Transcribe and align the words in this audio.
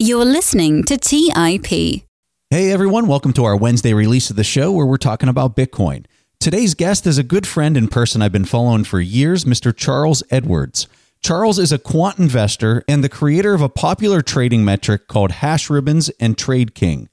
You're 0.00 0.24
listening 0.24 0.84
to 0.84 0.96
TIP. 0.96 1.66
Hey 1.66 2.70
everyone, 2.70 3.08
welcome 3.08 3.32
to 3.32 3.44
our 3.44 3.56
Wednesday 3.56 3.92
release 3.94 4.30
of 4.30 4.36
the 4.36 4.44
show 4.44 4.70
where 4.70 4.86
we're 4.86 4.96
talking 4.96 5.28
about 5.28 5.56
Bitcoin. 5.56 6.06
Today's 6.38 6.74
guest 6.74 7.04
is 7.04 7.18
a 7.18 7.24
good 7.24 7.48
friend 7.48 7.76
and 7.76 7.90
person 7.90 8.22
I've 8.22 8.30
been 8.30 8.44
following 8.44 8.84
for 8.84 9.00
years, 9.00 9.44
Mr. 9.44 9.76
Charles 9.76 10.22
Edwards. 10.30 10.86
Charles 11.20 11.58
is 11.58 11.72
a 11.72 11.80
quant 11.80 12.16
investor 12.20 12.84
and 12.86 13.02
the 13.02 13.08
creator 13.08 13.54
of 13.54 13.60
a 13.60 13.68
popular 13.68 14.22
trading 14.22 14.64
metric 14.64 15.08
called 15.08 15.32
Hash 15.32 15.68
Ribbons 15.68 16.10
and 16.20 16.38
Trade 16.38 16.76
King. 16.76 17.08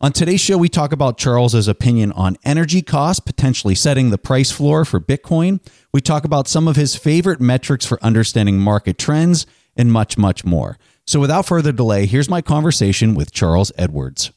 On 0.00 0.10
today's 0.10 0.40
show, 0.40 0.56
we 0.56 0.70
talk 0.70 0.92
about 0.92 1.18
Charles's 1.18 1.68
opinion 1.68 2.10
on 2.12 2.38
energy 2.42 2.80
costs, 2.80 3.20
potentially 3.20 3.74
setting 3.74 4.08
the 4.08 4.16
price 4.16 4.50
floor 4.50 4.86
for 4.86 4.98
Bitcoin. 4.98 5.60
We 5.92 6.00
talk 6.00 6.24
about 6.24 6.48
some 6.48 6.68
of 6.68 6.76
his 6.76 6.96
favorite 6.96 7.42
metrics 7.42 7.84
for 7.84 8.02
understanding 8.02 8.58
market 8.58 8.96
trends 8.96 9.44
and 9.76 9.92
much, 9.92 10.16
much 10.16 10.42
more. 10.42 10.78
So 11.10 11.18
without 11.18 11.44
further 11.44 11.72
delay, 11.72 12.06
here's 12.06 12.28
my 12.28 12.40
conversation 12.40 13.16
with 13.16 13.32
Charles 13.32 13.72
Edwards. 13.76 14.30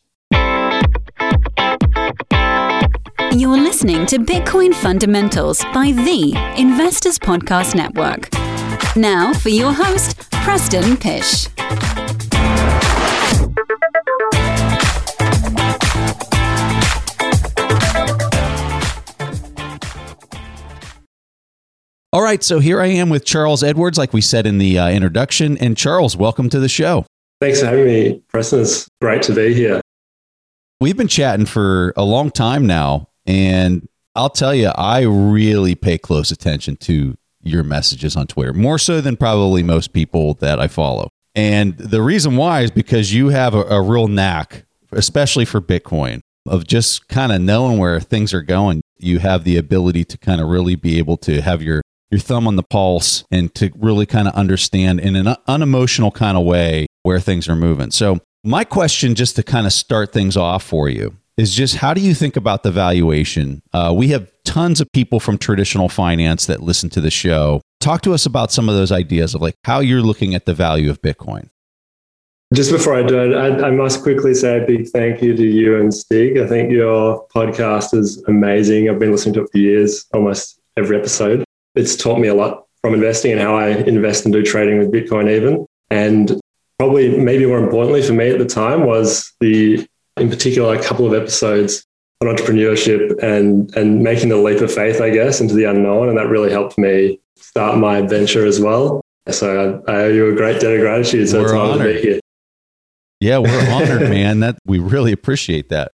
You're 3.32 3.60
listening 3.60 4.08
to 4.08 4.18
Bitcoin 4.18 4.74
Fundamentals 4.74 5.64
by 5.66 5.92
the 5.92 6.34
Investors 6.58 7.20
Podcast 7.20 7.76
Network. 7.76 8.28
Now 8.96 9.34
for 9.34 9.50
your 9.50 9.72
host, 9.72 10.32
Preston 10.32 10.98
Pysh. 10.98 11.48
All 22.14 22.22
right, 22.22 22.44
so 22.44 22.60
here 22.60 22.80
I 22.80 22.86
am 22.90 23.10
with 23.10 23.26
Charles 23.26 23.64
Edwards, 23.64 23.98
like 23.98 24.14
we 24.14 24.22
said 24.22 24.46
in 24.46 24.60
the 24.60 24.78
uh, 24.78 24.88
introduction. 24.88 25.58
And 25.58 25.76
Charles, 25.76 26.16
welcome 26.16 26.48
to 26.52 26.60
the 26.60 26.70
show. 26.70 27.08
Thanks 27.42 27.62
for 27.62 27.66
having 27.66 27.86
me, 27.86 28.22
Preston. 28.28 28.60
It's 28.60 28.88
great 29.02 29.24
to 29.24 29.34
be 29.34 29.56
here. 29.56 29.82
We've 30.80 30.96
been 30.96 31.08
chatting 31.08 31.48
for 31.48 31.92
a 31.98 32.04
long 32.04 32.30
time 32.30 32.68
now, 32.68 33.10
and 33.26 33.88
I'll 34.14 34.30
tell 34.30 34.54
you, 34.54 34.68
I 34.68 35.02
really 35.02 35.74
pay 35.74 35.98
close 35.98 36.30
attention 36.30 36.76
to 36.82 37.18
your 37.42 37.64
messages 37.64 38.16
on 38.16 38.28
Twitter, 38.28 38.54
more 38.54 38.78
so 38.78 39.02
than 39.02 39.18
probably 39.18 39.64
most 39.64 39.92
people 39.92 40.36
that 40.36 40.60
I 40.60 40.68
follow. 40.68 41.10
And 41.34 41.76
the 41.80 42.04
reason 42.04 42.38
why 42.38 42.62
is 42.62 42.70
because 42.70 43.12
you 43.12 43.30
have 43.30 43.56
a, 43.56 43.64
a 43.64 43.82
real 43.82 44.08
knack, 44.08 44.66
especially 44.92 45.46
for 45.46 45.62
Bitcoin, 45.62 46.20
of 46.46 46.68
just 46.68 47.08
kind 47.08 47.32
of 47.32 47.42
knowing 47.42 47.80
where 47.80 48.00
things 48.00 48.36
are 48.36 48.44
going. 48.44 48.84
You 49.00 49.18
have 49.18 49.46
the 49.46 49.58
ability 49.58 50.06
to 50.06 50.18
kind 50.20 50.40
of 50.40 50.48
really 50.48 50.76
be 50.76 51.00
able 51.00 51.18
to 51.18 51.42
have 51.42 51.64
your 51.64 51.82
your 52.14 52.20
thumb 52.20 52.48
on 52.48 52.56
the 52.56 52.64
pulse 52.64 53.26
and 53.32 53.54
to 53.56 53.72
really 53.76 54.06
kind 54.06 54.28
of 54.28 54.36
understand 54.36 55.00
in 55.00 55.16
an 55.16 55.36
unemotional 55.48 56.12
kind 56.12 56.38
of 56.38 56.46
way 56.46 56.86
where 57.02 57.20
things 57.20 57.50
are 57.50 57.56
moving. 57.56 57.90
So, 57.90 58.20
my 58.46 58.64
question, 58.64 59.16
just 59.16 59.36
to 59.38 59.44
kind 59.44 59.66
of 59.66 59.74
start 59.74 60.12
things 60.12 60.38
off 60.38 60.64
for 60.64 60.90
you, 60.90 61.16
is 61.38 61.56
just 61.56 61.78
how 61.78 61.94
do 61.94 62.02
you 62.02 62.14
think 62.14 62.36
about 62.36 62.62
the 62.62 62.72
valuation? 62.72 63.64
Uh, 63.74 63.94
we 63.96 64.10
have 64.10 64.30
tons 64.46 64.80
of 64.80 64.92
people 64.92 65.20
from 65.20 65.38
traditional 65.38 65.90
finance 65.90 66.46
that 66.46 66.62
listen 66.62 66.90
to 66.92 67.02
the 67.02 67.10
show. 67.10 67.62
Talk 67.80 68.02
to 68.02 68.14
us 68.14 68.26
about 68.26 68.52
some 68.52 68.70
of 68.70 68.76
those 68.76 68.92
ideas 68.92 69.34
of 69.34 69.42
like 69.42 69.56
how 69.64 69.80
you're 69.80 70.02
looking 70.02 70.36
at 70.36 70.46
the 70.46 70.54
value 70.54 70.92
of 70.92 71.02
Bitcoin. 71.02 71.50
Just 72.54 72.72
before 72.72 72.96
I 72.96 73.02
do 73.02 73.18
it, 73.18 73.36
I, 73.36 73.70
I, 73.70 73.72
must 73.72 74.04
quickly 74.04 74.36
say 74.36 74.62
a 74.62 74.68
big 74.68 74.88
thank 74.90 75.24
you 75.24 75.36
to 75.36 75.44
you 75.44 75.80
and 75.80 75.92
Stig. 75.92 76.38
I 76.38 76.46
think 76.46 76.72
your 76.72 77.26
podcast 77.34 77.96
is 77.96 78.22
amazing. 78.28 78.90
I've 78.90 79.00
been 79.00 79.12
listening 79.12 79.34
to 79.36 79.44
it 79.46 79.50
for 79.52 79.58
years, 79.58 80.06
almost 80.14 80.62
every 80.78 80.98
episode 80.98 81.44
it's 81.76 81.96
taught 81.96 82.20
me 82.20 82.28
a 82.28 82.34
lot 82.34 82.66
from 82.82 82.94
investing 82.94 83.32
and 83.32 83.42
how 83.42 83.56
I 83.56 83.70
invest 83.70 84.26
and 84.26 84.34
do 84.34 84.44
trading 84.44 84.78
with 84.78 84.92
Bitcoin 84.92 85.30
even. 85.30 85.66
And 85.90 86.40
probably 86.78 87.18
maybe 87.18 87.46
more 87.46 87.60
importantly 87.60 88.02
for 88.02 88.14
me 88.14 88.30
at 88.30 88.40
the 88.40 88.46
time 88.46 88.86
was 88.86 89.32
the 89.40 89.88
in 90.18 90.30
particular 90.30 90.76
a 90.76 90.84
couple 90.84 91.06
of 91.06 91.14
episodes 91.14 91.86
on 92.22 92.28
entrepreneurship 92.28 93.22
and 93.24 93.74
and 93.76 94.04
making 94.04 94.30
the 94.30 94.38
leap 94.38 94.62
of 94.62 94.74
faith, 94.74 95.02
I 95.02 95.10
guess, 95.10 95.40
into 95.40 95.54
the 95.54 95.64
unknown. 95.66 96.10
And 96.10 96.18
that 96.18 96.28
really 96.28 96.52
helped 96.52 96.78
me 96.78 97.20
start 97.38 97.78
my 97.78 97.98
adventure 97.98 98.46
as 98.46 98.60
well. 98.60 99.02
So 99.30 99.82
I, 99.88 99.92
I 99.92 99.96
owe 100.04 100.10
you 100.10 100.30
a 100.30 100.36
great 100.36 100.60
debt 100.60 100.74
of 100.74 100.82
gratitude. 100.82 101.30
So 101.30 101.40
we're 101.40 101.46
it's 101.46 101.54
honored 101.54 101.78
to 101.78 101.94
be 101.94 102.02
here. 102.02 102.20
Yeah, 103.22 103.38
we're 103.38 103.72
honored, 103.72 104.02
man. 104.10 104.42
That 104.42 104.58
we 104.66 104.80
really 104.80 105.14
appreciate 105.14 105.70
that. 105.70 105.93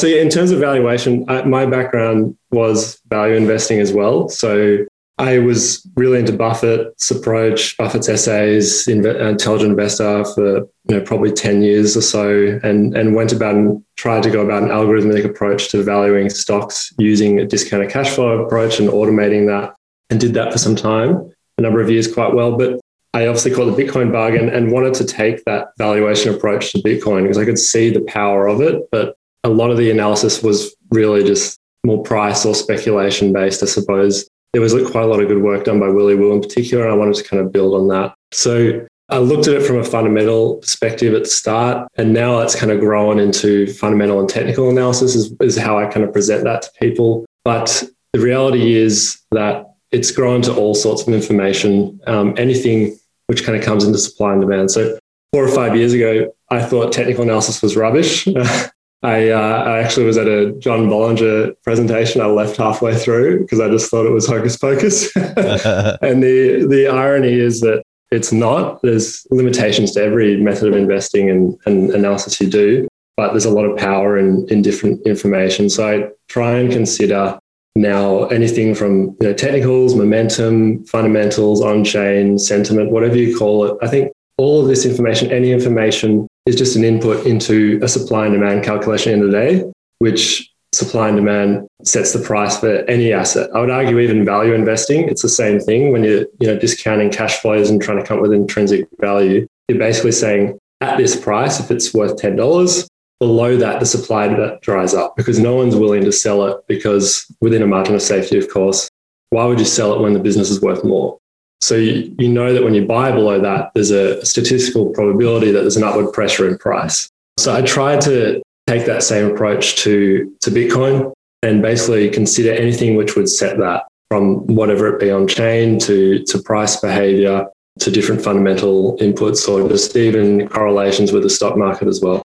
So, 0.00 0.06
in 0.06 0.30
terms 0.30 0.50
of 0.50 0.60
valuation, 0.60 1.26
I, 1.28 1.42
my 1.42 1.66
background 1.66 2.34
was 2.50 2.98
value 3.08 3.34
investing 3.34 3.80
as 3.80 3.92
well. 3.92 4.30
So, 4.30 4.86
I 5.18 5.40
was 5.40 5.86
really 5.94 6.18
into 6.18 6.32
Buffett's 6.32 7.10
approach, 7.10 7.76
Buffett's 7.76 8.08
essays, 8.08 8.88
uh, 8.88 8.92
intelligent 8.92 9.72
investor 9.72 10.24
for 10.24 10.60
you 10.88 10.96
know 10.96 11.02
probably 11.02 11.30
ten 11.30 11.60
years 11.60 11.98
or 11.98 12.00
so, 12.00 12.58
and 12.62 12.96
and 12.96 13.14
went 13.14 13.34
about 13.34 13.56
and 13.56 13.84
tried 13.96 14.22
to 14.22 14.30
go 14.30 14.40
about 14.40 14.62
an 14.62 14.70
algorithmic 14.70 15.26
approach 15.26 15.68
to 15.72 15.82
valuing 15.82 16.30
stocks 16.30 16.94
using 16.96 17.38
a 17.38 17.44
discounted 17.44 17.90
cash 17.90 18.08
flow 18.08 18.42
approach 18.42 18.80
and 18.80 18.88
automating 18.88 19.48
that, 19.48 19.74
and 20.08 20.18
did 20.18 20.32
that 20.32 20.50
for 20.50 20.56
some 20.56 20.76
time, 20.76 21.30
a 21.58 21.60
number 21.60 21.82
of 21.82 21.90
years 21.90 22.10
quite 22.10 22.32
well. 22.32 22.56
But 22.56 22.80
I 23.12 23.26
obviously 23.26 23.50
caught 23.50 23.66
the 23.66 23.84
Bitcoin 23.84 24.10
bargain 24.10 24.48
and 24.48 24.72
wanted 24.72 24.94
to 24.94 25.04
take 25.04 25.44
that 25.44 25.72
valuation 25.76 26.34
approach 26.34 26.72
to 26.72 26.78
Bitcoin 26.78 27.24
because 27.24 27.36
I 27.36 27.44
could 27.44 27.58
see 27.58 27.90
the 27.90 28.00
power 28.00 28.46
of 28.46 28.62
it, 28.62 28.88
but 28.90 29.16
a 29.44 29.48
lot 29.48 29.70
of 29.70 29.76
the 29.76 29.90
analysis 29.90 30.42
was 30.42 30.74
really 30.90 31.24
just 31.24 31.58
more 31.84 32.02
price 32.02 32.44
or 32.44 32.54
speculation 32.54 33.32
based, 33.32 33.62
I 33.62 33.66
suppose. 33.66 34.28
There 34.52 34.62
was 34.62 34.72
quite 34.90 35.04
a 35.04 35.06
lot 35.06 35.20
of 35.20 35.28
good 35.28 35.42
work 35.42 35.64
done 35.64 35.80
by 35.80 35.88
Willy 35.88 36.16
Woo 36.16 36.32
in 36.32 36.40
particular, 36.40 36.84
and 36.84 36.92
I 36.92 36.96
wanted 36.96 37.14
to 37.16 37.24
kind 37.24 37.42
of 37.42 37.52
build 37.52 37.74
on 37.74 37.88
that. 37.88 38.14
So 38.32 38.86
I 39.08 39.18
looked 39.18 39.48
at 39.48 39.54
it 39.54 39.66
from 39.66 39.78
a 39.78 39.84
fundamental 39.84 40.56
perspective 40.56 41.14
at 41.14 41.22
the 41.22 41.28
start, 41.28 41.88
and 41.96 42.12
now 42.12 42.40
it's 42.40 42.54
kind 42.54 42.72
of 42.72 42.80
grown 42.80 43.18
into 43.18 43.72
fundamental 43.74 44.20
and 44.20 44.28
technical 44.28 44.68
analysis, 44.68 45.14
is, 45.14 45.32
is 45.40 45.56
how 45.56 45.78
I 45.78 45.86
kind 45.86 46.04
of 46.04 46.12
present 46.12 46.44
that 46.44 46.62
to 46.62 46.70
people. 46.80 47.24
But 47.44 47.84
the 48.12 48.20
reality 48.20 48.74
is 48.74 49.20
that 49.30 49.66
it's 49.90 50.10
grown 50.10 50.42
to 50.42 50.54
all 50.54 50.74
sorts 50.74 51.02
of 51.02 51.14
information, 51.14 52.00
um, 52.06 52.34
anything 52.36 52.98
which 53.26 53.44
kind 53.44 53.56
of 53.56 53.64
comes 53.64 53.84
into 53.84 53.98
supply 53.98 54.32
and 54.32 54.40
demand. 54.40 54.70
So 54.70 54.98
four 55.32 55.44
or 55.44 55.54
five 55.54 55.76
years 55.76 55.92
ago, 55.92 56.32
I 56.50 56.62
thought 56.62 56.92
technical 56.92 57.22
analysis 57.22 57.62
was 57.62 57.76
rubbish. 57.76 58.26
I, 59.02 59.30
uh, 59.30 59.64
I 59.64 59.78
actually 59.78 60.04
was 60.04 60.18
at 60.18 60.28
a 60.28 60.52
John 60.58 60.88
Bollinger 60.88 61.54
presentation. 61.62 62.20
I 62.20 62.26
left 62.26 62.56
halfway 62.56 62.94
through 62.94 63.40
because 63.40 63.58
I 63.58 63.68
just 63.68 63.90
thought 63.90 64.06
it 64.06 64.12
was 64.12 64.26
hocus 64.26 64.56
pocus. 64.58 65.14
and 65.16 66.22
the 66.22 66.66
the 66.68 66.88
irony 66.92 67.32
is 67.32 67.60
that 67.60 67.82
it's 68.10 68.32
not. 68.32 68.82
There's 68.82 69.26
limitations 69.30 69.92
to 69.92 70.02
every 70.02 70.36
method 70.36 70.68
of 70.68 70.76
investing 70.76 71.30
and, 71.30 71.58
and 71.64 71.90
analysis 71.90 72.40
you 72.40 72.48
do, 72.48 72.88
but 73.16 73.30
there's 73.30 73.44
a 73.44 73.50
lot 73.50 73.64
of 73.64 73.78
power 73.78 74.18
in, 74.18 74.46
in 74.48 74.62
different 74.62 75.06
information. 75.06 75.70
So 75.70 75.88
I 75.88 76.08
try 76.28 76.58
and 76.58 76.70
consider 76.70 77.38
now 77.76 78.24
anything 78.26 78.74
from 78.74 79.16
you 79.20 79.28
know, 79.28 79.32
technicals, 79.32 79.94
momentum, 79.94 80.84
fundamentals, 80.86 81.62
on 81.62 81.84
chain, 81.84 82.38
sentiment, 82.38 82.90
whatever 82.90 83.16
you 83.16 83.36
call 83.38 83.64
it. 83.64 83.78
I 83.80 83.86
think 83.86 84.12
all 84.36 84.60
of 84.60 84.68
this 84.68 84.84
information, 84.84 85.30
any 85.30 85.52
information 85.52 86.26
is 86.46 86.56
just 86.56 86.76
an 86.76 86.84
input 86.84 87.26
into 87.26 87.78
a 87.82 87.88
supply 87.88 88.26
and 88.26 88.34
demand 88.34 88.64
calculation 88.64 89.12
in 89.12 89.20
the 89.20 89.30
day, 89.30 89.64
which 89.98 90.50
supply 90.72 91.08
and 91.08 91.16
demand 91.16 91.66
sets 91.84 92.12
the 92.12 92.20
price 92.20 92.58
for 92.58 92.78
any 92.88 93.12
asset. 93.12 93.50
I 93.54 93.60
would 93.60 93.70
argue 93.70 93.98
even 93.98 94.24
value 94.24 94.54
investing, 94.54 95.08
it's 95.08 95.22
the 95.22 95.28
same 95.28 95.60
thing. 95.60 95.92
When 95.92 96.04
you're 96.04 96.26
you 96.38 96.46
know, 96.46 96.58
discounting 96.58 97.10
cash 97.10 97.38
flows 97.38 97.70
and 97.70 97.82
trying 97.82 97.98
to 97.98 98.04
come 98.04 98.18
up 98.18 98.22
with 98.22 98.32
intrinsic 98.32 98.86
value, 99.00 99.46
you're 99.68 99.78
basically 99.78 100.12
saying 100.12 100.58
at 100.80 100.96
this 100.96 101.18
price, 101.18 101.60
if 101.60 101.70
it's 101.70 101.92
worth 101.92 102.16
$10, 102.16 102.88
below 103.18 103.56
that, 103.56 103.80
the 103.80 103.86
supply 103.86 104.28
dries 104.62 104.94
up 104.94 105.16
because 105.16 105.38
no 105.38 105.54
one's 105.54 105.76
willing 105.76 106.04
to 106.04 106.12
sell 106.12 106.46
it 106.46 106.56
because 106.66 107.26
within 107.40 107.62
a 107.62 107.66
margin 107.66 107.94
of 107.94 108.02
safety, 108.02 108.38
of 108.38 108.48
course, 108.48 108.88
why 109.30 109.44
would 109.44 109.58
you 109.58 109.64
sell 109.64 109.94
it 109.94 110.00
when 110.00 110.14
the 110.14 110.18
business 110.18 110.50
is 110.50 110.60
worth 110.60 110.84
more? 110.84 111.19
So 111.60 111.76
you, 111.76 112.14
you 112.18 112.28
know 112.28 112.52
that 112.52 112.64
when 112.64 112.74
you 112.74 112.86
buy 112.86 113.12
below 113.12 113.40
that, 113.40 113.70
there's 113.74 113.90
a 113.90 114.24
statistical 114.24 114.90
probability 114.90 115.50
that 115.52 115.60
there's 115.60 115.76
an 115.76 115.84
upward 115.84 116.12
pressure 116.12 116.48
in 116.48 116.56
price. 116.58 117.08
So 117.38 117.54
I 117.54 117.62
tried 117.62 118.00
to 118.02 118.42
take 118.66 118.86
that 118.86 119.02
same 119.02 119.30
approach 119.30 119.76
to, 119.76 120.34
to 120.40 120.50
Bitcoin 120.50 121.12
and 121.42 121.62
basically 121.62 122.10
consider 122.10 122.52
anything 122.52 122.96
which 122.96 123.16
would 123.16 123.28
set 123.28 123.58
that 123.58 123.86
from 124.10 124.46
whatever 124.46 124.88
it 124.88 125.00
be 125.00 125.10
on 125.10 125.28
chain 125.28 125.78
to, 125.80 126.22
to 126.24 126.42
price 126.42 126.80
behavior 126.80 127.46
to 127.78 127.90
different 127.90 128.22
fundamental 128.22 128.96
inputs 128.98 129.48
or 129.48 129.68
just 129.68 129.96
even 129.96 130.48
correlations 130.48 131.12
with 131.12 131.22
the 131.22 131.30
stock 131.30 131.56
market 131.56 131.88
as 131.88 132.00
well. 132.00 132.22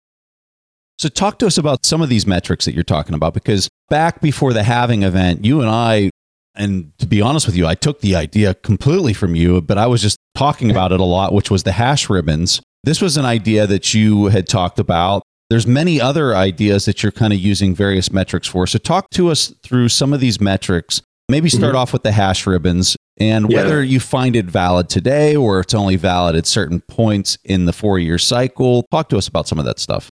So, 0.98 1.10
talk 1.10 1.39
to 1.39 1.48
us 1.48 1.57
about 1.57 1.86
some 1.86 2.01
of 2.01 2.10
these 2.10 2.25
metrics 2.25 2.65
that 2.65 2.74
you're 2.74 2.83
talking 2.83 3.15
about 3.15 3.33
because 3.33 3.69
back 3.89 4.21
before 4.21 4.54
the 4.54 4.63
halving 4.63 5.04
event, 5.04 5.44
you 5.44 5.60
and 5.60 5.69
I 5.69 6.10
and 6.56 6.98
to 7.00 7.07
be 7.07 7.22
honest 7.22 7.46
with 7.46 7.56
you, 7.56 7.68
I 7.68 7.75
took 7.75 8.02
the 8.02 8.16
idea 8.16 8.54
completely 8.54 9.13
from 9.13 9.36
you, 9.36 9.62
but 9.62 9.78
I 9.78 9.88
was 9.88 10.02
just 10.02 10.18
talking 10.36 10.72
about 10.72 10.92
it 10.92 11.00
a 11.00 11.06
lot, 11.06 11.34
which 11.34 11.52
was 11.52 11.63
the 11.63 11.74
hash 11.74 12.10
ribbons. 12.10 12.62
This 12.84 13.02
was 13.02 13.18
an 13.18 13.25
idea 13.25 13.68
that 13.68 13.94
you 13.94 14.25
had 14.28 14.48
talked 14.48 14.80
about. 14.80 15.24
There's 15.50 15.68
many 15.68 16.02
other 16.02 16.36
ideas 16.36 16.86
that 16.86 17.04
you're 17.04 17.12
kind 17.12 17.34
of 17.34 17.40
using 17.40 17.75
various 17.75 18.12
metrics 18.12 18.48
for. 18.48 18.66
So 18.68 18.80
talk 18.80 19.10
to 19.12 19.30
us 19.30 19.54
through 19.63 19.90
some 19.90 20.13
of 20.13 20.19
these 20.19 20.42
metrics 20.42 21.02
maybe 21.30 21.50
start 21.50 21.72
mm-hmm. 21.72 21.78
off 21.78 21.94
with 21.94 22.04
the 22.04 22.12
hash 22.12 22.46
ribbons 22.46 22.96
and 23.18 23.50
yeah. 23.50 23.63
whether 23.63 23.84
you 23.84 24.00
find 24.00 24.36
it 24.36 24.46
valid 24.46 24.90
today 24.90 25.36
or 25.36 25.60
it's 25.60 25.74
only 25.74 25.96
valid 25.96 26.36
at 26.36 26.46
certain 26.46 26.81
points 26.81 27.38
in 27.44 27.66
the 27.66 27.74
four 27.74 27.98
year 28.00 28.18
cycle. 28.18 28.84
Talk 28.92 29.10
to 29.10 29.18
us 29.18 29.28
about 29.28 29.48
some 29.48 29.60
of 29.60 29.66
that 29.66 29.80
stuff. 29.80 30.10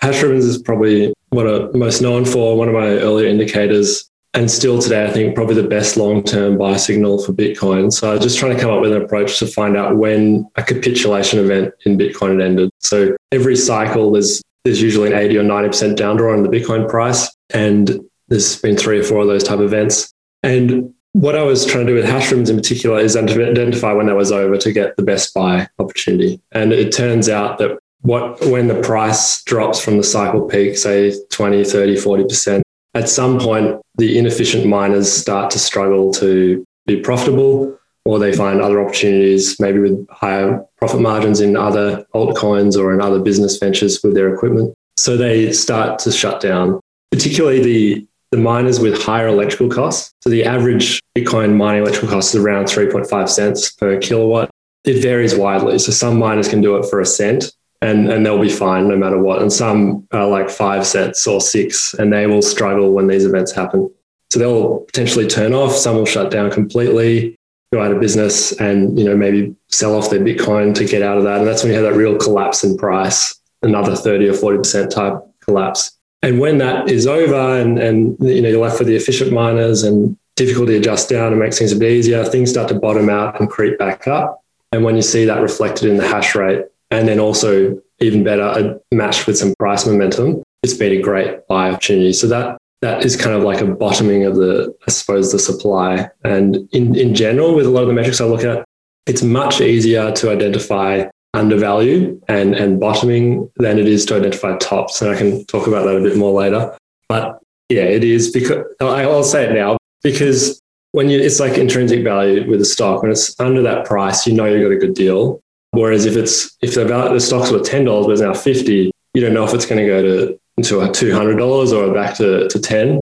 Hash 0.00 0.22
ribbons 0.22 0.44
is 0.44 0.60
probably 0.60 1.12
what 1.30 1.46
I'm 1.46 1.78
most 1.78 2.02
known 2.02 2.24
for, 2.24 2.56
one 2.56 2.68
of 2.68 2.74
my 2.74 2.88
earlier 2.88 3.28
indicators. 3.28 4.08
And 4.34 4.50
still 4.50 4.80
today, 4.80 5.04
I 5.04 5.10
think 5.10 5.34
probably 5.34 5.56
the 5.56 5.68
best 5.68 5.96
long 5.96 6.22
term 6.22 6.56
buy 6.56 6.76
signal 6.78 7.22
for 7.22 7.32
Bitcoin. 7.32 7.92
So 7.92 8.10
I 8.10 8.14
was 8.14 8.22
just 8.22 8.38
trying 8.38 8.56
to 8.56 8.60
come 8.60 8.70
up 8.70 8.80
with 8.80 8.92
an 8.92 9.02
approach 9.02 9.38
to 9.40 9.46
find 9.46 9.76
out 9.76 9.98
when 9.98 10.48
a 10.56 10.62
capitulation 10.62 11.38
event 11.38 11.74
in 11.84 11.98
Bitcoin 11.98 12.32
had 12.32 12.40
ended. 12.40 12.70
So 12.78 13.14
every 13.30 13.56
cycle, 13.56 14.12
there's 14.12 14.42
there's 14.64 14.80
usually 14.80 15.12
an 15.12 15.18
80 15.18 15.38
or 15.38 15.42
90% 15.42 15.96
down 15.96 16.16
draw 16.16 16.32
on 16.32 16.42
the 16.44 16.48
Bitcoin 16.48 16.88
price. 16.88 17.34
And 17.52 18.00
there's 18.28 18.60
been 18.60 18.76
three 18.76 19.00
or 19.00 19.02
four 19.02 19.22
of 19.22 19.26
those 19.26 19.42
type 19.42 19.58
of 19.58 19.64
events. 19.64 20.12
And 20.42 20.94
what 21.12 21.36
I 21.36 21.42
was 21.42 21.66
trying 21.66 21.86
to 21.86 21.92
do 21.92 21.96
with 21.96 22.04
hash 22.04 22.30
ribbons 22.30 22.48
in 22.48 22.56
particular 22.56 22.98
is 22.98 23.16
identify 23.16 23.92
when 23.92 24.06
that 24.06 24.16
was 24.16 24.32
over 24.32 24.56
to 24.56 24.72
get 24.72 24.96
the 24.96 25.02
best 25.02 25.34
buy 25.34 25.68
opportunity. 25.78 26.40
And 26.52 26.72
it 26.72 26.92
turns 26.92 27.28
out 27.28 27.58
that 27.58 27.78
what 28.00 28.40
when 28.46 28.68
the 28.68 28.80
price 28.80 29.42
drops 29.44 29.84
from 29.84 29.96
the 29.96 30.04
cycle 30.04 30.42
peak, 30.42 30.76
say 30.76 31.14
20, 31.30 31.64
30, 31.64 31.96
40%, 31.96 32.62
at 32.94 33.08
some 33.08 33.38
point 33.38 33.80
the 33.96 34.18
inefficient 34.18 34.66
miners 34.66 35.12
start 35.12 35.50
to 35.52 35.58
struggle 35.58 36.12
to 36.14 36.64
be 36.86 37.00
profitable 37.00 37.78
or 38.04 38.18
they 38.18 38.32
find 38.32 38.60
other 38.60 38.82
opportunities, 38.82 39.58
maybe 39.60 39.78
with 39.78 40.08
higher 40.10 40.64
profit 40.76 41.00
margins 41.00 41.40
in 41.40 41.56
other 41.56 42.04
altcoins 42.14 42.76
or 42.76 42.92
in 42.92 43.00
other 43.00 43.20
business 43.20 43.58
ventures 43.58 44.02
with 44.02 44.14
their 44.14 44.34
equipment. 44.34 44.74
So 44.96 45.16
they 45.16 45.52
start 45.52 46.00
to 46.00 46.12
shut 46.12 46.40
down, 46.40 46.80
particularly 47.10 47.62
the 47.62 48.06
the 48.32 48.38
miners 48.38 48.80
with 48.80 49.00
higher 49.00 49.28
electrical 49.28 49.68
costs. 49.68 50.14
So 50.22 50.30
the 50.30 50.44
average 50.44 51.02
Bitcoin 51.14 51.54
mining 51.54 51.82
electrical 51.82 52.08
cost 52.08 52.34
is 52.34 52.40
around 52.40 52.64
3.5 52.64 53.28
cents 53.28 53.70
per 53.74 54.00
kilowatt. 54.00 54.50
It 54.84 55.02
varies 55.02 55.34
widely. 55.36 55.78
So 55.78 55.92
some 55.92 56.18
miners 56.18 56.48
can 56.48 56.62
do 56.62 56.76
it 56.76 56.86
for 56.88 57.00
a 57.00 57.06
cent 57.06 57.52
and, 57.82 58.08
and 58.10 58.24
they'll 58.24 58.40
be 58.40 58.48
fine 58.48 58.88
no 58.88 58.96
matter 58.96 59.18
what. 59.18 59.42
And 59.42 59.52
some 59.52 60.06
are 60.12 60.26
like 60.26 60.48
five 60.48 60.86
cents 60.86 61.26
or 61.26 61.40
six 61.40 61.94
and 61.94 62.12
they 62.12 62.26
will 62.26 62.40
struggle 62.40 62.92
when 62.92 63.08
these 63.08 63.26
events 63.26 63.52
happen. 63.52 63.92
So 64.30 64.38
they'll 64.38 64.78
potentially 64.80 65.26
turn 65.26 65.52
off, 65.52 65.72
some 65.72 65.96
will 65.96 66.06
shut 66.06 66.30
down 66.30 66.50
completely, 66.50 67.36
go 67.72 67.82
out 67.82 67.90
of 67.90 68.00
business 68.00 68.52
and, 68.60 68.98
you 68.98 69.04
know, 69.04 69.16
maybe 69.16 69.54
sell 69.68 69.96
off 69.96 70.10
their 70.10 70.20
Bitcoin 70.20 70.74
to 70.76 70.84
get 70.84 71.02
out 71.02 71.18
of 71.18 71.24
that. 71.24 71.38
And 71.38 71.46
that's 71.46 71.64
when 71.64 71.72
you 71.72 71.78
have 71.78 71.92
that 71.92 71.98
real 71.98 72.16
collapse 72.16 72.62
in 72.62 72.78
price, 72.78 73.38
another 73.62 73.96
30 73.96 74.28
or 74.28 74.32
40% 74.32 74.88
type 74.88 75.20
collapse. 75.40 75.98
And 76.22 76.38
when 76.38 76.58
that 76.58 76.88
is 76.88 77.08
over 77.08 77.60
and, 77.60 77.80
and 77.80 78.16
you 78.20 78.40
know, 78.40 78.48
you're 78.48 78.62
left 78.62 78.78
with 78.78 78.86
the 78.86 78.94
efficient 78.94 79.32
miners 79.32 79.82
and 79.82 80.16
difficulty 80.36 80.76
adjust 80.76 81.08
down 81.08 81.32
and 81.32 81.40
makes 81.40 81.58
things 81.58 81.72
a 81.72 81.76
bit 81.76 81.90
easier, 81.90 82.24
things 82.24 82.50
start 82.50 82.68
to 82.68 82.74
bottom 82.78 83.10
out 83.10 83.40
and 83.40 83.50
creep 83.50 83.76
back 83.76 84.06
up. 84.06 84.42
And 84.70 84.84
when 84.84 84.94
you 84.94 85.02
see 85.02 85.24
that 85.24 85.42
reflected 85.42 85.90
in 85.90 85.96
the 85.96 86.06
hash 86.06 86.34
rate, 86.36 86.64
and 86.92 87.08
then 87.08 87.18
also 87.18 87.80
even 88.00 88.22
better, 88.22 88.78
matched 88.92 89.26
with 89.26 89.38
some 89.38 89.54
price 89.58 89.86
momentum, 89.86 90.42
it's 90.62 90.74
been 90.74 90.92
a 90.92 91.00
great 91.00 91.46
buy 91.48 91.70
opportunity. 91.70 92.12
So 92.12 92.28
that 92.28 92.58
that 92.82 93.04
is 93.04 93.16
kind 93.16 93.34
of 93.34 93.42
like 93.44 93.60
a 93.60 93.66
bottoming 93.66 94.24
of 94.24 94.34
the, 94.36 94.74
I 94.86 94.90
suppose, 94.90 95.30
the 95.30 95.38
supply. 95.38 96.10
And 96.24 96.68
in, 96.72 96.96
in 96.96 97.14
general, 97.14 97.54
with 97.54 97.66
a 97.66 97.70
lot 97.70 97.82
of 97.82 97.88
the 97.88 97.94
metrics 97.94 98.20
I 98.20 98.24
look 98.24 98.42
at, 98.42 98.64
it's 99.06 99.22
much 99.22 99.60
easier 99.60 100.10
to 100.12 100.30
identify 100.30 101.04
undervalue 101.32 102.20
and, 102.28 102.56
and 102.56 102.80
bottoming 102.80 103.48
than 103.56 103.78
it 103.78 103.86
is 103.86 104.04
to 104.06 104.16
identify 104.16 104.56
tops. 104.58 105.00
And 105.00 105.12
I 105.12 105.16
can 105.16 105.44
talk 105.46 105.68
about 105.68 105.84
that 105.84 105.96
a 105.96 106.02
bit 106.02 106.16
more 106.16 106.32
later. 106.32 106.76
But 107.08 107.38
yeah, 107.68 107.82
it 107.84 108.02
is 108.02 108.32
because 108.32 108.66
I'll 108.80 109.22
say 109.22 109.44
it 109.44 109.54
now 109.54 109.76
because 110.02 110.60
when 110.90 111.08
you, 111.08 111.20
it's 111.20 111.38
like 111.38 111.56
intrinsic 111.56 112.02
value 112.02 112.50
with 112.50 112.60
a 112.60 112.66
stock, 112.66 113.02
when 113.02 113.12
it's 113.12 113.38
under 113.40 113.62
that 113.62 113.86
price, 113.86 114.26
you 114.26 114.34
know 114.34 114.44
you've 114.44 114.62
got 114.62 114.76
a 114.76 114.78
good 114.78 114.94
deal. 114.94 115.40
Whereas 115.72 116.06
if 116.06 116.16
it's, 116.16 116.56
if 116.62 116.74
the, 116.74 116.84
value, 116.84 117.14
the 117.14 117.20
stocks 117.20 117.50
were 117.50 117.58
$10, 117.58 118.04
but 118.04 118.12
it's 118.12 118.20
now 118.20 118.34
50, 118.34 118.90
you 119.14 119.20
don't 119.20 119.34
know 119.34 119.44
if 119.44 119.54
it's 119.54 119.66
going 119.66 119.80
to 119.80 119.86
go 119.86 120.02
to, 120.02 120.40
into 120.56 120.80
a 120.80 120.88
$200 120.88 121.72
or 121.72 121.94
back 121.94 122.16
to, 122.16 122.48
to 122.48 122.60
10 122.60 123.00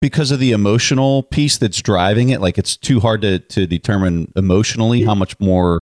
because 0.00 0.30
of 0.30 0.38
the 0.38 0.52
emotional 0.52 1.22
piece 1.22 1.56
that's 1.56 1.80
driving 1.80 2.28
it 2.28 2.38
like 2.38 2.58
it's 2.58 2.76
too 2.76 3.00
hard 3.00 3.22
to, 3.22 3.38
to 3.38 3.66
determine 3.66 4.30
emotionally 4.36 5.02
how 5.02 5.14
much 5.14 5.38
more 5.40 5.80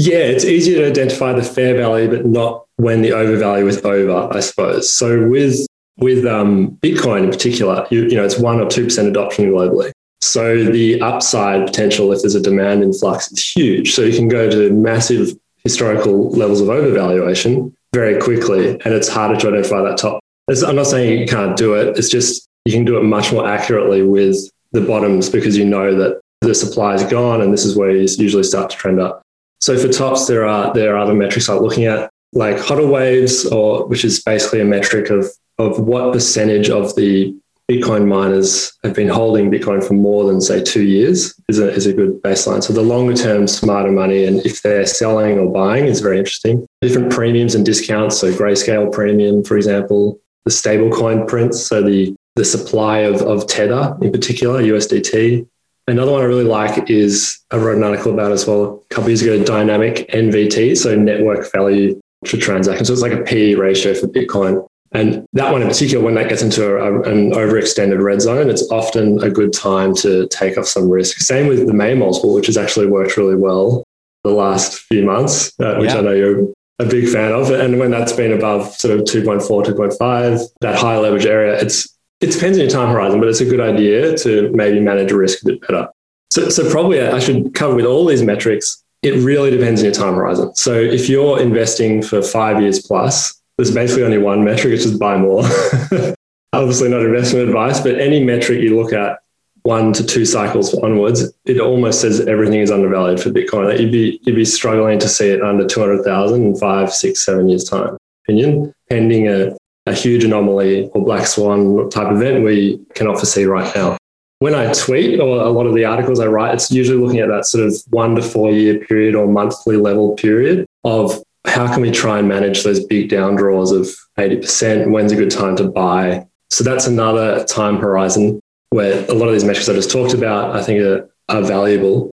yeah, 0.00 0.18
it's 0.18 0.44
easier 0.44 0.78
to 0.78 0.86
identify 0.86 1.32
the 1.32 1.42
fair 1.42 1.76
value, 1.76 2.08
but 2.08 2.24
not 2.24 2.66
when 2.76 3.02
the 3.02 3.10
overvalue 3.10 3.66
is 3.66 3.84
over, 3.84 4.28
I 4.32 4.38
suppose. 4.38 4.92
So 4.92 5.26
with 5.26 5.66
with 5.96 6.24
um, 6.24 6.78
Bitcoin 6.80 7.24
in 7.24 7.30
particular, 7.30 7.84
you, 7.90 8.04
you 8.04 8.14
know, 8.14 8.24
it's 8.24 8.38
one 8.38 8.60
or 8.60 8.70
two 8.70 8.84
percent 8.84 9.08
adoption 9.08 9.46
globally. 9.46 9.90
So 10.20 10.64
the 10.64 11.00
upside 11.00 11.66
potential, 11.66 12.12
if 12.12 12.22
there's 12.22 12.34
a 12.34 12.40
demand 12.40 12.82
influx, 12.82 13.30
is 13.30 13.52
huge. 13.52 13.92
So 13.92 14.02
you 14.02 14.16
can 14.16 14.28
go 14.28 14.50
to 14.50 14.70
massive 14.72 15.36
historical 15.62 16.30
levels 16.30 16.60
of 16.60 16.68
overvaluation 16.68 17.72
very 17.92 18.20
quickly, 18.20 18.70
and 18.70 18.94
it's 18.94 19.08
harder 19.08 19.38
to 19.40 19.48
identify 19.48 19.80
that 19.82 19.98
top. 19.98 20.20
I'm 20.48 20.76
not 20.76 20.86
saying 20.86 21.20
you 21.20 21.26
can't 21.26 21.56
do 21.56 21.74
it. 21.74 21.98
It's 21.98 22.08
just 22.08 22.48
you 22.64 22.72
can 22.72 22.84
do 22.84 22.98
it 22.98 23.02
much 23.02 23.32
more 23.32 23.46
accurately 23.46 24.02
with 24.02 24.36
the 24.72 24.80
bottoms 24.80 25.28
because 25.28 25.56
you 25.56 25.64
know 25.64 25.94
that 25.94 26.20
the 26.40 26.54
supply 26.54 26.94
is 26.94 27.04
gone, 27.04 27.40
and 27.40 27.52
this 27.52 27.64
is 27.64 27.76
where 27.76 27.90
you 27.90 28.00
usually 28.00 28.42
start 28.42 28.70
to 28.70 28.76
trend 28.76 29.00
up. 29.00 29.22
So 29.60 29.78
for 29.78 29.88
tops, 29.88 30.26
there 30.26 30.46
are 30.46 30.72
there 30.72 30.94
are 30.94 30.98
other 30.98 31.14
metrics 31.14 31.48
like 31.48 31.60
looking 31.60 31.84
at 31.84 32.10
like 32.32 32.56
HODL 32.56 32.90
waves, 32.90 33.46
or 33.46 33.86
which 33.86 34.04
is 34.04 34.22
basically 34.22 34.60
a 34.60 34.64
metric 34.64 35.10
of 35.10 35.26
of 35.58 35.80
what 35.80 36.12
percentage 36.12 36.70
of 36.70 36.94
the 36.94 37.36
Bitcoin 37.70 38.06
miners 38.06 38.72
have 38.82 38.94
been 38.94 39.08
holding 39.08 39.50
Bitcoin 39.50 39.86
for 39.86 39.92
more 39.92 40.24
than 40.24 40.40
say 40.40 40.62
two 40.62 40.84
years 40.84 41.38
is 41.48 41.58
a, 41.58 41.70
is 41.70 41.86
a 41.86 41.92
good 41.92 42.22
baseline. 42.22 42.62
So 42.62 42.72
the 42.72 42.82
longer 42.82 43.14
term 43.14 43.46
smarter 43.46 43.92
money 43.92 44.24
and 44.24 44.44
if 44.46 44.62
they're 44.62 44.86
selling 44.86 45.38
or 45.38 45.52
buying 45.52 45.84
is 45.84 46.00
very 46.00 46.18
interesting. 46.18 46.66
Different 46.80 47.12
premiums 47.12 47.54
and 47.54 47.66
discounts. 47.66 48.18
So 48.18 48.32
grayscale 48.32 48.90
premium, 48.90 49.44
for 49.44 49.56
example, 49.56 50.18
the 50.46 50.50
stablecoin 50.50 51.28
prints. 51.28 51.60
So 51.60 51.82
the 51.82 52.14
the 52.36 52.44
supply 52.44 52.98
of, 52.98 53.20
of 53.22 53.48
Tether 53.48 53.96
in 54.00 54.12
particular, 54.12 54.62
USDT, 54.62 55.46
Another 55.88 56.12
one 56.12 56.20
I 56.20 56.24
really 56.24 56.44
like 56.44 56.90
is 56.90 57.40
I 57.50 57.56
wrote 57.56 57.78
an 57.78 57.82
article 57.82 58.12
about 58.12 58.30
as 58.30 58.46
well 58.46 58.84
a 58.90 58.94
couple 58.94 59.08
years 59.08 59.22
ago, 59.22 59.42
dynamic 59.42 60.06
NVT, 60.10 60.76
so 60.76 60.94
network 60.94 61.50
value 61.50 61.98
for 62.26 62.36
transaction. 62.36 62.84
So 62.84 62.92
it's 62.92 63.00
like 63.00 63.12
a 63.12 63.22
PE 63.22 63.54
ratio 63.54 63.94
for 63.94 64.06
Bitcoin. 64.06 64.68
And 64.92 65.26
that 65.34 65.52
one 65.52 65.62
in 65.62 65.68
particular, 65.68 66.04
when 66.04 66.14
that 66.14 66.28
gets 66.28 66.42
into 66.42 66.76
a, 66.76 67.02
an 67.02 67.32
overextended 67.32 68.02
red 68.02 68.22
zone, 68.22 68.48
it's 68.48 68.70
often 68.70 69.22
a 69.22 69.30
good 69.30 69.52
time 69.52 69.94
to 69.96 70.26
take 70.28 70.56
off 70.56 70.66
some 70.66 70.88
risk. 70.88 71.18
Same 71.18 71.46
with 71.46 71.66
the 71.66 71.74
Mayer 71.74 71.96
multiple, 71.96 72.32
which 72.32 72.46
has 72.46 72.56
actually 72.56 72.86
worked 72.86 73.16
really 73.16 73.36
well 73.36 73.84
the 74.24 74.30
last 74.30 74.78
few 74.80 75.04
months, 75.04 75.52
uh, 75.60 75.76
which 75.76 75.90
yeah. 75.90 75.98
I 75.98 76.00
know 76.00 76.12
you're 76.12 76.48
a 76.78 76.84
big 76.84 77.08
fan 77.08 77.32
of. 77.32 77.50
And 77.50 77.78
when 77.78 77.90
that's 77.90 78.12
been 78.12 78.32
above 78.32 78.74
sort 78.74 78.98
of 78.98 79.04
2.4, 79.04 79.64
2.5, 79.64 80.48
that 80.60 80.76
high 80.76 80.98
leverage 80.98 81.26
area, 81.26 81.60
it's 81.60 81.94
it 82.20 82.32
depends 82.32 82.58
on 82.58 82.62
your 82.62 82.70
time 82.70 82.88
horizon, 82.88 83.20
but 83.20 83.28
it's 83.28 83.40
a 83.40 83.44
good 83.44 83.60
idea 83.60 84.16
to 84.18 84.50
maybe 84.52 84.80
manage 84.80 85.12
risk 85.12 85.42
a 85.42 85.46
bit 85.46 85.60
better. 85.60 85.88
So, 86.30 86.48
so 86.48 86.68
probably 86.68 87.00
I 87.00 87.20
should 87.20 87.54
cover 87.54 87.76
with 87.76 87.84
all 87.84 88.04
these 88.06 88.22
metrics. 88.22 88.82
It 89.02 89.22
really 89.22 89.50
depends 89.50 89.80
on 89.80 89.84
your 89.84 89.94
time 89.94 90.14
horizon. 90.14 90.54
So 90.56 90.74
if 90.74 91.08
you're 91.08 91.40
investing 91.40 92.02
for 92.02 92.20
five 92.20 92.60
years 92.60 92.84
plus, 92.84 93.40
there's 93.58 93.74
basically 93.74 94.04
only 94.04 94.18
one 94.18 94.44
metric, 94.44 94.72
it's 94.72 94.84
just 94.84 94.98
buy 94.98 95.16
more. 95.16 95.42
Obviously 96.52 96.88
not 96.88 97.02
investment 97.02 97.48
advice, 97.48 97.80
but 97.80 98.00
any 98.00 98.24
metric 98.24 98.60
you 98.60 98.80
look 98.80 98.92
at 98.92 99.18
one 99.62 99.92
to 99.92 100.04
two 100.04 100.24
cycles 100.24 100.72
onwards, 100.74 101.30
it 101.44 101.60
almost 101.60 102.00
says 102.00 102.20
everything 102.26 102.60
is 102.60 102.70
undervalued 102.70 103.20
for 103.20 103.30
Bitcoin. 103.30 103.78
You'd 103.78 103.92
be 103.92 104.20
you'd 104.22 104.36
be 104.36 104.44
struggling 104.44 104.98
to 105.00 105.08
see 105.08 105.28
it 105.28 105.42
under 105.42 105.66
200,000 105.66 106.42
in 106.42 106.56
five, 106.56 106.92
six, 106.92 107.24
seven 107.24 107.48
years 107.48 107.64
time. 107.64 107.98
Opinion, 108.24 108.72
pending 108.88 109.28
a 109.28 109.56
a 109.88 109.92
huge 109.92 110.24
anomaly 110.24 110.88
or 110.92 111.04
black 111.04 111.26
swan 111.26 111.88
type 111.90 112.12
event 112.12 112.44
we 112.44 112.78
can 112.94 113.06
often 113.06 113.26
see 113.26 113.44
right 113.44 113.74
now. 113.74 113.96
When 114.40 114.54
I 114.54 114.72
tweet 114.72 115.18
or 115.18 115.40
a 115.40 115.48
lot 115.48 115.66
of 115.66 115.74
the 115.74 115.84
articles 115.84 116.20
I 116.20 116.26
write, 116.26 116.54
it's 116.54 116.70
usually 116.70 116.98
looking 116.98 117.18
at 117.18 117.28
that 117.28 117.44
sort 117.44 117.66
of 117.66 117.74
one 117.90 118.14
to 118.14 118.22
four 118.22 118.52
year 118.52 118.78
period 118.78 119.16
or 119.16 119.26
monthly 119.26 119.76
level 119.76 120.14
period 120.14 120.66
of 120.84 121.22
how 121.48 121.72
can 121.72 121.82
we 121.82 121.90
try 121.90 122.18
and 122.18 122.28
manage 122.28 122.62
those 122.62 122.84
big 122.84 123.08
down 123.08 123.36
draws 123.36 123.72
of 123.72 123.88
80%? 124.18 124.90
When's 124.90 125.12
a 125.12 125.16
good 125.16 125.30
time 125.30 125.56
to 125.56 125.64
buy? 125.68 126.26
So 126.50 126.64
that's 126.64 126.86
another 126.86 127.44
time 127.44 127.78
horizon 127.78 128.40
where 128.70 129.04
a 129.08 129.14
lot 129.14 129.26
of 129.26 129.32
these 129.32 129.44
metrics 129.44 129.68
I 129.68 129.74
just 129.74 129.90
talked 129.90 130.14
about, 130.14 130.54
I 130.54 130.62
think 130.62 130.80
are, 130.80 131.10
are 131.28 131.42
valuable. 131.42 132.10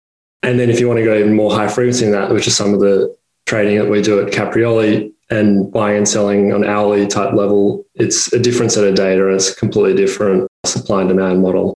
And 0.43 0.59
then 0.59 0.69
if 0.69 0.79
you 0.79 0.87
want 0.87 0.99
to 0.99 1.05
go 1.05 1.17
even 1.17 1.35
more 1.35 1.51
high 1.51 1.67
frequency 1.67 2.05
than 2.05 2.13
that, 2.13 2.31
which 2.31 2.47
is 2.47 2.55
some 2.55 2.73
of 2.73 2.79
the 2.79 3.15
trading 3.45 3.77
that 3.77 3.89
we 3.89 4.01
do 4.01 4.19
at 4.19 4.31
Capriole, 4.31 5.11
and 5.29 5.71
buying 5.71 5.97
and 5.97 6.07
selling 6.07 6.51
on 6.53 6.65
hourly 6.65 7.05
type 7.07 7.33
level, 7.33 7.85
it's 7.95 8.33
a 8.33 8.39
different 8.39 8.71
set 8.71 8.83
of 8.83 8.95
data 8.95 9.27
it's 9.27 9.51
a 9.51 9.55
completely 9.55 9.93
different 9.95 10.47
supply 10.65 11.01
and 11.01 11.09
demand 11.09 11.41
model. 11.41 11.75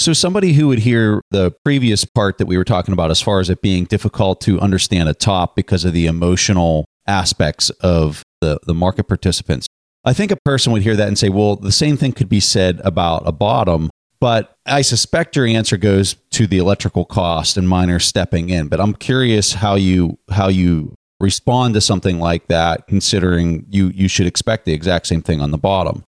So, 0.00 0.12
somebody 0.12 0.52
who 0.52 0.68
would 0.68 0.78
hear 0.78 1.20
the 1.30 1.50
previous 1.64 2.04
part 2.04 2.38
that 2.38 2.46
we 2.46 2.56
were 2.56 2.64
talking 2.64 2.92
about, 2.92 3.10
as 3.10 3.20
far 3.20 3.40
as 3.40 3.50
it 3.50 3.60
being 3.60 3.84
difficult 3.84 4.40
to 4.42 4.60
understand 4.60 5.08
a 5.08 5.14
top 5.14 5.56
because 5.56 5.84
of 5.84 5.92
the 5.92 6.06
emotional 6.06 6.84
aspects 7.06 7.70
of 7.80 8.22
the, 8.40 8.60
the 8.64 8.74
market 8.74 9.08
participants, 9.08 9.66
I 10.04 10.12
think 10.12 10.30
a 10.30 10.38
person 10.44 10.72
would 10.72 10.82
hear 10.82 10.94
that 10.94 11.08
and 11.08 11.18
say, 11.18 11.28
well, 11.28 11.56
the 11.56 11.72
same 11.72 11.96
thing 11.96 12.12
could 12.12 12.28
be 12.28 12.40
said 12.40 12.80
about 12.84 13.26
a 13.26 13.32
bottom 13.32 13.90
But 14.20 14.54
I 14.66 14.82
suspect 14.82 15.36
your 15.36 15.46
answer 15.46 15.76
goes 15.76 16.16
to 16.30 16.46
the 16.46 16.58
electrical 16.58 17.04
cost 17.04 17.56
and 17.56 17.68
miners 17.68 18.04
stepping 18.06 18.50
in. 18.50 18.68
But 18.68 18.80
I'm 18.80 18.94
curious 18.94 19.54
how 19.54 19.76
you 19.76 20.18
how 20.30 20.48
you 20.48 20.94
respond 21.20 21.74
to 21.74 21.80
something 21.80 22.18
like 22.18 22.48
that, 22.48 22.86
considering 22.86 23.66
you 23.68 23.88
you 23.94 24.08
should 24.08 24.26
expect 24.26 24.64
the 24.64 24.72
exact 24.72 25.06
same 25.06 25.22
thing 25.22 25.40
on 25.40 25.50
the 25.50 25.58
bottom. 25.58 26.02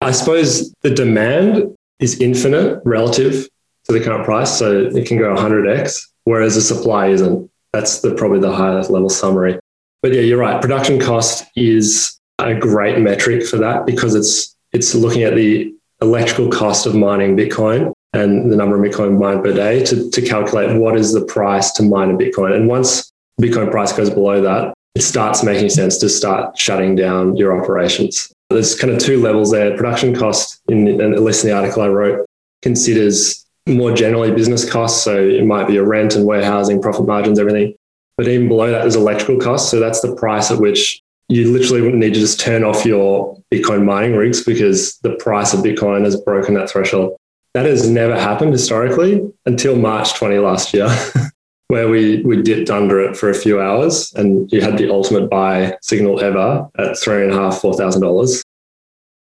I 0.00 0.10
suppose 0.10 0.72
the 0.82 0.90
demand 0.90 1.74
is 2.02 2.20
infinite 2.20 2.82
relative 2.84 3.48
to 3.84 3.92
the 3.92 4.00
current 4.00 4.24
price, 4.24 4.58
so 4.58 4.86
it 4.86 5.06
can 5.06 5.18
go 5.18 5.34
100x, 5.34 6.00
whereas 6.24 6.54
the 6.54 6.60
supply 6.60 7.08
isn't. 7.08 7.50
That's 7.72 8.00
the 8.00 8.14
probably 8.14 8.40
the 8.40 8.52
highest 8.52 8.90
level 8.90 9.08
summary. 9.08 9.58
But 10.02 10.12
yeah, 10.12 10.20
you're 10.20 10.38
right. 10.38 10.60
Production 10.60 11.00
cost 11.00 11.44
is 11.56 12.18
a 12.38 12.54
great 12.54 12.98
metric 12.98 13.46
for 13.46 13.56
that 13.58 13.86
because 13.86 14.14
it's 14.14 14.56
it's 14.72 14.94
looking 14.94 15.22
at 15.22 15.34
the 15.34 15.72
electrical 16.00 16.50
cost 16.50 16.86
of 16.86 16.94
mining 16.94 17.36
Bitcoin 17.36 17.92
and 18.12 18.50
the 18.50 18.56
number 18.56 18.76
of 18.76 18.90
Bitcoin 18.90 19.18
mined 19.18 19.42
per 19.42 19.52
day 19.52 19.84
to, 19.84 20.10
to 20.10 20.22
calculate 20.22 20.78
what 20.78 20.96
is 20.96 21.12
the 21.12 21.24
price 21.24 21.72
to 21.72 21.82
mine 21.82 22.10
a 22.10 22.14
Bitcoin. 22.14 22.54
And 22.54 22.68
once 22.68 23.12
Bitcoin 23.40 23.70
price 23.70 23.92
goes 23.92 24.10
below 24.10 24.40
that, 24.42 24.74
it 24.94 25.02
starts 25.02 25.42
making 25.42 25.70
sense 25.70 25.96
to 25.98 26.08
start 26.08 26.58
shutting 26.58 26.94
down 26.94 27.36
your 27.36 27.58
operations. 27.58 28.32
There's 28.52 28.74
kind 28.74 28.92
of 28.92 28.98
two 28.98 29.20
levels 29.20 29.50
there. 29.50 29.76
Production 29.76 30.14
cost, 30.14 30.60
in, 30.68 31.00
at 31.00 31.22
least 31.22 31.44
in 31.44 31.50
the 31.50 31.56
article 31.56 31.82
I 31.82 31.88
wrote, 31.88 32.26
considers 32.62 33.46
more 33.66 33.92
generally 33.92 34.32
business 34.32 34.68
costs. 34.68 35.02
So 35.02 35.18
it 35.20 35.44
might 35.44 35.68
be 35.68 35.76
a 35.76 35.84
rent 35.84 36.14
and 36.14 36.26
warehousing, 36.26 36.82
profit 36.82 37.06
margins, 37.06 37.38
everything. 37.38 37.74
But 38.16 38.28
even 38.28 38.48
below 38.48 38.70
that, 38.70 38.80
there's 38.80 38.96
electrical 38.96 39.38
costs. 39.38 39.70
So 39.70 39.80
that's 39.80 40.00
the 40.00 40.14
price 40.14 40.50
at 40.50 40.58
which 40.58 41.02
you 41.28 41.50
literally 41.50 41.80
would 41.82 41.94
need 41.94 42.14
to 42.14 42.20
just 42.20 42.40
turn 42.40 42.62
off 42.62 42.84
your 42.84 43.40
Bitcoin 43.52 43.84
mining 43.84 44.14
rigs 44.14 44.44
because 44.44 44.98
the 44.98 45.14
price 45.16 45.54
of 45.54 45.60
Bitcoin 45.60 46.04
has 46.04 46.20
broken 46.20 46.54
that 46.54 46.68
threshold. 46.68 47.16
That 47.54 47.66
has 47.66 47.88
never 47.88 48.18
happened 48.18 48.52
historically 48.52 49.30
until 49.46 49.76
March 49.76 50.14
20 50.14 50.38
last 50.38 50.74
year, 50.74 50.88
where 51.72 51.88
we, 51.88 52.20
we 52.22 52.42
dipped 52.42 52.68
under 52.68 53.00
it 53.00 53.16
for 53.16 53.30
a 53.30 53.34
few 53.34 53.58
hours 53.58 54.12
and 54.12 54.52
you 54.52 54.60
had 54.60 54.76
the 54.76 54.92
ultimate 54.92 55.30
buy 55.30 55.74
signal 55.80 56.20
ever 56.20 56.68
at 56.76 56.98
three 56.98 57.24
and 57.24 57.32
a 57.32 57.34
half, 57.34 57.62
four 57.62 57.72
thousand 57.72 58.02
dollars. 58.02 58.42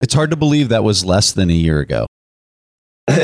It's 0.00 0.14
hard 0.14 0.30
to 0.30 0.36
believe 0.36 0.68
that 0.70 0.82
was 0.82 1.04
less 1.04 1.30
than 1.30 1.48
a 1.48 1.52
year 1.54 1.78
ago. 1.78 2.06
I 3.08 3.14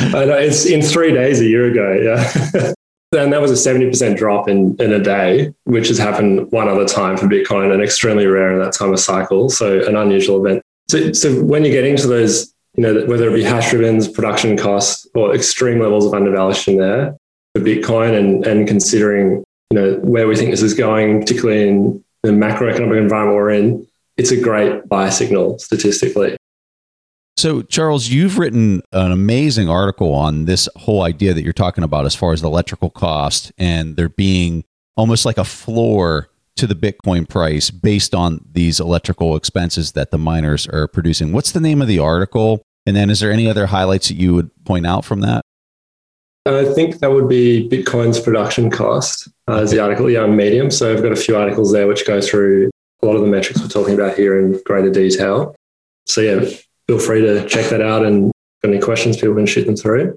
know 0.00 0.38
it's 0.38 0.64
in 0.64 0.80
three 0.80 1.12
days 1.12 1.42
a 1.42 1.44
year 1.44 1.66
ago. 1.66 1.92
Yeah. 1.92 2.72
And 3.16 3.32
that 3.32 3.40
was 3.40 3.50
a 3.50 3.70
70% 3.70 4.18
drop 4.18 4.50
in, 4.50 4.76
in 4.78 4.92
a 4.92 5.02
day, 5.02 5.54
which 5.64 5.88
has 5.88 5.96
happened 5.96 6.52
one 6.52 6.68
other 6.68 6.84
time 6.84 7.16
for 7.16 7.24
Bitcoin 7.24 7.72
and 7.72 7.82
extremely 7.82 8.26
rare 8.26 8.52
in 8.52 8.58
that 8.58 8.74
time 8.74 8.92
of 8.92 9.00
cycle. 9.00 9.48
So 9.48 9.82
an 9.86 9.96
unusual 9.96 10.44
event. 10.44 10.62
So, 10.90 11.14
so 11.14 11.42
when 11.42 11.64
you're 11.64 11.72
getting 11.72 11.96
to 11.96 12.06
those, 12.06 12.52
you 12.74 12.82
know, 12.82 13.06
whether 13.06 13.30
it 13.30 13.34
be 13.34 13.42
hash 13.42 13.72
ribbons, 13.72 14.08
production 14.08 14.58
costs, 14.58 15.06
or 15.14 15.34
extreme 15.34 15.80
levels 15.80 16.04
of 16.04 16.12
undervaluation 16.12 16.76
there 16.76 17.16
for 17.58 17.64
Bitcoin 17.64 18.16
and, 18.16 18.46
and 18.46 18.68
considering, 18.68 19.44
you 19.70 19.78
know, 19.78 19.94
where 20.02 20.26
we 20.26 20.36
think 20.36 20.50
this 20.50 20.62
is 20.62 20.74
going, 20.74 21.20
particularly 21.20 21.68
in 21.68 22.04
the 22.22 22.30
macroeconomic 22.30 22.98
environment 22.98 23.36
we're 23.36 23.50
in, 23.50 23.86
it's 24.16 24.30
a 24.30 24.40
great 24.40 24.88
buy 24.88 25.08
signal 25.08 25.58
statistically. 25.58 26.36
So, 27.36 27.62
Charles, 27.62 28.08
you've 28.08 28.36
written 28.36 28.82
an 28.92 29.12
amazing 29.12 29.68
article 29.68 30.12
on 30.12 30.46
this 30.46 30.68
whole 30.74 31.02
idea 31.02 31.34
that 31.34 31.44
you're 31.44 31.52
talking 31.52 31.84
about 31.84 32.04
as 32.04 32.14
far 32.14 32.32
as 32.32 32.40
the 32.40 32.48
electrical 32.48 32.90
cost 32.90 33.52
and 33.58 33.96
there 33.96 34.08
being 34.08 34.64
almost 34.96 35.24
like 35.24 35.38
a 35.38 35.44
floor 35.44 36.30
to 36.56 36.66
the 36.66 36.74
Bitcoin 36.74 37.28
price 37.28 37.70
based 37.70 38.12
on 38.12 38.44
these 38.50 38.80
electrical 38.80 39.36
expenses 39.36 39.92
that 39.92 40.10
the 40.10 40.18
miners 40.18 40.66
are 40.66 40.88
producing. 40.88 41.32
What's 41.32 41.52
the 41.52 41.60
name 41.60 41.80
of 41.80 41.86
the 41.86 42.00
article? 42.00 42.62
And 42.84 42.96
then, 42.96 43.08
is 43.08 43.20
there 43.20 43.30
any 43.30 43.48
other 43.48 43.66
highlights 43.66 44.08
that 44.08 44.14
you 44.14 44.34
would 44.34 44.50
point 44.64 44.86
out 44.86 45.04
from 45.04 45.20
that? 45.20 45.42
I 46.46 46.64
think 46.72 47.00
that 47.00 47.10
would 47.10 47.28
be 47.28 47.68
Bitcoin's 47.68 48.18
production 48.18 48.70
cost 48.70 49.28
uh, 49.48 49.56
as 49.56 49.70
the 49.70 49.80
article, 49.80 50.08
yeah, 50.08 50.20
on 50.20 50.34
Medium. 50.34 50.70
So 50.70 50.92
I've 50.92 51.02
got 51.02 51.12
a 51.12 51.16
few 51.16 51.36
articles 51.36 51.72
there 51.72 51.86
which 51.86 52.06
go 52.06 52.20
through 52.20 52.70
a 53.02 53.06
lot 53.06 53.16
of 53.16 53.20
the 53.20 53.28
metrics 53.28 53.60
we're 53.60 53.68
talking 53.68 53.94
about 53.94 54.16
here 54.16 54.38
in 54.40 54.60
greater 54.64 54.90
detail. 54.90 55.54
So 56.06 56.20
yeah, 56.22 56.48
feel 56.86 56.98
free 56.98 57.20
to 57.20 57.46
check 57.46 57.68
that 57.70 57.82
out 57.82 58.04
and 58.04 58.32
any 58.64 58.78
questions, 58.78 59.16
people 59.16 59.34
can 59.34 59.46
shoot 59.46 59.64
them 59.64 59.76
through. 59.76 60.16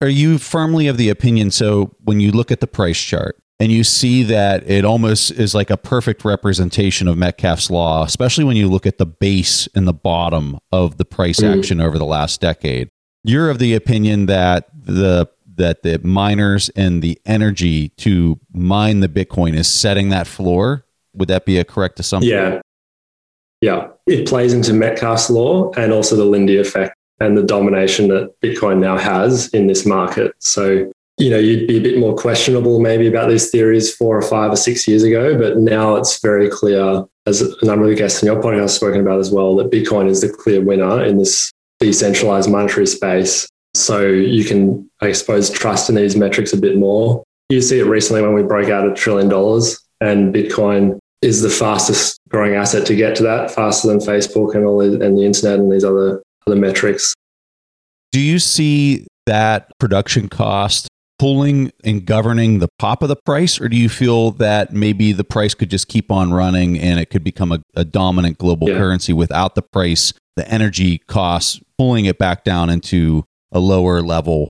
Are 0.00 0.08
you 0.08 0.38
firmly 0.38 0.86
of 0.86 0.96
the 0.96 1.08
opinion? 1.08 1.50
So 1.50 1.94
when 2.02 2.20
you 2.20 2.32
look 2.32 2.50
at 2.50 2.60
the 2.60 2.66
price 2.66 3.00
chart 3.00 3.40
and 3.60 3.70
you 3.70 3.84
see 3.84 4.22
that 4.24 4.68
it 4.68 4.84
almost 4.84 5.30
is 5.30 5.54
like 5.54 5.70
a 5.70 5.76
perfect 5.76 6.24
representation 6.24 7.06
of 7.08 7.16
Metcalfe's 7.16 7.70
law, 7.70 8.04
especially 8.04 8.44
when 8.44 8.56
you 8.56 8.68
look 8.68 8.86
at 8.86 8.98
the 8.98 9.06
base 9.06 9.68
and 9.74 9.86
the 9.86 9.92
bottom 9.92 10.58
of 10.72 10.96
the 10.96 11.04
price 11.04 11.40
mm. 11.40 11.58
action 11.58 11.80
over 11.80 11.98
the 11.98 12.04
last 12.04 12.40
decade, 12.40 12.88
you're 13.24 13.50
of 13.50 13.58
the 13.58 13.74
opinion 13.74 14.26
that 14.26 14.68
the 14.72 15.28
that 15.56 15.82
the 15.82 15.98
miners 16.02 16.68
and 16.70 17.02
the 17.02 17.20
energy 17.26 17.88
to 17.90 18.38
mine 18.52 19.00
the 19.00 19.08
Bitcoin 19.08 19.54
is 19.54 19.68
setting 19.68 20.08
that 20.10 20.26
floor. 20.26 20.84
Would 21.14 21.28
that 21.28 21.44
be 21.44 21.58
a 21.58 21.64
correct 21.64 22.00
assumption? 22.00 22.32
Yeah, 22.32 22.60
yeah, 23.60 23.88
it 24.06 24.28
plays 24.28 24.52
into 24.52 24.72
Metcalfe's 24.72 25.30
law 25.30 25.72
and 25.72 25.92
also 25.92 26.16
the 26.16 26.24
Lindy 26.24 26.58
effect 26.58 26.94
and 27.20 27.38
the 27.38 27.42
domination 27.42 28.08
that 28.08 28.34
Bitcoin 28.42 28.78
now 28.78 28.98
has 28.98 29.48
in 29.48 29.68
this 29.68 29.86
market. 29.86 30.32
So, 30.40 30.92
you 31.18 31.30
know, 31.30 31.38
you'd 31.38 31.68
be 31.68 31.78
a 31.78 31.80
bit 31.80 31.98
more 31.98 32.16
questionable 32.16 32.80
maybe 32.80 33.06
about 33.06 33.30
these 33.30 33.50
theories 33.50 33.94
four 33.94 34.18
or 34.18 34.22
five 34.22 34.52
or 34.52 34.56
six 34.56 34.88
years 34.88 35.04
ago, 35.04 35.38
but 35.38 35.58
now 35.58 35.94
it's 35.94 36.20
very 36.20 36.50
clear, 36.50 37.04
as 37.26 37.40
a 37.40 37.64
number 37.64 37.84
of 37.84 37.90
the 37.90 37.96
guests 37.96 38.22
in 38.22 38.26
your 38.26 38.42
podcast 38.42 38.60
have 38.60 38.70
spoken 38.72 39.00
about 39.00 39.20
as 39.20 39.30
well, 39.30 39.54
that 39.56 39.70
Bitcoin 39.70 40.08
is 40.08 40.20
the 40.20 40.28
clear 40.28 40.60
winner 40.60 41.04
in 41.04 41.18
this 41.18 41.52
decentralized 41.84 42.50
monetary 42.50 42.86
space. 42.86 43.46
So 43.74 44.06
you 44.06 44.44
can, 44.44 44.88
I 45.02 45.12
suppose, 45.12 45.50
trust 45.50 45.90
in 45.90 45.96
these 45.96 46.16
metrics 46.16 46.52
a 46.52 46.56
bit 46.56 46.78
more. 46.78 47.22
You 47.50 47.60
see 47.60 47.78
it 47.78 47.84
recently 47.84 48.22
when 48.22 48.32
we 48.32 48.42
broke 48.42 48.70
out 48.70 48.88
a 48.88 48.94
trillion 48.94 49.28
dollars 49.28 49.78
and 50.00 50.34
Bitcoin 50.34 50.98
is 51.20 51.42
the 51.42 51.50
fastest 51.50 52.18
growing 52.28 52.54
asset 52.54 52.86
to 52.86 52.96
get 52.96 53.16
to 53.16 53.22
that, 53.24 53.50
faster 53.50 53.88
than 53.88 53.98
Facebook 53.98 54.54
and 54.54 54.64
all 54.64 54.78
the, 54.78 55.04
and 55.04 55.18
the 55.18 55.24
internet 55.24 55.58
and 55.58 55.70
these 55.70 55.84
other 55.84 56.22
other 56.46 56.56
metrics. 56.56 57.14
Do 58.12 58.20
you 58.20 58.38
see 58.38 59.06
that 59.26 59.70
production 59.78 60.28
cost 60.28 60.88
pulling 61.18 61.70
and 61.84 62.04
governing 62.04 62.58
the 62.58 62.68
pop 62.78 63.02
of 63.02 63.08
the 63.08 63.16
price, 63.16 63.60
or 63.60 63.68
do 63.68 63.76
you 63.76 63.88
feel 63.88 64.32
that 64.32 64.72
maybe 64.72 65.12
the 65.12 65.24
price 65.24 65.54
could 65.54 65.70
just 65.70 65.88
keep 65.88 66.10
on 66.10 66.32
running 66.32 66.78
and 66.78 67.00
it 67.00 67.06
could 67.06 67.24
become 67.24 67.52
a, 67.52 67.60
a 67.74 67.84
dominant 67.84 68.38
global 68.38 68.68
yeah. 68.68 68.76
currency 68.76 69.12
without 69.12 69.54
the 69.54 69.62
price, 69.62 70.12
the 70.36 70.46
energy 70.48 70.98
costs 70.98 71.60
pulling 71.78 72.04
it 72.04 72.18
back 72.18 72.44
down 72.44 72.70
into 72.70 73.24
a 73.52 73.58
lower 73.58 74.02
level 74.02 74.48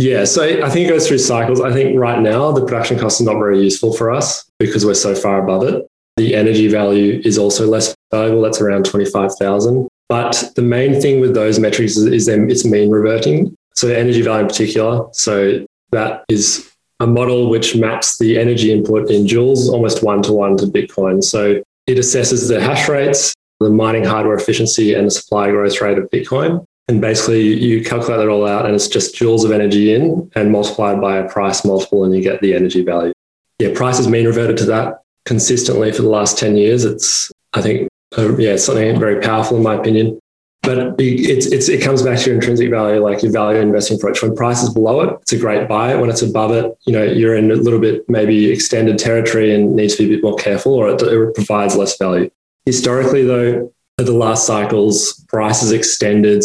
yeah, 0.00 0.24
so 0.24 0.42
I 0.42 0.70
think 0.70 0.86
it 0.86 0.88
goes 0.88 1.06
through 1.06 1.18
cycles. 1.18 1.60
I 1.60 1.72
think 1.72 1.98
right 1.98 2.20
now 2.20 2.52
the 2.52 2.64
production 2.64 2.98
cost 2.98 3.20
is 3.20 3.26
not 3.26 3.34
very 3.34 3.62
useful 3.62 3.92
for 3.92 4.10
us 4.10 4.50
because 4.58 4.86
we're 4.86 4.94
so 4.94 5.14
far 5.14 5.42
above 5.42 5.62
it. 5.62 5.86
The 6.16 6.34
energy 6.34 6.68
value 6.68 7.20
is 7.22 7.36
also 7.36 7.66
less 7.66 7.94
valuable. 8.10 8.40
That's 8.40 8.60
around 8.60 8.86
25,000. 8.86 9.88
But 10.08 10.52
the 10.56 10.62
main 10.62 11.00
thing 11.00 11.20
with 11.20 11.34
those 11.34 11.58
metrics 11.58 11.96
is, 11.96 12.06
is 12.06 12.28
it's 12.28 12.64
mean 12.64 12.90
reverting. 12.90 13.54
So 13.74 13.88
the 13.88 13.98
energy 13.98 14.22
value 14.22 14.42
in 14.42 14.48
particular. 14.48 15.06
So 15.12 15.66
that 15.90 16.24
is 16.28 16.70
a 16.98 17.06
model 17.06 17.48
which 17.50 17.76
maps 17.76 18.18
the 18.18 18.38
energy 18.38 18.72
input 18.72 19.10
in 19.10 19.26
joules 19.26 19.68
almost 19.68 20.02
one 20.02 20.22
to 20.22 20.32
one 20.32 20.56
to 20.58 20.66
Bitcoin. 20.66 21.22
So 21.22 21.62
it 21.86 21.98
assesses 21.98 22.48
the 22.48 22.60
hash 22.60 22.88
rates, 22.88 23.34
the 23.60 23.70
mining 23.70 24.04
hardware 24.04 24.36
efficiency, 24.36 24.94
and 24.94 25.06
the 25.06 25.10
supply 25.10 25.50
growth 25.50 25.80
rate 25.80 25.98
of 25.98 26.10
Bitcoin. 26.10 26.64
And 26.88 27.00
basically, 27.00 27.42
you 27.42 27.84
calculate 27.84 28.18
that 28.18 28.28
all 28.28 28.46
out, 28.46 28.66
and 28.66 28.74
it's 28.74 28.88
just 28.88 29.14
joules 29.14 29.44
of 29.44 29.52
energy 29.52 29.94
in 29.94 30.30
and 30.34 30.50
multiplied 30.50 31.00
by 31.00 31.18
a 31.18 31.28
price 31.28 31.64
multiple, 31.64 32.04
and 32.04 32.14
you 32.14 32.22
get 32.22 32.40
the 32.40 32.54
energy 32.54 32.82
value. 32.82 33.12
Yeah, 33.60 33.72
price 33.74 33.98
has 33.98 34.08
mean 34.08 34.26
reverted 34.26 34.56
to 34.58 34.64
that 34.66 35.02
consistently 35.26 35.92
for 35.92 36.02
the 36.02 36.08
last 36.08 36.38
10 36.38 36.56
years. 36.56 36.84
It's, 36.84 37.30
I 37.52 37.62
think, 37.62 37.88
uh, 38.16 38.36
yeah, 38.38 38.56
something 38.56 38.98
very 38.98 39.20
powerful 39.20 39.56
in 39.56 39.62
my 39.62 39.74
opinion. 39.74 40.18
But 40.62 40.96
it's, 40.98 41.46
it's, 41.46 41.68
it 41.68 41.82
comes 41.82 42.02
back 42.02 42.18
to 42.18 42.26
your 42.26 42.34
intrinsic 42.34 42.70
value, 42.70 43.00
like 43.00 43.22
your 43.22 43.32
value 43.32 43.60
investing 43.60 43.96
approach. 43.96 44.22
When 44.22 44.36
price 44.36 44.62
is 44.62 44.74
below 44.74 45.00
it, 45.00 45.18
it's 45.22 45.32
a 45.32 45.38
great 45.38 45.68
buy. 45.68 45.94
When 45.96 46.10
it's 46.10 46.22
above 46.22 46.50
it, 46.50 46.76
you 46.86 46.92
know, 46.92 47.02
you're 47.02 47.34
in 47.34 47.50
a 47.50 47.54
little 47.54 47.78
bit 47.78 48.08
maybe 48.08 48.50
extended 48.50 48.98
territory 48.98 49.54
and 49.54 49.74
needs 49.74 49.96
to 49.96 50.06
be 50.06 50.12
a 50.12 50.16
bit 50.16 50.22
more 50.22 50.36
careful, 50.36 50.74
or 50.74 50.90
it, 50.90 51.00
it 51.00 51.34
provides 51.34 51.76
less 51.76 51.96
value. 51.96 52.30
Historically, 52.66 53.24
though, 53.24 53.72
the 54.04 54.12
last 54.12 54.46
cycles, 54.46 55.24
prices 55.28 55.72
extended 55.72 56.42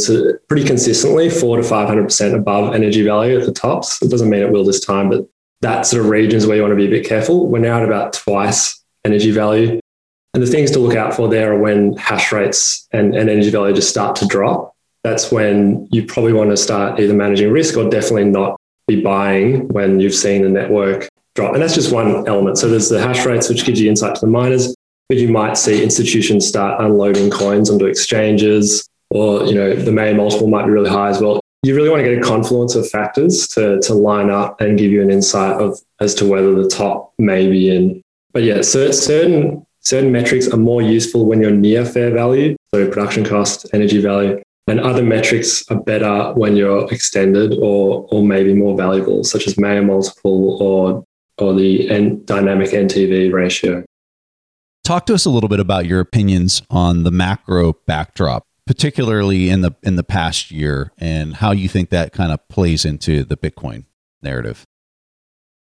pretty 0.47 0.65
consistently, 0.65 1.29
four 1.29 1.57
to 1.57 1.63
500% 1.63 2.35
above 2.35 2.75
energy 2.75 3.03
value 3.03 3.39
at 3.39 3.45
the 3.45 3.51
tops. 3.51 4.01
It 4.01 4.09
doesn't 4.09 4.29
mean 4.29 4.41
it 4.41 4.51
will 4.51 4.65
this 4.65 4.79
time, 4.79 5.09
but 5.09 5.27
that 5.61 5.85
sort 5.85 6.03
of 6.03 6.09
region 6.09 6.37
is 6.37 6.47
where 6.47 6.57
you 6.57 6.61
want 6.61 6.73
to 6.73 6.75
be 6.75 6.87
a 6.87 6.89
bit 6.89 7.07
careful. 7.07 7.47
We're 7.47 7.59
now 7.59 7.77
at 7.77 7.85
about 7.85 8.13
twice 8.13 8.83
energy 9.03 9.31
value. 9.31 9.79
And 10.33 10.43
the 10.43 10.47
things 10.47 10.71
to 10.71 10.79
look 10.79 10.97
out 10.97 11.13
for 11.13 11.29
there 11.29 11.53
are 11.53 11.59
when 11.59 11.95
hash 11.95 12.31
rates 12.31 12.87
and, 12.91 13.15
and 13.15 13.29
energy 13.29 13.49
value 13.49 13.73
just 13.73 13.89
start 13.89 14.17
to 14.17 14.27
drop. 14.27 14.75
That's 15.03 15.31
when 15.31 15.87
you 15.91 16.05
probably 16.05 16.33
want 16.33 16.49
to 16.49 16.57
start 16.57 16.99
either 16.99 17.13
managing 17.13 17.51
risk 17.51 17.77
or 17.77 17.89
definitely 17.89 18.25
not 18.25 18.59
be 18.87 19.01
buying 19.01 19.67
when 19.69 19.99
you've 19.99 20.13
seen 20.13 20.41
the 20.41 20.49
network 20.49 21.07
drop. 21.35 21.53
And 21.53 21.61
that's 21.61 21.75
just 21.75 21.93
one 21.93 22.27
element. 22.27 22.57
So 22.57 22.67
there's 22.67 22.89
the 22.89 22.99
hash 22.99 23.25
rates, 23.25 23.47
which 23.47 23.65
gives 23.65 23.79
you 23.79 23.89
insight 23.89 24.15
to 24.15 24.21
the 24.21 24.27
miners 24.27 24.75
but 25.09 25.17
you 25.17 25.27
might 25.27 25.57
see 25.57 25.83
institutions 25.83 26.47
start 26.47 26.81
unloading 26.81 27.29
coins 27.29 27.69
onto 27.69 27.85
exchanges 27.85 28.87
or 29.09 29.43
you 29.45 29.53
know 29.53 29.75
the 29.75 29.91
Mayer 29.91 30.15
multiple 30.15 30.47
might 30.47 30.65
be 30.65 30.71
really 30.71 30.89
high 30.89 31.09
as 31.09 31.21
well. 31.21 31.39
You 31.63 31.75
really 31.75 31.89
want 31.89 32.03
to 32.03 32.09
get 32.09 32.17
a 32.19 32.21
confluence 32.21 32.75
of 32.75 32.89
factors 32.89 33.47
to 33.49 33.79
to 33.81 33.93
line 33.93 34.29
up 34.29 34.61
and 34.61 34.77
give 34.77 34.91
you 34.91 35.01
an 35.01 35.09
insight 35.09 35.59
of 35.61 35.79
as 35.99 36.13
to 36.15 36.25
whether 36.25 36.53
the 36.53 36.69
top 36.69 37.13
may 37.17 37.49
be 37.49 37.75
in. 37.75 38.01
But 38.33 38.43
yeah, 38.43 38.61
certain 38.61 39.65
certain 39.79 40.11
metrics 40.11 40.47
are 40.47 40.57
more 40.57 40.81
useful 40.81 41.25
when 41.25 41.41
you're 41.41 41.51
near 41.51 41.85
fair 41.85 42.11
value, 42.11 42.55
so 42.73 42.87
production 42.87 43.23
cost, 43.23 43.67
energy 43.73 44.01
value, 44.01 44.41
and 44.67 44.79
other 44.79 45.03
metrics 45.03 45.69
are 45.69 45.79
better 45.79 46.33
when 46.33 46.55
you're 46.55 46.91
extended 46.91 47.57
or 47.61 48.07
or 48.11 48.23
maybe 48.23 48.53
more 48.53 48.75
valuable, 48.75 49.23
such 49.23 49.47
as 49.47 49.57
Mayer 49.57 49.83
multiple 49.83 50.61
or 50.61 51.05
or 51.37 51.53
the 51.53 51.89
N- 51.89 52.23
dynamic 52.25 52.71
NTV 52.71 53.31
ratio. 53.31 53.83
Talk 54.85 55.07
to 55.07 55.15
us 55.15 55.25
a 55.25 55.31
little 55.31 55.49
bit 55.49 55.59
about 55.59 55.87
your 55.87 55.99
opinions 55.99 56.61
on 56.69 57.01
the 57.01 57.11
macro 57.11 57.73
backdrop, 57.87 58.43
particularly 58.67 59.49
in 59.49 59.61
the 59.61 59.71
in 59.81 59.95
the 59.95 60.03
past 60.03 60.51
year, 60.51 60.91
and 60.99 61.33
how 61.33 61.53
you 61.53 61.67
think 61.67 61.89
that 61.89 62.13
kind 62.13 62.31
of 62.31 62.47
plays 62.49 62.85
into 62.85 63.23
the 63.23 63.35
Bitcoin 63.35 63.85
narrative. 64.21 64.63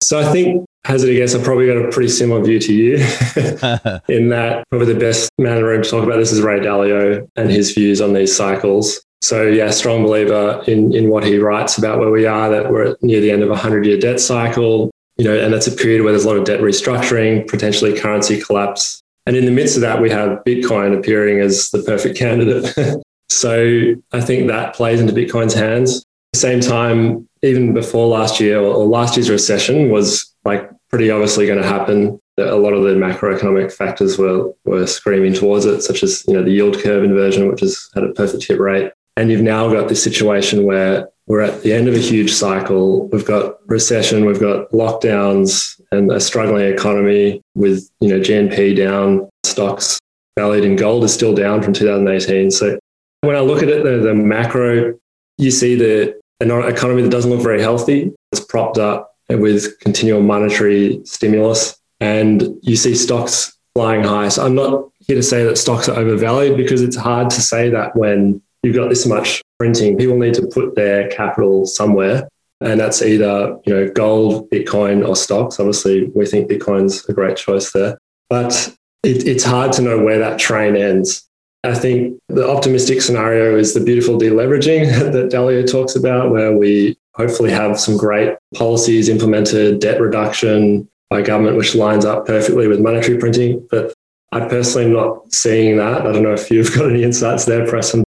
So 0.02 0.20
I 0.20 0.32
think 0.32 0.66
hazard 0.86 1.12
a 1.12 1.14
guess, 1.14 1.36
I've 1.36 1.44
probably 1.44 1.68
got 1.68 1.78
a 1.78 1.92
pretty 1.92 2.10
similar 2.10 2.44
view 2.44 2.58
to 2.62 2.74
you 2.74 2.96
in 4.08 4.30
that 4.30 4.64
probably 4.72 4.92
the 4.92 5.00
best 5.00 5.30
man 5.38 5.58
in 5.58 5.62
the 5.62 5.66
room 5.66 5.84
to 5.84 5.90
talk 5.90 6.04
about 6.04 6.18
this 6.18 6.32
is 6.32 6.42
Ray 6.42 6.60
Dalio 6.60 7.28
and 7.36 7.52
his 7.52 7.74
views 7.74 8.02
on 8.02 8.14
these 8.14 8.36
cycles. 8.36 9.04
So 9.22 9.44
yeah, 9.44 9.70
strong 9.70 10.02
believer 10.02 10.64
in 10.66 10.96
in 10.96 11.12
what 11.12 11.24
he 11.24 11.38
writes 11.38 11.78
about 11.78 12.00
where 12.00 12.10
we 12.10 12.26
are, 12.26 12.50
that 12.50 12.72
we're 12.72 12.96
near 13.04 13.22
the 13.22 13.30
end 13.30 13.44
of 13.44 13.52
a 13.52 13.56
hundred 13.56 13.86
year 13.86 14.00
debt 14.00 14.20
cycle, 14.20 14.90
you 15.18 15.26
know, 15.26 15.38
and 15.38 15.54
that's 15.54 15.68
a 15.68 15.72
period 15.72 16.02
where 16.02 16.12
there's 16.12 16.26
a 16.26 16.28
lot 16.28 16.38
of 16.38 16.46
debt 16.46 16.62
restructuring, 16.62 17.48
potentially 17.48 17.96
currency 17.96 18.42
collapse, 18.42 19.00
and 19.26 19.36
in 19.36 19.46
the 19.46 19.52
midst 19.52 19.76
of 19.76 19.82
that, 19.82 20.02
we 20.02 20.10
have 20.10 20.44
Bitcoin 20.46 20.98
appearing 20.98 21.40
as 21.40 21.70
the 21.70 21.84
perfect 21.84 22.18
candidate. 22.18 22.74
so 23.30 23.94
I 24.12 24.22
think 24.22 24.48
that 24.48 24.76
plays 24.76 25.00
into 25.00 25.14
Bitcoin's 25.14 25.54
hands. 25.54 26.00
At 26.00 26.34
the 26.34 26.40
same 26.40 26.60
time, 26.62 27.28
even 27.44 27.74
before 27.74 28.08
last 28.08 28.40
year 28.40 28.60
or 28.60 28.86
last 28.86 29.18
year's 29.18 29.30
recession 29.30 29.90
was 29.90 30.34
like 30.46 30.70
pretty 30.90 31.12
obviously 31.12 31.46
going 31.46 31.62
to 31.62 31.68
happen. 31.68 32.20
A 32.38 32.56
lot 32.56 32.74
of 32.74 32.84
the 32.84 32.92
macroeconomic 32.92 33.72
factors 33.72 34.18
were 34.18 34.52
were 34.64 34.88
screaming 34.88 35.34
towards 35.34 35.66
it, 35.66 35.82
such 35.82 36.02
as 36.02 36.24
you 36.28 36.34
know 36.34 36.44
the 36.44 36.52
yield 36.52 36.80
curve 36.80 37.04
inversion, 37.04 37.48
which 37.48 37.60
has 37.60 37.90
had 37.94 38.04
a 38.04 38.14
perfect 38.14 38.46
hit 38.46 38.60
rate. 38.60 38.92
And 39.18 39.30
you've 39.30 39.42
now 39.42 39.72
got 39.72 39.90
this 39.90 40.04
situation 40.04 40.64
where 40.64 41.10
we're 41.28 41.42
at 41.42 41.62
the 41.62 41.74
end 41.74 41.88
of 41.88 41.94
a 41.94 42.00
huge 42.00 42.32
cycle. 42.32 43.08
We've 43.10 43.26
got 43.26 43.58
recession, 43.70 44.26
we've 44.26 44.40
got 44.40 44.72
lockdowns, 44.72 45.80
and 45.92 46.12
a 46.12 46.20
struggling 46.20 46.66
economy 46.68 47.42
with 47.56 47.90
you 48.00 48.10
know 48.10 48.20
GNP 48.20 48.76
down, 48.76 49.30
stocks 49.44 50.00
valued 50.38 50.66
in 50.66 50.76
gold 50.76 51.04
is 51.04 51.14
still 51.14 51.36
down 51.36 51.62
from 51.62 51.74
2018. 51.74 52.52
So 52.52 52.80
when 53.22 53.36
I 53.36 53.42
look 53.42 53.62
at 53.62 53.70
it, 53.70 53.84
the, 53.84 53.98
the 53.98 54.14
macro, 54.14 54.98
you 55.38 55.52
see 55.52 55.76
the 55.76 56.20
an 56.40 56.50
economy 56.50 57.04
that 57.04 57.12
doesn't 57.12 57.30
look 57.30 57.44
very 57.44 57.62
healthy. 57.62 58.12
It's 58.32 58.44
propped 58.44 58.78
up 58.78 59.16
with 59.30 59.80
continual 59.80 60.22
monetary 60.22 61.02
stimulus, 61.06 61.78
and 62.00 62.58
you 62.62 62.76
see 62.76 62.96
stocks 62.96 63.58
flying 63.76 64.04
high. 64.04 64.30
So 64.30 64.46
I'm 64.46 64.56
not 64.56 64.90
here 65.00 65.16
to 65.16 65.24
say 65.24 65.44
that 65.44 65.58
stocks 65.58 65.88
are 65.88 65.98
overvalued 65.98 66.58
because 66.58 66.82
it's 66.82 66.96
hard 66.96 67.30
to 67.32 67.42
say 67.42 67.70
that 67.70 67.96
when 67.96 68.42
you've 68.64 68.76
got 68.76 68.90
this 68.90 69.06
much 69.06 69.42
printing. 69.60 69.98
People 69.98 70.18
need 70.18 70.34
to 70.36 70.48
put 70.48 70.76
their 70.76 71.08
capital 71.10 71.66
somewhere. 71.66 72.28
And 72.62 72.80
that's 72.80 73.02
either, 73.02 73.58
you 73.66 73.74
know, 73.74 73.90
gold, 73.90 74.50
Bitcoin, 74.52 75.08
or 75.08 75.16
stocks. 75.16 75.60
Obviously, 75.60 76.10
we 76.16 76.26
think 76.26 76.50
Bitcoin's 76.50 77.08
a 77.10 77.14
great 77.14 77.36
choice 77.36 77.72
there. 77.72 77.98
But 78.30 78.74
it, 79.04 79.28
it's 79.28 79.44
hard 79.44 79.72
to 79.74 79.82
know 79.82 80.00
where 80.00 80.20
that 80.20 80.40
train 80.40 80.76
ends. 80.76 81.28
I 81.64 81.76
think 81.76 82.20
the 82.28 82.48
optimistic 82.48 83.02
scenario 83.02 83.58
is 83.58 83.74
the 83.74 83.84
beautiful 83.84 84.18
deleveraging 84.18 85.12
that 85.12 85.32
Dalio 85.32 85.70
talks 85.70 85.96
about, 85.96 86.32
where 86.32 86.56
we 86.56 86.98
hopefully 87.16 87.52
have 87.52 87.80
some 87.80 87.98
great 87.98 88.36
policies 88.56 89.10
implemented, 89.10 89.80
debt 89.80 90.00
reduction 90.00 90.88
by 91.10 91.22
government, 91.22 91.58
which 91.58 91.76
lines 91.76 92.06
up 92.06 92.26
perfectly 92.26 92.68
with 92.68 92.80
monetary 92.80 93.18
printing. 93.18 93.68
But 93.70 93.94
I 94.32 94.48
personally 94.48 94.88
am 94.88 94.94
not 94.94 95.34
seeing 95.34 95.78
that. 95.78 96.02
I 96.02 96.12
don't 96.12 96.24
know 96.24 96.34
if 96.34 96.50
you've 96.50 96.74
got 96.76 96.90
any 96.90 97.04
insights 97.04 97.46
there, 97.46 97.68
Preston. 97.68 98.04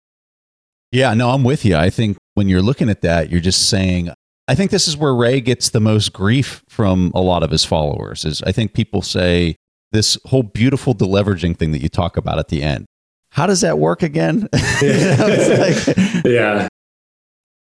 Yeah, 0.93 1.15
no, 1.15 1.31
I'm 1.31 1.45
with 1.45 1.65
you. 1.65 1.77
I 1.77 1.89
think 1.89 2.19
when 2.35 2.49
you're 2.49 2.63
looking 2.63 2.91
at 2.91 3.01
that, 3.03 3.31
you're 3.31 3.41
just 3.41 3.69
saying, 3.69 4.11
I 4.51 4.57
think 4.57 4.73
this 4.73 4.89
is 4.89 4.97
where 4.97 5.15
Ray 5.15 5.41
gets 5.41 5.71
the 5.71 5.79
most 5.79 6.13
grief 6.13 6.65
from 6.69 7.13
a 7.15 7.21
lot 7.21 7.45
of 7.45 7.53
his 7.53 7.65
followers. 7.65 8.25
Is 8.25 8.43
I 8.43 8.51
think 8.51 8.75
people 8.75 9.01
say 9.01 9.55
this 9.93 10.19
whole 10.25 10.43
beautiful 10.43 10.93
deleveraging 10.93 11.57
thing 11.57 11.71
that 11.71 11.81
you 11.81 11.89
talk 11.89 12.17
about 12.17 12.41
at 12.41 12.49
the 12.49 12.61
end. 12.61 12.87
How 13.31 13.47
does 13.47 13.61
that 13.61 13.79
work 13.79 14.03
again? 14.03 14.49
like, 14.53 15.97
yeah, 16.25 16.67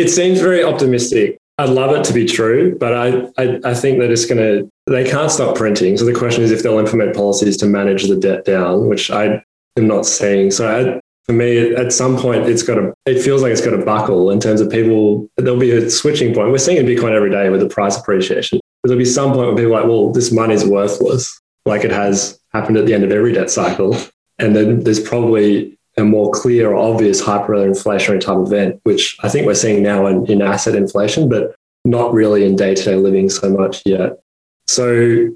it 0.00 0.08
seems 0.08 0.40
very 0.40 0.64
optimistic. 0.64 1.38
I'd 1.56 1.68
love 1.68 1.94
it 1.94 2.02
to 2.06 2.12
be 2.12 2.24
true, 2.24 2.76
but 2.76 2.92
I, 2.92 3.28
I, 3.38 3.60
I 3.64 3.74
think 3.74 4.00
that 4.00 4.10
it's 4.10 4.26
going 4.26 4.38
to, 4.38 4.68
they 4.90 5.08
can't 5.08 5.30
stop 5.30 5.54
printing. 5.54 5.96
So 5.96 6.04
the 6.04 6.12
question 6.12 6.42
is 6.42 6.50
if 6.50 6.64
they'll 6.64 6.80
implement 6.80 7.14
policies 7.14 7.56
to 7.58 7.66
manage 7.66 8.08
the 8.08 8.16
debt 8.16 8.44
down, 8.44 8.88
which 8.88 9.08
I 9.08 9.40
am 9.76 9.86
not 9.86 10.04
seeing. 10.04 10.50
So 10.50 10.66
I, 10.68 11.00
for 11.24 11.32
me, 11.32 11.74
at 11.74 11.92
some 11.92 12.16
point, 12.16 12.48
it's 12.48 12.62
got 12.62 12.74
to, 12.76 12.92
it 13.06 13.22
feels 13.22 13.42
like 13.42 13.52
it's 13.52 13.64
got 13.64 13.70
to 13.70 13.84
buckle 13.84 14.30
in 14.30 14.40
terms 14.40 14.60
of 14.60 14.70
people, 14.70 15.28
there'll 15.36 15.58
be 15.58 15.70
a 15.70 15.88
switching 15.88 16.34
point. 16.34 16.50
We're 16.50 16.58
seeing 16.58 16.78
in 16.78 16.86
Bitcoin 16.86 17.12
every 17.12 17.30
day 17.30 17.48
with 17.48 17.60
the 17.60 17.68
price 17.68 17.96
appreciation. 17.96 18.60
There'll 18.82 18.98
be 18.98 19.04
some 19.04 19.32
point 19.32 19.46
where 19.48 19.56
people 19.56 19.76
are 19.76 19.80
like, 19.80 19.88
well, 19.88 20.10
this 20.10 20.32
money's 20.32 20.64
worthless, 20.64 21.40
like 21.64 21.84
it 21.84 21.92
has 21.92 22.40
happened 22.52 22.76
at 22.76 22.86
the 22.86 22.94
end 22.94 23.04
of 23.04 23.12
every 23.12 23.32
debt 23.32 23.50
cycle. 23.50 23.96
And 24.38 24.56
then 24.56 24.82
there's 24.82 25.00
probably 25.00 25.78
a 25.96 26.02
more 26.04 26.32
clear 26.32 26.74
obvious 26.74 27.22
hyperinflationary 27.22 28.20
type 28.20 28.38
event, 28.38 28.80
which 28.82 29.16
I 29.22 29.28
think 29.28 29.46
we're 29.46 29.54
seeing 29.54 29.82
now 29.82 30.06
in, 30.06 30.26
in 30.26 30.42
asset 30.42 30.74
inflation, 30.74 31.28
but 31.28 31.54
not 31.84 32.12
really 32.12 32.44
in 32.44 32.56
day 32.56 32.74
to 32.74 32.82
day 32.82 32.96
living 32.96 33.28
so 33.28 33.50
much 33.50 33.82
yet. 33.84 34.18
So 34.66 35.28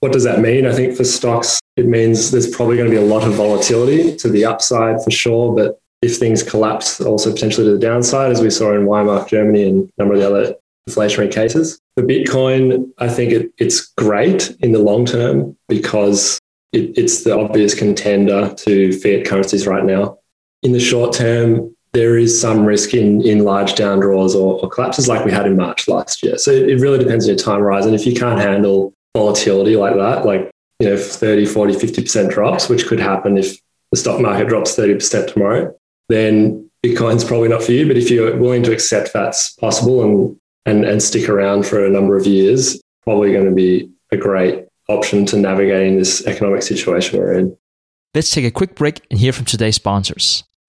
what 0.00 0.12
does 0.12 0.24
that 0.24 0.40
mean? 0.40 0.66
I 0.66 0.72
think 0.72 0.96
for 0.96 1.04
stocks, 1.04 1.60
it 1.76 1.86
means 1.86 2.30
there's 2.30 2.50
probably 2.50 2.76
going 2.76 2.90
to 2.90 2.96
be 2.96 3.02
a 3.02 3.06
lot 3.06 3.26
of 3.26 3.34
volatility 3.34 4.16
to 4.16 4.28
the 4.28 4.44
upside 4.44 5.02
for 5.02 5.10
sure. 5.10 5.54
But 5.54 5.80
if 6.02 6.16
things 6.16 6.42
collapse, 6.42 7.00
also 7.00 7.32
potentially 7.32 7.66
to 7.66 7.72
the 7.74 7.78
downside, 7.78 8.30
as 8.30 8.42
we 8.42 8.50
saw 8.50 8.74
in 8.74 8.86
Weimar, 8.86 9.26
Germany, 9.26 9.68
and 9.68 9.88
a 9.88 10.02
number 10.02 10.14
of 10.14 10.20
the 10.20 10.26
other 10.26 10.54
inflationary 10.88 11.32
cases. 11.32 11.80
For 11.96 12.04
Bitcoin, 12.04 12.90
I 12.98 13.08
think 13.08 13.32
it, 13.32 13.52
it's 13.58 13.86
great 13.96 14.50
in 14.60 14.72
the 14.72 14.80
long 14.80 15.06
term 15.06 15.56
because 15.68 16.38
it, 16.72 16.98
it's 16.98 17.24
the 17.24 17.38
obvious 17.38 17.74
contender 17.74 18.52
to 18.54 18.92
fiat 19.00 19.26
currencies 19.26 19.66
right 19.66 19.84
now. 19.84 20.18
In 20.62 20.72
the 20.72 20.80
short 20.80 21.14
term, 21.14 21.74
there 21.92 22.16
is 22.16 22.40
some 22.40 22.64
risk 22.64 22.94
in, 22.94 23.20
in 23.22 23.44
large 23.44 23.74
down 23.74 24.00
draws 24.00 24.34
or, 24.34 24.60
or 24.60 24.68
collapses 24.68 25.08
like 25.08 25.24
we 25.24 25.30
had 25.30 25.46
in 25.46 25.56
March 25.56 25.88
last 25.88 26.22
year. 26.22 26.38
So 26.38 26.50
it 26.50 26.80
really 26.80 26.98
depends 26.98 27.26
on 27.26 27.30
your 27.30 27.38
time 27.38 27.60
horizon. 27.60 27.94
If 27.94 28.06
you 28.06 28.14
can't 28.14 28.40
handle 28.40 28.94
volatility 29.14 29.76
like 29.76 29.94
that, 29.96 30.24
like, 30.24 30.50
you 30.82 30.88
know, 30.88 30.96
30, 30.96 31.46
40, 31.46 31.74
50% 31.74 32.30
drops, 32.32 32.68
which 32.68 32.88
could 32.88 32.98
happen 32.98 33.38
if 33.38 33.56
the 33.92 33.96
stock 33.96 34.20
market 34.20 34.48
drops 34.48 34.76
30% 34.76 35.32
tomorrow, 35.32 35.72
then 36.08 36.68
Bitcoin's 36.84 37.22
probably 37.22 37.48
not 37.48 37.62
for 37.62 37.70
you. 37.70 37.86
But 37.86 37.96
if 37.96 38.10
you're 38.10 38.36
willing 38.36 38.64
to 38.64 38.72
accept 38.72 39.12
that's 39.12 39.52
possible 39.52 40.02
and, 40.02 40.36
and, 40.66 40.84
and 40.84 41.00
stick 41.00 41.28
around 41.28 41.66
for 41.66 41.86
a 41.86 41.88
number 41.88 42.16
of 42.16 42.26
years, 42.26 42.82
probably 43.04 43.32
going 43.32 43.44
to 43.44 43.54
be 43.54 43.90
a 44.10 44.16
great 44.16 44.66
option 44.88 45.24
to 45.26 45.36
navigating 45.36 45.98
this 45.98 46.26
economic 46.26 46.62
situation 46.62 47.20
we're 47.20 47.34
in. 47.34 47.56
Let's 48.12 48.30
take 48.30 48.44
a 48.44 48.50
quick 48.50 48.74
break 48.74 49.06
and 49.08 49.20
hear 49.20 49.32
from 49.32 49.44
today's 49.44 49.76
sponsors. 49.76 50.42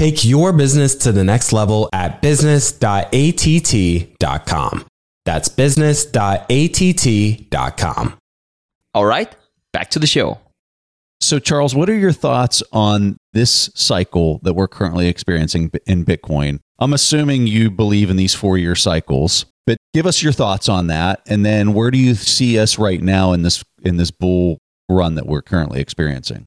Take 0.00 0.24
your 0.24 0.54
business 0.54 0.94
to 0.94 1.12
the 1.12 1.24
next 1.24 1.52
level 1.52 1.90
at 1.92 2.22
business.att.com. 2.22 4.86
That's 5.26 5.48
business.att.com. 5.50 8.18
All 8.94 9.04
right, 9.04 9.36
back 9.74 9.90
to 9.90 9.98
the 9.98 10.06
show. 10.06 10.38
So, 11.20 11.38
Charles, 11.38 11.74
what 11.74 11.90
are 11.90 11.98
your 11.98 12.12
thoughts 12.12 12.62
on 12.72 13.18
this 13.34 13.68
cycle 13.74 14.40
that 14.42 14.54
we're 14.54 14.68
currently 14.68 15.06
experiencing 15.06 15.70
in 15.86 16.06
Bitcoin? 16.06 16.60
I'm 16.78 16.94
assuming 16.94 17.46
you 17.46 17.70
believe 17.70 18.08
in 18.08 18.16
these 18.16 18.34
four 18.34 18.56
year 18.56 18.74
cycles, 18.74 19.44
but 19.66 19.76
give 19.92 20.06
us 20.06 20.22
your 20.22 20.32
thoughts 20.32 20.70
on 20.70 20.86
that. 20.86 21.20
And 21.26 21.44
then 21.44 21.74
where 21.74 21.90
do 21.90 21.98
you 21.98 22.14
see 22.14 22.58
us 22.58 22.78
right 22.78 23.02
now 23.02 23.34
in 23.34 23.42
this 23.42 23.62
in 23.82 23.98
this 23.98 24.10
bull 24.10 24.56
run 24.88 25.16
that 25.16 25.26
we're 25.26 25.42
currently 25.42 25.82
experiencing? 25.82 26.46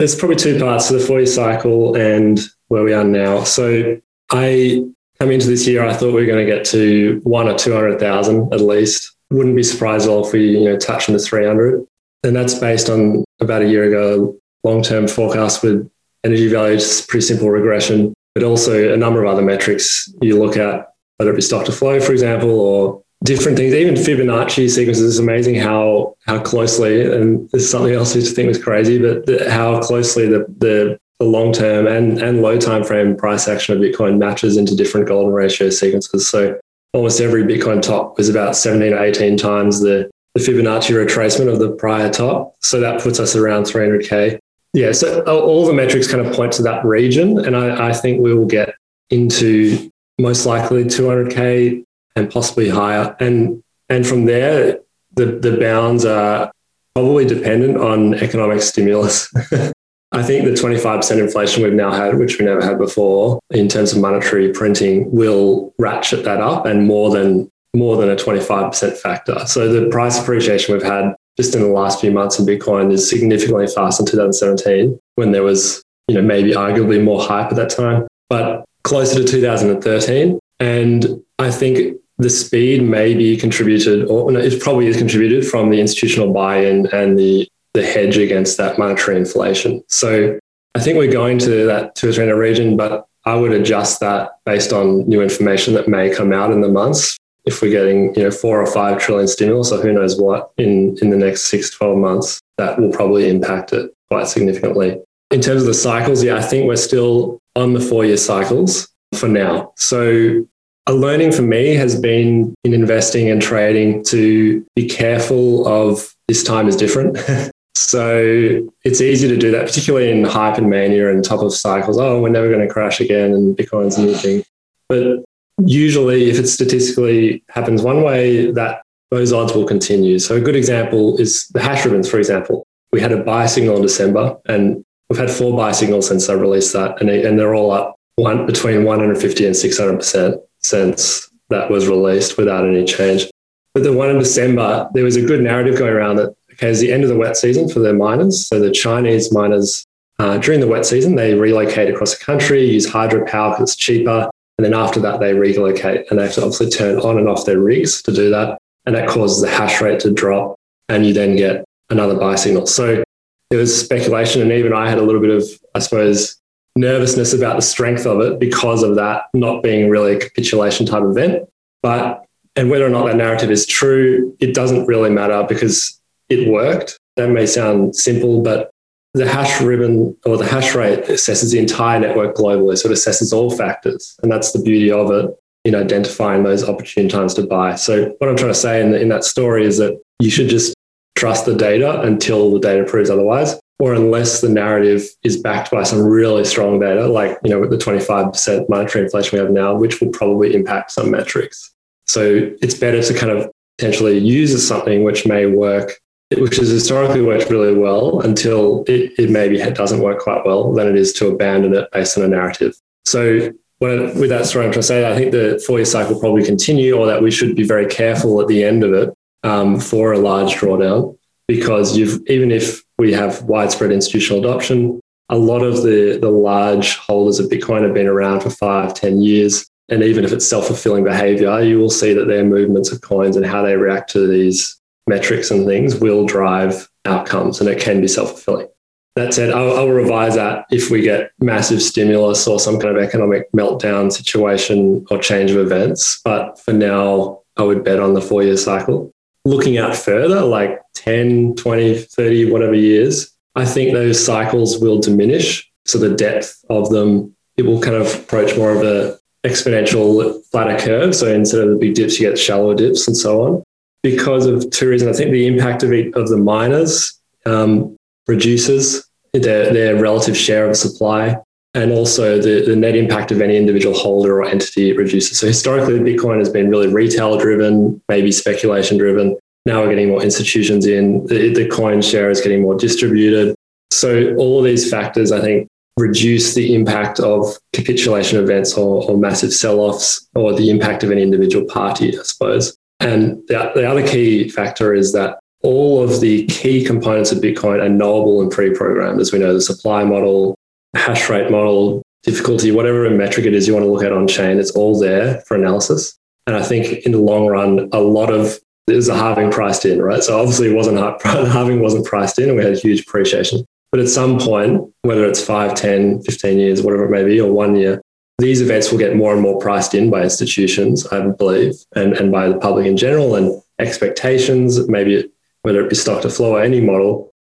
There's 0.00 0.14
probably 0.14 0.36
two 0.36 0.58
parts 0.58 0.88
to 0.88 0.94
the 0.94 1.00
four 1.00 1.18
year 1.18 1.26
cycle 1.26 1.94
and 1.94 2.40
where 2.68 2.82
we 2.82 2.94
are 2.94 3.04
now. 3.04 3.44
So 3.44 4.00
I 4.30 4.82
coming 5.18 5.34
into 5.34 5.46
this 5.46 5.66
year, 5.66 5.84
I 5.84 5.92
thought 5.92 6.14
we 6.14 6.22
were 6.22 6.26
going 6.26 6.46
to 6.46 6.50
get 6.50 6.64
to 6.68 7.20
one 7.22 7.48
or 7.48 7.54
two 7.54 7.74
hundred 7.74 8.00
thousand 8.00 8.50
at 8.54 8.62
least. 8.62 9.14
Wouldn't 9.30 9.54
be 9.54 9.62
surprised 9.62 10.06
at 10.06 10.10
all 10.10 10.26
if 10.26 10.32
we, 10.32 10.52
you 10.56 10.64
know, 10.64 10.78
touch 10.78 11.10
on 11.10 11.12
the 11.12 11.18
three 11.18 11.44
hundred. 11.44 11.86
And 12.24 12.34
that's 12.34 12.54
based 12.54 12.88
on 12.88 13.26
about 13.40 13.60
a 13.60 13.68
year 13.68 13.84
ago 13.84 14.38
long 14.64 14.82
term 14.82 15.06
forecast 15.06 15.62
with 15.62 15.90
energy 16.24 16.48
values, 16.48 17.04
pretty 17.04 17.26
simple 17.26 17.50
regression, 17.50 18.14
but 18.34 18.42
also 18.42 18.94
a 18.94 18.96
number 18.96 19.22
of 19.22 19.30
other 19.30 19.42
metrics 19.42 20.10
you 20.22 20.38
look 20.38 20.56
at, 20.56 20.94
whether 21.18 21.30
it 21.30 21.36
be 21.36 21.42
stock 21.42 21.66
to 21.66 21.72
flow, 21.72 22.00
for 22.00 22.12
example, 22.12 22.58
or 22.58 23.02
different 23.24 23.58
things. 23.58 23.74
Even 23.74 23.94
Fibonacci 23.94 24.68
sequences 24.70 25.04
is 25.04 25.18
amazing 25.18 25.56
how 25.56 26.16
how 26.26 26.40
closely, 26.40 27.10
and 27.10 27.50
something 27.60 27.92
else 27.92 28.12
I 28.12 28.16
used 28.16 28.30
to 28.30 28.34
think 28.34 28.48
was 28.48 28.62
crazy, 28.62 28.98
but 28.98 29.26
the, 29.26 29.50
how 29.50 29.80
closely 29.80 30.26
the 30.26 30.46
the, 30.58 30.98
the 31.18 31.24
long 31.24 31.52
term 31.52 31.86
and 31.86 32.18
and 32.20 32.42
low 32.42 32.58
time 32.58 32.84
frame 32.84 33.16
price 33.16 33.48
action 33.48 33.76
of 33.76 33.82
Bitcoin 33.82 34.18
matches 34.18 34.56
into 34.56 34.74
different 34.74 35.06
golden 35.06 35.32
ratio 35.32 35.70
sequences. 35.70 36.28
So 36.28 36.58
almost 36.92 37.20
every 37.20 37.44
Bitcoin 37.44 37.82
top 37.82 38.16
was 38.16 38.28
about 38.28 38.56
17 38.56 38.92
or 38.92 39.02
18 39.02 39.36
times 39.36 39.80
the 39.80 40.10
the 40.34 40.40
Fibonacci 40.40 40.94
retracement 40.94 41.52
of 41.52 41.58
the 41.58 41.72
prior 41.72 42.10
top. 42.10 42.54
So 42.60 42.80
that 42.80 43.00
puts 43.00 43.18
us 43.18 43.34
around 43.34 43.64
300K. 43.64 44.38
Yeah, 44.72 44.92
so 44.92 45.22
all 45.22 45.66
the 45.66 45.72
metrics 45.72 46.08
kind 46.08 46.24
of 46.24 46.32
point 46.32 46.52
to 46.52 46.62
that 46.62 46.84
region. 46.84 47.44
And 47.44 47.56
I, 47.56 47.88
I 47.88 47.92
think 47.92 48.20
we 48.20 48.32
will 48.32 48.46
get 48.46 48.74
into 49.10 49.90
most 50.20 50.46
likely 50.46 50.84
200K 50.84 51.84
and 52.20 52.30
possibly 52.30 52.68
higher. 52.68 53.16
And, 53.18 53.62
and 53.88 54.06
from 54.06 54.26
there, 54.26 54.80
the, 55.14 55.26
the 55.26 55.56
bounds 55.56 56.04
are 56.04 56.52
probably 56.94 57.24
dependent 57.24 57.78
on 57.78 58.14
economic 58.14 58.62
stimulus. 58.62 59.32
I 60.12 60.22
think 60.22 60.44
the 60.44 60.50
25% 60.50 61.18
inflation 61.18 61.62
we've 61.62 61.72
now 61.72 61.92
had, 61.92 62.18
which 62.18 62.38
we 62.38 62.44
never 62.44 62.64
had 62.64 62.78
before 62.78 63.40
in 63.50 63.68
terms 63.68 63.92
of 63.92 64.00
monetary 64.00 64.52
printing, 64.52 65.10
will 65.10 65.72
ratchet 65.78 66.24
that 66.24 66.40
up 66.40 66.66
and 66.66 66.86
more 66.86 67.10
than 67.10 67.50
more 67.72 67.96
than 67.96 68.10
a 68.10 68.16
25% 68.16 68.96
factor. 68.96 69.46
So 69.46 69.72
the 69.72 69.88
price 69.90 70.20
appreciation 70.20 70.74
we've 70.74 70.82
had 70.82 71.14
just 71.36 71.54
in 71.54 71.62
the 71.62 71.68
last 71.68 72.00
few 72.00 72.10
months 72.10 72.36
in 72.40 72.44
Bitcoin 72.44 72.92
is 72.92 73.08
significantly 73.08 73.68
faster 73.68 74.02
than 74.02 74.10
2017 74.10 74.98
when 75.14 75.30
there 75.30 75.44
was, 75.44 75.80
you 76.08 76.16
know, 76.16 76.22
maybe 76.22 76.50
arguably 76.50 77.00
more 77.00 77.22
hype 77.22 77.50
at 77.50 77.56
that 77.56 77.70
time, 77.70 78.08
but 78.28 78.64
closer 78.82 79.22
to 79.22 79.24
2013. 79.24 80.40
And 80.58 81.22
I 81.38 81.52
think 81.52 81.99
the 82.20 82.30
speed 82.30 82.82
may 82.82 83.14
be 83.14 83.36
contributed, 83.36 84.06
or 84.08 84.30
no, 84.30 84.40
it 84.40 84.60
probably 84.60 84.86
is 84.86 84.96
contributed 84.96 85.46
from 85.46 85.70
the 85.70 85.80
institutional 85.80 86.32
buy-in 86.32 86.86
and 86.92 87.18
the 87.18 87.48
the 87.72 87.84
hedge 87.84 88.18
against 88.18 88.56
that 88.56 88.78
monetary 88.78 89.16
inflation. 89.16 89.82
So 89.86 90.38
I 90.74 90.80
think 90.80 90.98
we're 90.98 91.12
going 91.12 91.38
to 91.40 91.66
that 91.66 91.94
two 91.94 92.08
or 92.08 92.12
three 92.12 92.30
region, 92.32 92.76
but 92.76 93.06
I 93.24 93.36
would 93.36 93.52
adjust 93.52 94.00
that 94.00 94.32
based 94.44 94.72
on 94.72 95.08
new 95.08 95.22
information 95.22 95.74
that 95.74 95.86
may 95.86 96.12
come 96.12 96.32
out 96.32 96.50
in 96.50 96.62
the 96.62 96.68
months. 96.68 97.16
If 97.44 97.62
we're 97.62 97.70
getting 97.70 98.14
you 98.14 98.24
know 98.24 98.30
four 98.30 98.60
or 98.60 98.66
five 98.66 98.98
trillion 98.98 99.28
stimulus 99.28 99.72
or 99.72 99.80
who 99.80 99.92
knows 99.92 100.20
what 100.20 100.50
in 100.58 100.96
in 101.00 101.10
the 101.10 101.16
next 101.16 101.42
six 101.42 101.70
12 101.70 101.96
months 101.96 102.40
that 102.58 102.78
will 102.78 102.92
probably 102.92 103.30
impact 103.30 103.72
it 103.72 103.90
quite 104.10 104.28
significantly. 104.28 105.00
In 105.30 105.40
terms 105.40 105.62
of 105.62 105.66
the 105.66 105.74
cycles 105.74 106.22
yeah 106.22 106.36
i 106.36 106.42
think 106.42 106.66
we're 106.66 106.76
still 106.76 107.40
on 107.56 107.72
the 107.72 107.80
four 107.80 108.04
year 108.04 108.16
cycles 108.16 108.88
for 109.14 109.28
now. 109.28 109.72
So 109.76 110.46
a 110.86 110.94
learning 110.94 111.32
for 111.32 111.42
me 111.42 111.74
has 111.74 112.00
been 112.00 112.54
in 112.64 112.74
investing 112.74 113.30
and 113.30 113.40
trading 113.40 114.02
to 114.04 114.64
be 114.74 114.88
careful 114.88 115.66
of 115.68 116.14
this 116.28 116.42
time 116.42 116.68
is 116.68 116.76
different 116.76 117.18
so 117.76 118.66
it's 118.84 119.00
easy 119.00 119.28
to 119.28 119.36
do 119.36 119.50
that 119.50 119.66
particularly 119.66 120.10
in 120.10 120.24
hype 120.24 120.58
and 120.58 120.68
mania 120.68 121.10
and 121.10 121.24
top 121.24 121.40
of 121.40 121.52
cycles 121.52 121.98
oh 121.98 122.20
we're 122.20 122.28
never 122.28 122.48
going 122.48 122.66
to 122.66 122.72
crash 122.72 123.00
again 123.00 123.32
and 123.32 123.56
bitcoin's 123.56 123.96
a 123.98 124.02
new 124.02 124.14
thing 124.14 124.42
but 124.88 125.22
usually 125.66 126.30
if 126.30 126.38
it 126.38 126.46
statistically 126.46 127.42
happens 127.48 127.82
one 127.82 128.02
way, 128.02 128.50
that 128.52 128.82
those 129.10 129.32
odds 129.32 129.54
will 129.54 129.66
continue. 129.66 130.18
So 130.18 130.36
a 130.36 130.40
good 130.40 130.56
example 130.56 131.16
is 131.18 131.48
the 131.48 131.62
hash 131.62 131.84
ribbons, 131.84 132.08
for 132.08 132.18
example. 132.18 132.66
We 132.92 133.00
had 133.00 133.12
a 133.12 133.22
buy 133.22 133.46
signal 133.46 133.76
in 133.76 133.82
December 133.82 134.36
and 134.46 134.84
we've 135.08 135.18
had 135.18 135.30
four 135.30 135.56
buy 135.56 135.72
signals 135.72 136.08
since 136.08 136.28
I 136.28 136.34
released 136.34 136.72
that. 136.72 137.00
And, 137.00 137.10
and 137.10 137.38
they're 137.38 137.54
all 137.54 137.70
up 137.70 137.96
one, 138.16 138.46
between 138.46 138.84
150 138.84 139.46
and 139.46 139.54
600% 139.54 140.38
since 140.62 141.30
that 141.48 141.70
was 141.70 141.88
released 141.88 142.38
without 142.38 142.66
any 142.66 142.84
change. 142.84 143.30
But 143.74 143.84
the 143.84 143.92
one 143.92 144.10
in 144.10 144.18
December, 144.18 144.88
there 144.94 145.04
was 145.04 145.16
a 145.16 145.22
good 145.22 145.42
narrative 145.42 145.78
going 145.78 145.92
around 145.92 146.16
that, 146.16 146.34
okay, 146.52 146.70
it's 146.70 146.80
the 146.80 146.92
end 146.92 147.04
of 147.04 147.08
the 147.08 147.16
wet 147.16 147.36
season 147.36 147.68
for 147.68 147.78
the 147.80 147.92
miners. 147.92 148.46
So 148.46 148.58
the 148.58 148.70
Chinese 148.70 149.32
miners, 149.32 149.84
uh, 150.18 150.38
during 150.38 150.60
the 150.60 150.66
wet 150.66 150.86
season, 150.86 151.14
they 151.14 151.34
relocate 151.34 151.92
across 151.92 152.16
the 152.16 152.24
country, 152.24 152.64
use 152.64 152.88
hydropower 152.88 153.52
because 153.52 153.70
it's 153.70 153.76
cheaper. 153.76 154.28
And 154.58 154.64
then 154.64 154.74
after 154.74 155.00
that, 155.00 155.20
they 155.20 155.34
relocate 155.34 156.10
and 156.10 156.18
they 156.18 156.24
have 156.24 156.34
to 156.34 156.42
obviously 156.42 156.68
turn 156.70 156.98
on 157.00 157.16
and 157.18 157.28
off 157.28 157.46
their 157.46 157.60
rigs 157.60 158.02
to 158.02 158.12
do 158.12 158.28
that. 158.30 158.58
And 158.86 158.94
that 158.94 159.08
causes 159.08 159.40
the 159.40 159.48
hash 159.48 159.80
rate 159.80 160.00
to 160.00 160.10
drop. 160.10 160.56
And 160.88 161.06
you 161.06 161.12
then 161.12 161.36
get 161.36 161.64
another 161.88 162.16
buy 162.16 162.34
signal. 162.34 162.66
So 162.66 163.02
there 163.50 163.58
was 163.58 163.78
speculation. 163.78 164.42
And 164.42 164.52
even 164.52 164.72
I 164.72 164.88
had 164.88 164.98
a 164.98 165.02
little 165.02 165.20
bit 165.20 165.30
of, 165.30 165.44
I 165.74 165.78
suppose, 165.78 166.39
nervousness 166.80 167.32
about 167.32 167.56
the 167.56 167.62
strength 167.62 168.06
of 168.06 168.20
it 168.20 168.40
because 168.40 168.82
of 168.82 168.96
that 168.96 169.24
not 169.34 169.62
being 169.62 169.88
really 169.88 170.16
a 170.16 170.18
capitulation 170.18 170.86
type 170.86 171.02
event. 171.04 171.48
But, 171.82 172.24
and 172.56 172.70
whether 172.70 172.86
or 172.86 172.90
not 172.90 173.06
that 173.06 173.16
narrative 173.16 173.50
is 173.50 173.66
true, 173.66 174.36
it 174.40 174.54
doesn't 174.54 174.86
really 174.86 175.10
matter 175.10 175.44
because 175.48 176.00
it 176.28 176.48
worked. 176.48 176.98
That 177.16 177.30
may 177.30 177.46
sound 177.46 177.94
simple, 177.94 178.42
but 178.42 178.70
the 179.14 179.28
hash 179.28 179.60
ribbon 179.60 180.16
or 180.24 180.36
the 180.36 180.46
hash 180.46 180.74
rate 180.74 181.04
assesses 181.04 181.52
the 181.52 181.58
entire 181.58 181.98
network 181.98 182.36
globally. 182.36 182.78
So 182.78 182.88
it 182.88 182.94
assesses 182.94 183.32
all 183.32 183.50
factors. 183.50 184.16
And 184.22 184.30
that's 184.30 184.52
the 184.52 184.62
beauty 184.62 184.90
of 184.90 185.10
it 185.10 185.36
in 185.64 185.74
identifying 185.74 186.42
those 186.42 186.66
opportune 186.66 187.08
times 187.08 187.34
to 187.34 187.42
buy. 187.42 187.74
So 187.74 188.14
what 188.18 188.30
I'm 188.30 188.36
trying 188.36 188.52
to 188.52 188.54
say 188.54 188.80
in, 188.80 188.92
the, 188.92 189.00
in 189.00 189.08
that 189.08 189.24
story 189.24 189.64
is 189.64 189.78
that 189.78 190.00
you 190.20 190.30
should 190.30 190.48
just 190.48 190.74
trust 191.16 191.44
the 191.44 191.54
data 191.54 192.00
until 192.02 192.52
the 192.52 192.60
data 192.60 192.84
proves 192.84 193.10
otherwise, 193.10 193.60
or 193.80 193.94
unless 193.94 194.40
the 194.40 194.48
narrative 194.48 195.02
is 195.24 195.40
backed 195.40 195.70
by 195.70 195.82
some 195.82 196.02
really 196.02 196.44
strong 196.44 196.78
data, 196.78 197.08
like, 197.08 197.38
you 197.42 197.50
know, 197.50 197.66
the 197.66 197.76
25% 197.76 198.68
monetary 198.68 199.04
inflation 199.04 199.38
we 199.38 199.42
have 199.42 199.52
now, 199.52 199.74
which 199.74 200.00
will 200.00 200.10
probably 200.10 200.54
impact 200.54 200.92
some 200.92 201.10
metrics. 201.10 201.74
So 202.06 202.52
it's 202.60 202.74
better 202.74 203.02
to 203.02 203.14
kind 203.14 203.32
of 203.32 203.50
potentially 203.78 204.18
use 204.18 204.66
something 204.66 205.02
which 205.02 205.26
may 205.26 205.46
work 205.46 205.98
which 206.38 206.58
has 206.58 206.68
historically 206.68 207.22
worked 207.22 207.50
really 207.50 207.74
well 207.74 208.20
until 208.20 208.84
it, 208.86 209.12
it 209.18 209.30
maybe 209.30 209.58
doesn't 209.72 210.00
work 210.00 210.20
quite 210.20 210.46
well, 210.46 210.72
than 210.72 210.86
it 210.86 210.94
is 210.94 211.12
to 211.14 211.26
abandon 211.26 211.74
it 211.74 211.90
based 211.90 212.16
on 212.16 212.22
a 212.22 212.28
narrative. 212.28 212.72
So 213.04 213.50
Well, 213.80 214.14
with 214.14 214.28
that 214.28 214.46
story, 214.46 214.66
I'm 214.66 214.72
trying 214.72 214.82
to 214.82 214.86
say 214.86 215.10
I 215.10 215.16
think 215.16 215.32
the 215.32 215.62
four 215.66 215.78
year 215.78 215.86
cycle 215.86 216.14
will 216.14 216.20
probably 216.20 216.44
continue, 216.44 216.96
or 216.96 217.06
that 217.06 217.22
we 217.22 217.30
should 217.30 217.56
be 217.56 217.64
very 217.64 217.86
careful 217.86 218.40
at 218.40 218.46
the 218.46 218.62
end 218.62 218.84
of 218.84 218.92
it 218.92 219.12
um, 219.42 219.80
for 219.80 220.12
a 220.12 220.18
large 220.18 220.54
drawdown, 220.54 221.16
because 221.48 221.96
you've 221.96 222.20
even 222.28 222.52
if 222.52 222.84
we 223.00 223.12
have 223.14 223.42
widespread 223.44 223.92
institutional 223.92 224.44
adoption, 224.44 225.00
a 225.30 225.38
lot 225.38 225.62
of 225.62 225.82
the 225.82 226.18
the 226.20 226.30
large 226.30 226.96
holders 226.96 227.40
of 227.40 227.48
Bitcoin 227.48 227.82
have 227.82 227.94
been 227.94 228.06
around 228.06 228.42
for 228.42 228.50
five, 228.50 228.92
ten 228.92 229.22
years. 229.22 229.66
And 229.88 230.02
even 230.02 230.22
if 230.22 230.32
it's 230.32 230.46
self 230.46 230.66
fulfilling 230.66 231.02
behavior, 231.02 231.62
you 231.62 231.78
will 231.78 231.90
see 231.90 232.12
that 232.12 232.26
their 232.26 232.44
movements 232.44 232.92
of 232.92 233.00
coins 233.00 233.36
and 233.36 233.46
how 233.46 233.62
they 233.62 233.74
react 233.74 234.10
to 234.10 234.26
these 234.26 234.78
metrics 235.06 235.50
and 235.50 235.66
things 235.66 235.96
will 235.96 236.26
drive 236.26 236.88
outcomes, 237.06 237.58
and 237.58 237.70
it 237.70 237.80
can 237.80 238.02
be 238.02 238.08
self 238.08 238.32
fulfilling. 238.32 238.68
That 239.16 239.32
said, 239.32 239.50
I'll, 239.50 239.78
I'll, 239.78 239.88
revise 239.88 240.34
that 240.34 240.66
if 240.70 240.90
we 240.90 241.00
get 241.00 241.32
massive 241.40 241.82
stimulus 241.82 242.46
or 242.46 242.60
some 242.60 242.78
kind 242.78 242.96
of 242.96 243.02
economic 243.02 243.50
meltdown 243.52 244.12
situation 244.12 245.04
or 245.10 245.18
change 245.18 245.50
of 245.50 245.58
events. 245.58 246.20
But 246.24 246.60
for 246.60 246.72
now, 246.72 247.40
I 247.56 247.64
would 247.64 247.82
bet 247.82 247.98
on 247.98 248.14
the 248.14 248.20
four 248.20 248.42
year 248.42 248.56
cycle. 248.56 249.12
Looking 249.44 249.78
out 249.78 249.96
further, 249.96 250.42
like 250.42 250.80
10, 250.94 251.56
20, 251.56 251.98
30, 251.98 252.50
whatever 252.50 252.74
years, 252.74 253.32
I 253.54 253.64
think 253.64 253.92
those 253.92 254.24
cycles 254.24 254.78
will 254.78 255.00
diminish. 255.00 255.70
So 255.86 255.98
the 255.98 256.14
depth 256.14 256.64
of 256.68 256.90
them, 256.90 257.34
it 257.56 257.62
will 257.62 257.80
kind 257.80 257.96
of 257.96 258.14
approach 258.14 258.56
more 258.56 258.70
of 258.70 258.82
a 258.82 259.18
exponential 259.44 260.44
flatter 260.50 260.78
curve. 260.78 261.14
So 261.14 261.26
instead 261.32 261.62
of 261.62 261.70
the 261.70 261.76
big 261.76 261.94
dips, 261.94 262.20
you 262.20 262.28
get 262.28 262.38
shallower 262.38 262.74
dips 262.74 263.06
and 263.08 263.16
so 263.16 263.42
on. 263.42 263.62
Because 264.02 264.46
of 264.46 264.70
two 264.70 264.88
reasons, 264.88 265.14
I 265.14 265.18
think 265.18 265.32
the 265.32 265.46
impact 265.46 265.82
of, 265.82 265.92
it, 265.92 266.14
of 266.14 266.28
the 266.28 266.36
miners 266.36 267.18
um, 267.46 267.96
reduces 268.26 269.06
their, 269.32 269.72
their 269.72 269.96
relative 269.96 270.36
share 270.36 270.68
of 270.68 270.76
supply. 270.76 271.36
And 271.72 271.92
also 271.92 272.40
the, 272.40 272.64
the 272.66 272.74
net 272.74 272.96
impact 272.96 273.30
of 273.30 273.40
any 273.40 273.56
individual 273.56 273.96
holder 273.96 274.40
or 274.40 274.44
entity 274.44 274.92
reduces. 274.92 275.38
So 275.38 275.46
historically, 275.46 276.00
Bitcoin 276.00 276.38
has 276.38 276.48
been 276.48 276.68
really 276.68 276.88
retail 276.88 277.38
driven, 277.38 278.02
maybe 278.08 278.32
speculation 278.32 278.98
driven. 278.98 279.36
Now 279.66 279.82
we're 279.82 279.90
getting 279.90 280.08
more 280.08 280.22
institutions 280.22 280.86
in. 280.86 281.26
The, 281.26 281.52
the 281.54 281.68
coin 281.68 282.02
share 282.02 282.28
is 282.30 282.40
getting 282.40 282.62
more 282.62 282.74
distributed. 282.74 283.54
So 283.92 284.34
all 284.36 284.58
of 284.58 284.64
these 284.64 284.90
factors, 284.90 285.30
I 285.30 285.40
think, 285.40 285.68
reduce 285.96 286.54
the 286.54 286.74
impact 286.74 287.20
of 287.20 287.56
capitulation 287.72 288.42
events 288.42 288.74
or, 288.74 289.08
or 289.08 289.16
massive 289.16 289.52
sell-offs 289.52 290.26
or 290.34 290.54
the 290.54 290.70
impact 290.70 291.04
of 291.04 291.12
any 291.12 291.22
individual 291.22 291.66
party, 291.66 292.18
I 292.18 292.22
suppose. 292.22 292.76
And 292.98 293.42
the, 293.48 293.70
the 293.74 293.88
other 293.88 294.06
key 294.06 294.48
factor 294.48 294.94
is 294.94 295.12
that 295.12 295.38
all 295.62 296.02
of 296.02 296.20
the 296.20 296.46
key 296.46 296.84
components 296.84 297.32
of 297.32 297.38
Bitcoin 297.38 297.82
are 297.82 297.88
knowable 297.88 298.40
and 298.40 298.50
pre-programmed. 298.50 299.20
As 299.20 299.32
we 299.32 299.38
know, 299.38 299.52
the 299.52 299.60
supply 299.60 300.04
model, 300.04 300.56
hash 300.94 301.28
rate 301.28 301.50
model, 301.50 302.02
difficulty, 302.22 302.70
whatever 302.70 303.08
metric 303.10 303.46
it 303.46 303.54
is 303.54 303.66
you 303.66 303.74
want 303.74 303.84
to 303.84 303.90
look 303.90 304.02
at 304.02 304.12
on 304.12 304.28
chain, 304.28 304.58
it's 304.58 304.72
all 304.72 304.98
there 304.98 305.40
for 305.42 305.56
analysis. 305.56 306.18
And 306.46 306.56
I 306.56 306.62
think 306.62 307.04
in 307.06 307.12
the 307.12 307.18
long 307.18 307.46
run, 307.46 307.88
a 307.92 308.00
lot 308.00 308.32
of 308.32 308.58
there's 308.86 309.08
a 309.08 309.14
halving 309.14 309.50
priced 309.50 309.84
in, 309.84 310.02
right? 310.02 310.22
So 310.22 310.38
obviously 310.38 310.70
it 310.70 310.74
wasn't 310.74 310.98
halving 311.22 311.80
wasn't 311.80 312.06
priced 312.06 312.38
in 312.38 312.48
and 312.48 312.58
we 312.58 312.64
had 312.64 312.76
huge 312.76 313.02
appreciation. 313.02 313.64
But 313.92 314.00
at 314.00 314.08
some 314.08 314.38
point, 314.38 314.92
whether 315.02 315.26
it's 315.26 315.44
5, 315.44 315.74
10, 315.74 316.22
15 316.22 316.58
years, 316.58 316.82
whatever 316.82 317.04
it 317.04 317.10
may 317.10 317.24
be, 317.24 317.40
or 317.40 317.52
one 317.52 317.76
year, 317.76 318.00
these 318.38 318.62
events 318.62 318.90
will 318.90 318.98
get 318.98 319.16
more 319.16 319.32
and 319.32 319.42
more 319.42 319.58
priced 319.58 319.94
in 319.94 320.10
by 320.10 320.22
institutions, 320.22 321.06
I 321.08 321.20
believe, 321.28 321.74
and, 321.94 322.14
and 322.14 322.32
by 322.32 322.48
the 322.48 322.58
public 322.58 322.86
in 322.86 322.96
general, 322.96 323.34
and 323.34 323.60
expectations, 323.78 324.88
maybe 324.88 325.30
whether 325.62 325.84
it 325.84 325.90
be 325.90 325.96
stock 325.96 326.22
to 326.22 326.30
flow 326.30 326.56
or 326.56 326.62
any 326.62 326.80
model, 326.80 327.32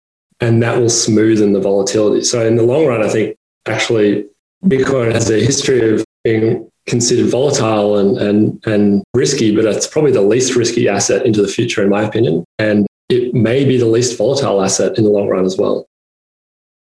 and 0.40 0.62
that 0.62 0.78
will 0.78 0.86
smoothen 0.86 1.52
the 1.52 1.60
volatility. 1.60 2.24
So 2.24 2.44
in 2.44 2.56
the 2.56 2.62
long 2.62 2.86
run, 2.86 3.02
I 3.02 3.08
think 3.08 3.36
actually 3.68 4.26
Bitcoin 4.64 5.12
has 5.12 5.30
a 5.30 5.40
history 5.40 5.94
of 5.94 6.04
being 6.24 6.68
considered 6.86 7.30
volatile 7.30 7.98
and, 7.98 8.18
and, 8.18 8.66
and 8.66 9.04
risky, 9.14 9.54
but 9.54 9.64
it's 9.64 9.86
probably 9.86 10.12
the 10.12 10.22
least 10.22 10.56
risky 10.56 10.88
asset 10.88 11.24
into 11.24 11.42
the 11.42 11.48
future, 11.48 11.82
in 11.82 11.90
my 11.90 12.02
opinion. 12.02 12.44
And 12.58 12.86
it 13.08 13.34
may 13.34 13.64
be 13.64 13.76
the 13.76 13.86
least 13.86 14.16
volatile 14.18 14.62
asset 14.62 14.98
in 14.98 15.04
the 15.04 15.10
long 15.10 15.28
run 15.28 15.44
as 15.44 15.56
well. 15.56 15.86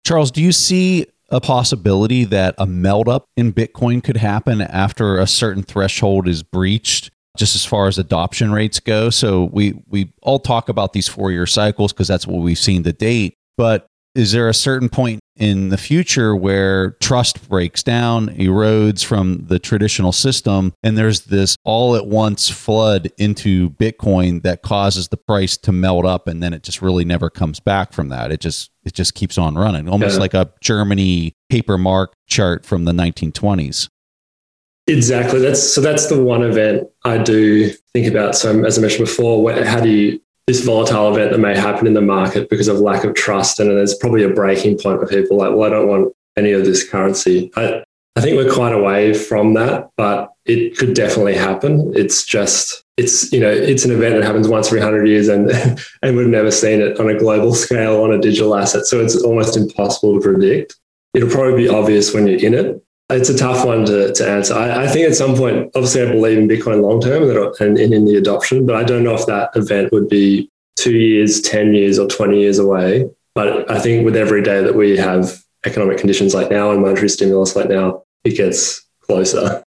Charles, 0.06 0.30
do 0.30 0.42
you 0.42 0.52
see 0.52 1.06
a 1.30 1.40
possibility 1.40 2.24
that 2.24 2.54
a 2.58 2.66
melt 2.66 3.08
up 3.08 3.26
in 3.36 3.52
Bitcoin 3.52 4.04
could 4.04 4.18
happen 4.18 4.60
after 4.60 5.18
a 5.18 5.26
certain 5.26 5.62
threshold 5.62 6.28
is 6.28 6.42
breached? 6.42 7.10
Just 7.36 7.56
as 7.56 7.64
far 7.64 7.88
as 7.88 7.98
adoption 7.98 8.52
rates 8.52 8.78
go. 8.78 9.10
So 9.10 9.48
we 9.52 9.74
we 9.88 10.12
all 10.22 10.38
talk 10.38 10.68
about 10.68 10.92
these 10.92 11.08
four 11.08 11.32
year 11.32 11.46
cycles 11.46 11.92
because 11.92 12.06
that's 12.06 12.28
what 12.28 12.42
we've 12.42 12.56
seen 12.56 12.84
to 12.84 12.92
date. 12.92 13.34
But 13.56 13.88
is 14.14 14.32
there 14.32 14.48
a 14.48 14.54
certain 14.54 14.88
point 14.88 15.20
in 15.36 15.70
the 15.70 15.76
future 15.76 16.36
where 16.36 16.92
trust 17.00 17.48
breaks 17.48 17.82
down, 17.82 18.28
erodes 18.28 19.04
from 19.04 19.46
the 19.46 19.58
traditional 19.58 20.12
system, 20.12 20.72
and 20.82 20.96
there's 20.96 21.22
this 21.22 21.56
all 21.64 21.96
at 21.96 22.06
once 22.06 22.48
flood 22.48 23.10
into 23.18 23.70
Bitcoin 23.70 24.42
that 24.42 24.62
causes 24.62 25.08
the 25.08 25.16
price 25.16 25.56
to 25.56 25.72
melt 25.72 26.06
up, 26.06 26.28
and 26.28 26.42
then 26.42 26.52
it 26.52 26.62
just 26.62 26.80
really 26.80 27.04
never 27.04 27.28
comes 27.28 27.58
back 27.58 27.92
from 27.92 28.08
that. 28.10 28.30
It 28.30 28.40
just 28.40 28.70
it 28.84 28.94
just 28.94 29.14
keeps 29.14 29.36
on 29.36 29.56
running, 29.56 29.88
almost 29.88 30.14
yeah. 30.14 30.20
like 30.20 30.34
a 30.34 30.52
Germany 30.60 31.32
paper 31.48 31.76
mark 31.76 32.14
chart 32.28 32.64
from 32.64 32.84
the 32.84 32.92
1920s. 32.92 33.88
Exactly. 34.86 35.40
That's 35.40 35.62
so. 35.62 35.80
That's 35.80 36.08
the 36.08 36.22
one 36.22 36.42
event 36.42 36.88
I 37.04 37.18
do 37.18 37.70
think 37.94 38.06
about. 38.06 38.36
So, 38.36 38.64
as 38.64 38.76
I 38.78 38.82
mentioned 38.82 39.06
before, 39.06 39.50
how 39.64 39.80
do 39.80 39.88
you 39.88 40.20
this 40.46 40.64
volatile 40.64 41.14
event 41.14 41.30
that 41.30 41.38
may 41.38 41.56
happen 41.56 41.86
in 41.86 41.94
the 41.94 42.02
market 42.02 42.50
because 42.50 42.68
of 42.68 42.78
lack 42.78 43.04
of 43.04 43.14
trust. 43.14 43.58
And 43.60 43.70
there's 43.70 43.94
probably 43.94 44.24
a 44.24 44.28
breaking 44.28 44.78
point 44.78 45.00
for 45.00 45.06
people 45.06 45.38
like, 45.38 45.52
well, 45.52 45.64
I 45.64 45.70
don't 45.70 45.88
want 45.88 46.14
any 46.36 46.52
of 46.52 46.64
this 46.64 46.88
currency. 46.88 47.50
I, 47.56 47.82
I 48.16 48.20
think 48.20 48.36
we're 48.36 48.52
quite 48.52 48.72
away 48.72 49.14
from 49.14 49.54
that, 49.54 49.90
but 49.96 50.30
it 50.44 50.76
could 50.76 50.94
definitely 50.94 51.34
happen. 51.34 51.92
It's 51.96 52.24
just, 52.24 52.84
it's, 52.96 53.32
you 53.32 53.40
know, 53.40 53.50
it's 53.50 53.84
an 53.84 53.90
event 53.90 54.16
that 54.16 54.24
happens 54.24 54.46
once 54.46 54.68
every 54.68 54.80
100 54.80 55.08
years 55.08 55.28
and, 55.28 55.50
and 56.02 56.16
we've 56.16 56.28
never 56.28 56.50
seen 56.50 56.80
it 56.80 57.00
on 57.00 57.08
a 57.08 57.18
global 57.18 57.54
scale 57.54 58.02
on 58.02 58.12
a 58.12 58.18
digital 58.18 58.54
asset. 58.54 58.86
So 58.86 59.00
it's 59.00 59.16
almost 59.22 59.56
impossible 59.56 60.14
to 60.14 60.20
predict. 60.20 60.76
It'll 61.14 61.30
probably 61.30 61.56
be 61.56 61.68
obvious 61.68 62.12
when 62.12 62.26
you're 62.26 62.40
in 62.40 62.54
it, 62.54 62.84
it's 63.10 63.28
a 63.28 63.36
tough 63.36 63.64
one 63.64 63.84
to, 63.86 64.12
to 64.12 64.28
answer. 64.28 64.54
I, 64.54 64.84
I, 64.84 64.88
think 64.88 65.08
at 65.08 65.14
some 65.14 65.36
point, 65.36 65.70
obviously, 65.74 66.02
I 66.02 66.10
believe 66.10 66.38
in 66.38 66.48
Bitcoin 66.48 66.82
long 66.82 67.00
term 67.00 67.22
and, 67.60 67.78
and 67.78 67.94
in 67.94 68.04
the 68.04 68.16
adoption, 68.16 68.66
but 68.66 68.76
I 68.76 68.84
don't 68.84 69.04
know 69.04 69.14
if 69.14 69.26
that 69.26 69.50
event 69.54 69.92
would 69.92 70.08
be 70.08 70.50
two 70.76 70.96
years, 70.96 71.40
10 71.42 71.74
years, 71.74 71.98
or 71.98 72.08
20 72.08 72.40
years 72.40 72.58
away. 72.58 73.08
But 73.34 73.70
I 73.70 73.78
think 73.78 74.04
with 74.04 74.16
every 74.16 74.42
day 74.42 74.62
that 74.62 74.74
we 74.74 74.96
have 74.96 75.38
economic 75.66 75.98
conditions 75.98 76.34
like 76.34 76.50
now 76.50 76.70
and 76.70 76.80
monetary 76.80 77.08
stimulus 77.08 77.56
like 77.56 77.68
now, 77.68 78.04
it 78.22 78.36
gets 78.36 78.82
closer. 79.00 79.62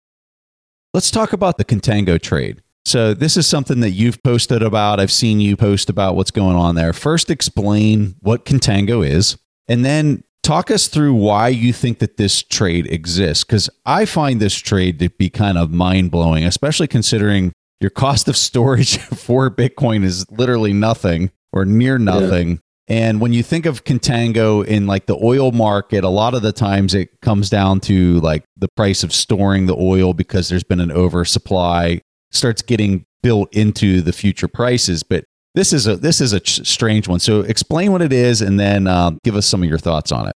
Let's 0.94 1.12
talk 1.12 1.34
about 1.34 1.58
the 1.58 1.66
contango 1.66 2.22
trade. 2.22 2.62
So, 2.86 3.16
this 3.16 3.36
is 3.36 3.48
something 3.48 3.80
that 3.80 3.92
you've 3.92 4.22
posted 4.22 4.62
about. 4.62 5.00
I've 5.00 5.12
seen 5.12 5.40
you 5.40 5.58
post 5.58 5.90
about 5.90 6.16
what's 6.16 6.30
going 6.30 6.56
on 6.56 6.76
there. 6.76 6.94
First, 6.94 7.32
explain 7.32 8.16
what 8.22 8.46
contango 8.46 9.06
is, 9.06 9.38
and 9.68 9.84
then 9.84 10.24
talk 10.46 10.70
us 10.70 10.88
through 10.88 11.16
why 11.16 11.48
you 11.48 11.74
think 11.74 11.98
that 11.98 12.18
this 12.18 12.44
trade 12.44 12.86
exists 12.92 13.44
because 13.44 13.68
i 13.84 14.06
find 14.06 14.40
this 14.40 14.56
trade 14.56 15.00
to 15.00 15.10
be 15.10 15.28
kind 15.28 15.58
of 15.58 15.72
mind-blowing 15.72 16.44
especially 16.46 16.86
considering 16.86 17.52
your 17.82 17.90
cost 17.90 18.28
of 18.28 18.38
storage 18.38 19.00
for 19.00 19.50
bitcoin 19.50 20.04
is 20.04 20.24
literally 20.30 20.72
nothing 20.72 21.32
or 21.52 21.66
near 21.66 21.98
nothing 21.98 22.52
yeah. 22.88 22.96
and 22.96 23.22
when 23.22 23.34
you 23.34 23.42
think 23.42 23.66
of 23.66 23.86
contango 23.86 24.64
in 24.64 24.86
like 24.86 25.08
the 25.08 25.18
oil 25.24 25.52
market 25.52 26.04
a 26.04 26.10
lot 26.10 26.36
of 26.36 26.44
the 26.44 26.54
times 26.54 26.94
it 26.94 27.10
comes 27.22 27.50
down 27.50 27.80
to 27.80 28.20
like 28.20 28.44
the 28.56 28.70
price 28.78 29.04
of 29.04 29.12
storing 29.12 29.66
the 29.66 29.76
oil 29.76 30.14
because 30.14 30.48
there's 30.48 30.64
been 30.64 30.80
an 30.80 30.92
oversupply 30.92 32.00
starts 32.32 32.62
getting 32.62 33.04
built 33.24 33.52
into 33.52 34.00
the 34.00 34.14
future 34.14 34.48
prices 34.48 35.02
but 35.02 35.24
this 35.56 35.74
is 35.74 35.88
a 35.88 35.96
this 35.96 36.22
is 36.22 36.34
a 36.34 36.42
strange 36.46 37.08
one. 37.08 37.20
So 37.20 37.42
explain 37.42 37.92
what 37.92 38.02
it 38.02 38.14
is, 38.14 38.42
and 38.42 38.60
then 38.60 38.88
um, 38.88 39.18
give 39.24 39.36
us 39.36 39.48
some 39.48 39.64
of 39.64 39.70
your 39.70 39.78
thoughts 39.78 40.12
on 40.12 40.28
it. 40.28 40.36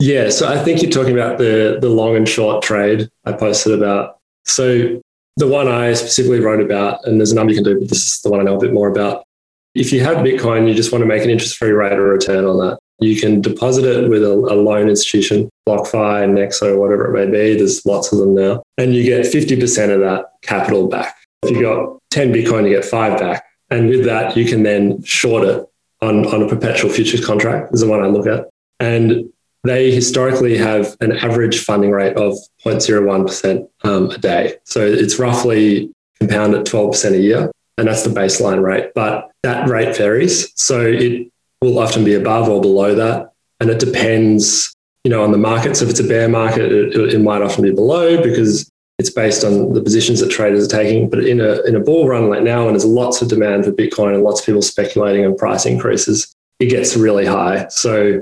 Yeah, 0.00 0.30
so 0.30 0.46
I 0.46 0.62
think 0.62 0.82
you're 0.82 0.90
talking 0.90 1.12
about 1.12 1.38
the 1.38 1.78
the 1.80 1.88
long 1.88 2.16
and 2.16 2.28
short 2.28 2.62
trade 2.62 3.08
I 3.24 3.32
posted 3.32 3.72
about. 3.72 4.18
So 4.44 5.00
the 5.36 5.46
one 5.46 5.68
I 5.68 5.92
specifically 5.94 6.40
wrote 6.40 6.60
about, 6.60 7.04
and 7.04 7.20
there's 7.20 7.32
a 7.32 7.34
number 7.34 7.52
you 7.52 7.58
can 7.58 7.64
do, 7.64 7.78
but 7.78 7.88
this 7.88 8.04
is 8.06 8.20
the 8.22 8.30
one 8.30 8.40
I 8.40 8.42
know 8.42 8.56
a 8.56 8.60
bit 8.60 8.72
more 8.72 8.88
about. 8.88 9.24
If 9.74 9.92
you 9.92 10.00
have 10.00 10.18
Bitcoin, 10.18 10.66
you 10.66 10.74
just 10.74 10.90
want 10.90 11.02
to 11.02 11.06
make 11.06 11.22
an 11.22 11.30
interest-free 11.30 11.70
rate 11.70 11.92
of 11.92 11.98
return 11.98 12.44
on 12.44 12.58
that. 12.58 12.78
You 12.98 13.20
can 13.20 13.40
deposit 13.40 13.84
it 13.84 14.08
with 14.08 14.24
a, 14.24 14.32
a 14.32 14.56
loan 14.56 14.88
institution, 14.88 15.48
BlockFi, 15.68 16.28
Nexo, 16.30 16.76
whatever 16.76 17.06
it 17.06 17.12
may 17.12 17.30
be. 17.30 17.56
There's 17.56 17.86
lots 17.86 18.10
of 18.10 18.18
them 18.18 18.34
now, 18.34 18.64
and 18.78 18.94
you 18.94 19.04
get 19.04 19.26
50% 19.26 19.94
of 19.94 20.00
that 20.00 20.26
capital 20.42 20.88
back. 20.88 21.16
If 21.44 21.50
you 21.50 21.62
got 21.62 21.98
10 22.10 22.32
Bitcoin, 22.32 22.68
you 22.68 22.74
get 22.74 22.84
five 22.84 23.20
back. 23.20 23.44
And 23.70 23.88
with 23.88 24.04
that, 24.04 24.36
you 24.36 24.46
can 24.46 24.62
then 24.62 25.02
short 25.02 25.44
it 25.44 25.66
on, 26.00 26.26
on 26.26 26.42
a 26.42 26.48
perpetual 26.48 26.90
futures 26.90 27.24
contract, 27.24 27.74
is 27.74 27.80
the 27.80 27.88
one 27.88 28.02
I 28.02 28.06
look 28.06 28.26
at. 28.26 28.48
And 28.80 29.30
they 29.64 29.90
historically 29.90 30.56
have 30.56 30.96
an 31.00 31.12
average 31.12 31.64
funding 31.64 31.90
rate 31.90 32.16
of 32.16 32.34
0.01% 32.64 33.68
um, 33.84 34.10
a 34.10 34.18
day. 34.18 34.56
So 34.64 34.86
it's 34.86 35.18
roughly 35.18 35.92
compound 36.18 36.54
at 36.54 36.64
12% 36.64 37.12
a 37.12 37.18
year. 37.18 37.50
And 37.76 37.86
that's 37.86 38.02
the 38.02 38.10
baseline 38.10 38.62
rate. 38.62 38.92
But 38.94 39.30
that 39.42 39.68
rate 39.68 39.96
varies. 39.96 40.52
So 40.60 40.80
it 40.80 41.30
will 41.60 41.78
often 41.78 42.04
be 42.04 42.14
above 42.14 42.48
or 42.48 42.60
below 42.60 42.94
that. 42.94 43.32
And 43.60 43.70
it 43.70 43.80
depends 43.80 44.74
you 45.04 45.10
know, 45.10 45.22
on 45.22 45.32
the 45.32 45.38
market. 45.38 45.76
So 45.76 45.84
if 45.84 45.90
it's 45.90 46.00
a 46.00 46.04
bear 46.04 46.28
market, 46.28 46.70
it, 46.70 47.14
it 47.14 47.20
might 47.20 47.42
often 47.42 47.62
be 47.62 47.72
below 47.72 48.22
because 48.22 48.70
it's 48.98 49.10
based 49.10 49.44
on 49.44 49.72
the 49.72 49.80
positions 49.80 50.20
that 50.20 50.30
traders 50.30 50.64
are 50.64 50.76
taking. 50.76 51.08
But 51.08 51.24
in 51.24 51.40
a 51.40 51.62
in 51.62 51.76
a 51.76 51.80
bull 51.80 52.08
run 52.08 52.28
like 52.28 52.42
now, 52.42 52.64
when 52.64 52.74
there's 52.74 52.84
lots 52.84 53.22
of 53.22 53.28
demand 53.28 53.64
for 53.64 53.72
Bitcoin 53.72 54.14
and 54.14 54.22
lots 54.22 54.40
of 54.40 54.46
people 54.46 54.62
speculating 54.62 55.24
on 55.24 55.36
price 55.36 55.66
increases, 55.66 56.34
it 56.58 56.66
gets 56.66 56.96
really 56.96 57.26
high. 57.26 57.68
So 57.68 58.20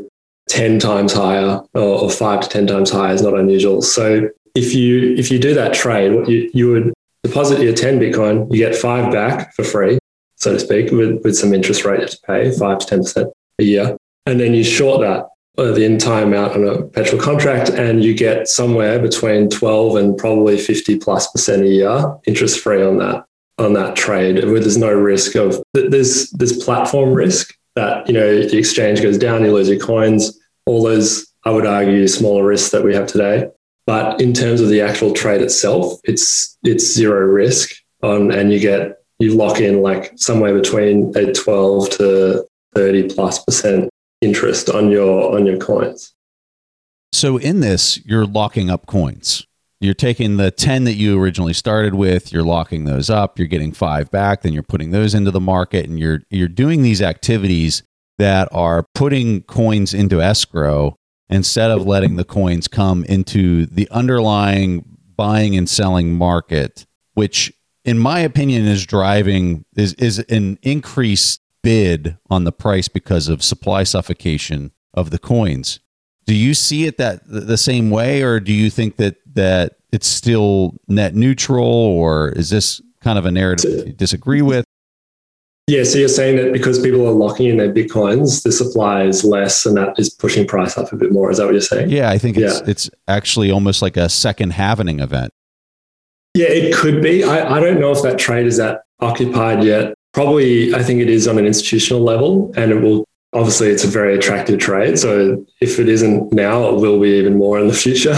10 0.49 0.79
times 0.79 1.13
higher 1.13 1.61
or, 1.75 2.03
or 2.03 2.11
five 2.11 2.41
to 2.41 2.49
10 2.49 2.67
times 2.67 2.91
higher 2.91 3.15
is 3.15 3.23
not 3.23 3.35
unusual. 3.35 3.83
So 3.83 4.29
if 4.55 4.75
you 4.75 5.15
if 5.17 5.31
you 5.31 5.39
do 5.39 5.55
that 5.55 5.75
trade, 5.75 6.15
what 6.15 6.29
you, 6.29 6.51
you 6.53 6.71
would 6.71 6.93
deposit 7.23 7.61
your 7.61 7.75
10 7.75 7.99
Bitcoin, 7.99 8.53
you 8.53 8.59
get 8.59 8.77
five 8.77 9.13
back 9.13 9.55
for 9.55 9.65
free, 9.65 9.99
so 10.37 10.53
to 10.53 10.61
speak, 10.61 10.93
with, 10.93 11.23
with 11.25 11.37
some 11.37 11.53
interest 11.53 11.85
rate 11.85 12.07
to 12.07 12.19
pay, 12.27 12.51
five 12.53 12.79
to 12.79 12.97
10% 12.97 13.33
a 13.59 13.65
year. 13.65 13.97
And 14.27 14.39
then 14.39 14.55
you 14.55 14.63
short 14.63 15.01
that 15.01 15.27
Uh, 15.59 15.73
the 15.73 15.87
entire 15.87 16.25
amount 16.25 16.55
on 16.55 16.69
a 16.69 16.77
perpetual 16.77 17.19
contract 17.19 17.71
and 17.71 18.05
you 18.05 18.13
get 18.13 18.47
somewhere 18.47 18.99
between 18.99 19.49
12 19.49 19.97
and 19.97 20.19
probably 20.19 20.59
50 20.59 20.99
plus 20.99 21.33
percent 21.33 21.63
a 21.63 21.67
year 21.67 22.15
interest 22.27 22.61
free 22.61 22.83
on 22.83 22.99
that 22.99 23.25
on 23.57 23.73
that 23.73 23.97
trade 23.97 24.45
where 24.45 24.61
there's 24.61 24.77
no 24.77 24.93
risk 24.93 25.35
of 25.35 25.63
there's 25.73 26.29
there's 26.33 26.63
platform 26.63 27.15
risk 27.15 27.57
that 27.75 28.07
you 28.07 28.13
know 28.13 28.43
the 28.43 28.59
exchange 28.59 29.01
goes 29.01 29.17
down 29.17 29.45
you 29.45 29.51
lose 29.51 29.71
your 29.71 29.79
coins 29.79 30.39
all 30.67 30.83
those 30.83 31.27
i 31.47 31.51
would 31.51 31.65
argue 31.65 32.07
smaller 32.07 32.45
risks 32.45 32.71
that 32.71 32.85
we 32.85 32.95
have 32.95 33.07
today. 33.07 33.49
But 33.87 34.21
in 34.21 34.35
terms 34.35 34.61
of 34.61 34.69
the 34.69 34.83
actual 34.83 35.15
trade 35.15 35.41
itself 35.41 35.99
it's 36.05 36.59
it's 36.65 36.85
zero 36.85 37.21
risk 37.21 37.71
on 38.03 38.31
and 38.31 38.53
you 38.53 38.61
get 38.61 38.99
you 39.19 39.35
lock 39.35 39.61
in 39.61 39.81
like 39.81 40.13
somewhere 40.17 40.53
between 40.53 41.17
a 41.17 41.33
12 41.33 41.91
to 41.93 42.47
30 42.75 43.15
plus 43.15 43.43
percent 43.43 43.89
interest 44.21 44.71
on 44.71 44.91
your 44.91 45.35
on 45.35 45.47
your 45.47 45.59
coins. 45.59 46.13
So 47.13 47.39
in 47.39 47.61
this, 47.61 48.05
you're 48.05 48.27
locking 48.27 48.71
up 48.71 48.87
coins. 48.87 49.47
You're 49.79 49.95
taking 49.95 50.39
the 50.39 50.51
10 50.51 50.85
that 50.85 50.95
you 50.95 51.21
originally 51.21 51.53
started 51.53 51.95
with, 51.95 52.33
you're 52.33 52.43
locking 52.43 52.85
those 52.85 53.11
up, 53.11 53.39
you're 53.39 53.47
getting 53.47 53.73
5 53.73 54.11
back, 54.11 54.41
then 54.41 54.55
you're 54.55 54.63
putting 54.63 54.91
those 54.91 55.15
into 55.15 55.31
the 55.31 55.41
market 55.41 55.87
and 55.87 55.99
you're 55.99 56.23
you're 56.31 56.49
doing 56.49 56.83
these 56.83 57.03
activities 57.03 57.83
that 58.19 58.49
are 58.53 58.87
putting 58.95 59.43
coins 59.43 59.93
into 59.93 60.23
escrow 60.23 60.97
instead 61.29 61.71
of 61.71 61.87
letting 61.87 62.17
the 62.17 62.25
coins 62.25 62.69
come 62.69 63.05
into 63.05 63.67
the 63.67 63.89
underlying 63.91 64.85
buying 65.17 65.57
and 65.57 65.69
selling 65.69 66.15
market, 66.15 66.87
which 67.15 67.53
in 67.85 67.99
my 67.99 68.21
opinion 68.21 68.67
is 68.67 68.87
driving 68.87 69.65
is 69.77 69.93
is 69.95 70.19
an 70.19 70.59
increased 70.63 71.41
bid 71.67 72.17
on 72.31 72.45
the 72.45 72.53
price 72.53 72.87
because 72.87 73.29
of 73.29 73.43
supply 73.43 73.83
suffocation 73.83 74.71
of 74.95 75.11
the 75.11 75.19
coins. 75.19 75.81
Do 76.25 76.33
you 76.33 76.55
see 76.55 76.87
it 76.87 76.97
that 76.99 77.23
the 77.27 77.57
same 77.57 77.91
way, 77.91 78.23
or 78.23 78.39
do 78.39 78.53
you 78.53 78.71
think 78.71 78.97
that 78.97 79.17
that 79.35 79.75
it's 79.91 80.07
still 80.07 80.75
net 80.87 81.17
neutral, 81.17 81.67
or 81.67 82.29
is 82.31 82.51
this 82.51 82.81
kind 83.01 83.19
of 83.19 83.27
a 83.27 83.33
narrative 83.33 83.85
you 83.85 83.93
disagree 83.93 84.43
with? 84.43 84.65
Yeah, 85.67 85.83
so 85.83 85.99
you're 85.99 86.09
saying 86.09 86.37
that 86.37 86.53
because 86.53 86.79
people 86.81 87.05
are 87.05 87.13
locking 87.13 87.49
in 87.49 87.57
their 87.57 87.73
bitcoins, 87.73 88.45
the 88.45 88.53
supply 88.53 89.03
is 89.03 89.25
less, 89.25 89.67
and 89.67 89.77
that 89.77 89.99
is 89.99 90.09
pushing 90.09 90.47
price 90.47 90.79
up 90.79 90.93
a 90.93 90.97
bit 90.97 91.11
more. 91.11 91.33
Is 91.33 91.39
that 91.39 91.47
what 91.47 91.53
you're 91.53 91.61
saying? 91.61 91.91
Yeah, 91.91 92.11
I 92.11 92.19
think 92.19 92.37
it's 92.37 92.61
yeah. 92.61 92.71
it's 92.71 92.89
actually 93.09 93.51
almost 93.51 93.83
like 93.83 93.97
a 93.97 94.09
second 94.09 94.53
halvening 94.53 95.01
event. 95.01 95.33
Yeah, 96.35 96.47
it 96.47 96.77
could 96.77 97.03
be. 97.03 97.25
I, 97.25 97.57
I 97.57 97.61
don't 97.61 97.81
know 97.81 97.91
if 97.91 98.03
that 98.03 98.19
trade 98.19 98.47
is 98.47 98.59
that 98.59 98.83
occupied 99.01 99.65
yet. 99.65 99.96
Probably, 100.17 100.75
I 100.75 100.83
think 100.83 101.03
it 101.03 101.11
is 101.11 101.29
on 101.29 101.37
an 101.37 101.45
institutional 101.45 102.01
level, 102.01 102.51
and 102.57 102.73
it 102.73 102.81
will. 102.81 103.05
Obviously, 103.35 103.69
it's 103.69 103.85
a 103.85 103.87
very 103.87 104.17
attractive 104.17 104.59
trade. 104.59 104.99
So 104.99 105.45
if 105.61 105.79
it 105.79 105.91
isn't 105.91 106.33
now, 106.33 106.71
it 106.71 106.81
will 106.81 106.99
be 106.99 107.11
even 107.19 107.37
more 107.37 107.61
in 107.61 107.69
the 107.69 107.75
future. 107.75 108.15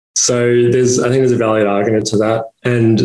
so 0.16 0.38
there's, 0.72 0.98
I 0.98 1.08
think, 1.08 1.20
there's 1.20 1.30
a 1.30 1.36
valid 1.36 1.68
argument 1.68 2.06
to 2.06 2.16
that, 2.16 2.46
and 2.64 3.00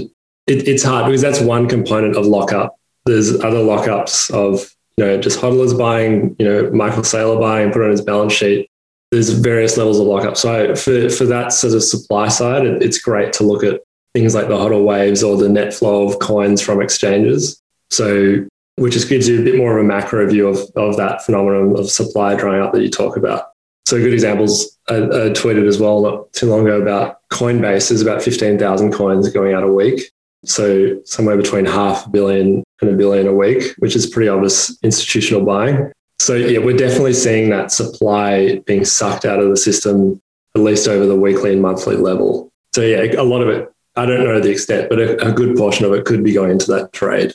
it, 0.48 0.68
it's 0.68 0.82
hard 0.82 1.06
because 1.06 1.22
that's 1.22 1.40
one 1.40 1.70
component 1.70 2.18
of 2.18 2.26
lockup. 2.26 2.76
There's 3.06 3.40
other 3.42 3.60
lockups 3.60 4.32
of 4.32 4.74
you 4.98 5.06
know 5.06 5.22
just 5.22 5.40
hodlers 5.40 5.78
buying, 5.78 6.36
you 6.40 6.46
know 6.48 6.72
Michael 6.72 7.04
Saylor 7.04 7.40
buying, 7.40 7.72
put 7.72 7.84
on 7.84 7.92
his 7.92 8.02
balance 8.02 8.34
sheet. 8.34 8.72
There's 9.12 9.30
various 9.30 9.78
levels 9.78 10.00
of 10.00 10.08
lockup. 10.08 10.36
So 10.36 10.74
for 10.74 11.12
for 11.12 11.26
that 11.26 11.54
sort 11.54 11.76
of 11.76 11.84
supply 11.84 12.30
side, 12.30 12.66
it, 12.66 12.82
it's 12.82 12.98
great 12.98 13.34
to 13.34 13.44
look 13.44 13.64
at 13.64 13.82
things 14.16 14.34
like 14.34 14.48
the 14.48 14.58
hodl 14.58 14.84
waves 14.84 15.22
or 15.22 15.38
the 15.38 15.48
net 15.48 15.76
flow 15.76 16.10
of 16.10 16.18
coins 16.18 16.60
from 16.60 16.82
exchanges 16.82 17.61
so, 17.92 18.48
which 18.78 18.94
just 18.94 19.10
gives 19.10 19.28
you 19.28 19.42
a 19.42 19.44
bit 19.44 19.58
more 19.58 19.78
of 19.78 19.84
a 19.84 19.88
macro 19.88 20.28
view 20.28 20.48
of, 20.48 20.58
of 20.76 20.98
that 20.98 21.24
phenomenon 21.24 21.78
of 21.78 21.92
supply 21.92 22.36
drying 22.36 22.64
up 22.64 22.74
that 22.74 22.82
you 22.82 22.90
talk 22.90 23.18
about. 23.18 23.50
So, 23.86 23.98
good 23.98 24.14
examples 24.14 24.78
I, 24.90 24.96
I 24.96 25.30
tweeted 25.30 25.68
as 25.68 25.80
well 25.80 26.02
not 26.02 26.34
too 26.34 26.48
long 26.48 26.62
ago 26.62 26.82
about 26.82 27.20
Coinbase. 27.30 27.90
There's 27.90 28.02
about 28.02 28.22
15,000 28.22 28.94
coins 28.94 29.30
going 29.30 29.54
out 29.54 29.64
a 29.64 29.72
week. 29.72 30.12
So, 30.46 31.02
somewhere 31.04 31.38
between 31.38 31.66
half 31.66 32.08
a 32.08 32.10
billion 32.10 32.64
and 32.82 32.90
a 32.90 32.94
billion 32.94 33.28
a 33.28 33.34
week, 33.34 33.76
which 33.80 33.96
is 33.96 34.08
pretty 34.08 34.30
obvious 34.30 34.76
institutional 34.82 35.46
buying. 35.46 35.92
So, 36.20 36.36
yeah, 36.36 36.60
we're 36.60 36.78
definitely 36.78 37.14
seeing 37.14 37.50
that 37.50 37.72
supply 37.72 38.60
being 38.66 38.86
sucked 38.86 39.26
out 39.26 39.40
of 39.40 39.50
the 39.50 39.58
system, 39.58 40.22
at 40.56 40.62
least 40.62 40.88
over 40.88 41.06
the 41.06 41.16
weekly 41.16 41.52
and 41.52 41.62
monthly 41.62 41.98
level. 41.98 42.50
So, 42.74 42.82
yeah, 42.82 43.20
a 43.20 43.24
lot 43.24 43.42
of 43.42 43.50
it, 43.50 43.72
I 43.96 44.06
don't 44.06 44.24
know 44.24 44.40
the 44.40 44.52
extent, 44.52 44.90
but 44.90 45.00
a, 45.00 45.30
a 45.30 45.32
good 45.32 45.58
portion 45.58 45.86
of 45.86 45.94
it 45.94 46.06
could 46.06 46.24
be 46.24 46.32
going 46.32 46.52
into 46.52 46.72
that 46.72 46.94
trade. 46.94 47.34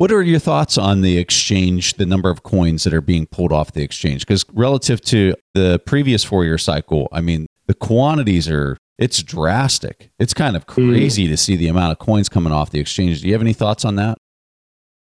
What 0.00 0.10
are 0.12 0.22
your 0.22 0.38
thoughts 0.38 0.78
on 0.78 1.02
the 1.02 1.18
exchange, 1.18 1.92
the 1.98 2.06
number 2.06 2.30
of 2.30 2.42
coins 2.42 2.84
that 2.84 2.94
are 2.94 3.02
being 3.02 3.26
pulled 3.26 3.52
off 3.52 3.72
the 3.72 3.82
exchange? 3.82 4.26
Because 4.26 4.46
relative 4.54 5.02
to 5.02 5.34
the 5.52 5.78
previous 5.84 6.24
four 6.24 6.42
year 6.42 6.56
cycle, 6.56 7.10
I 7.12 7.20
mean, 7.20 7.46
the 7.66 7.74
quantities 7.74 8.48
are, 8.48 8.78
it's 8.98 9.22
drastic. 9.22 10.10
It's 10.18 10.32
kind 10.32 10.56
of 10.56 10.62
hmm. 10.62 10.88
crazy 10.92 11.26
mm. 11.26 11.28
to 11.28 11.36
see 11.36 11.54
the 11.54 11.68
amount 11.68 11.92
of 11.92 11.98
coins 11.98 12.30
coming 12.30 12.50
off 12.50 12.70
the 12.70 12.80
exchange. 12.80 13.20
Do 13.20 13.26
you 13.26 13.34
have 13.34 13.42
any 13.42 13.52
thoughts 13.52 13.84
on 13.84 13.96
that? 13.96 14.16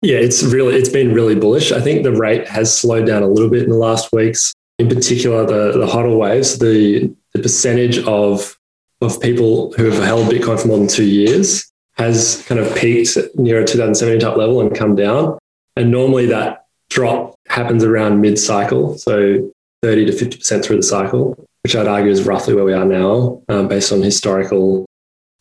Yeah, 0.01 0.17
it's 0.17 0.43
really, 0.43 0.75
it's 0.75 0.89
been 0.89 1.13
really 1.13 1.35
bullish. 1.35 1.71
I 1.71 1.79
think 1.79 2.03
the 2.03 2.11
rate 2.11 2.45
has 2.49 2.77
slowed 2.77 3.07
down 3.07 3.23
a 3.23 3.27
little 3.27 3.49
bit 3.49 3.63
in 3.63 3.69
the 3.69 3.77
last 3.77 4.11
weeks. 4.11 4.53
In 4.79 4.89
particular, 4.89 5.45
the, 5.45 5.79
the 5.79 5.87
hodl 5.87 6.17
waves, 6.17 6.59
the, 6.59 7.09
the 7.33 7.41
percentage 7.41 7.99
of, 7.99 8.59
of 8.99 9.21
people 9.21 9.71
who 9.77 9.85
have 9.85 10.03
held 10.03 10.29
Bitcoin 10.29 10.61
for 10.61 10.67
more 10.67 10.77
than 10.79 10.89
two 10.89 11.05
years 11.05 11.72
has 11.95 12.43
kind 12.47 12.59
of 12.59 12.75
peaked 12.75 13.17
near 13.35 13.61
a 13.61 13.65
2017 13.65 14.19
top 14.19 14.37
level 14.37 14.61
and 14.61 14.75
come 14.75 14.95
down. 14.95 15.37
And 15.75 15.91
normally 15.91 16.25
that 16.27 16.65
drop 16.89 17.35
happens 17.47 17.83
around 17.83 18.21
mid 18.21 18.37
cycle, 18.37 18.97
so 18.97 19.51
30 19.81 20.05
to 20.05 20.11
50% 20.11 20.63
through 20.63 20.77
the 20.77 20.83
cycle, 20.83 21.47
which 21.63 21.75
I'd 21.75 21.87
argue 21.87 22.11
is 22.11 22.23
roughly 22.23 22.53
where 22.53 22.63
we 22.63 22.73
are 22.73 22.85
now, 22.85 23.41
um, 23.49 23.67
based 23.67 23.91
on 23.91 24.01
historical 24.01 24.85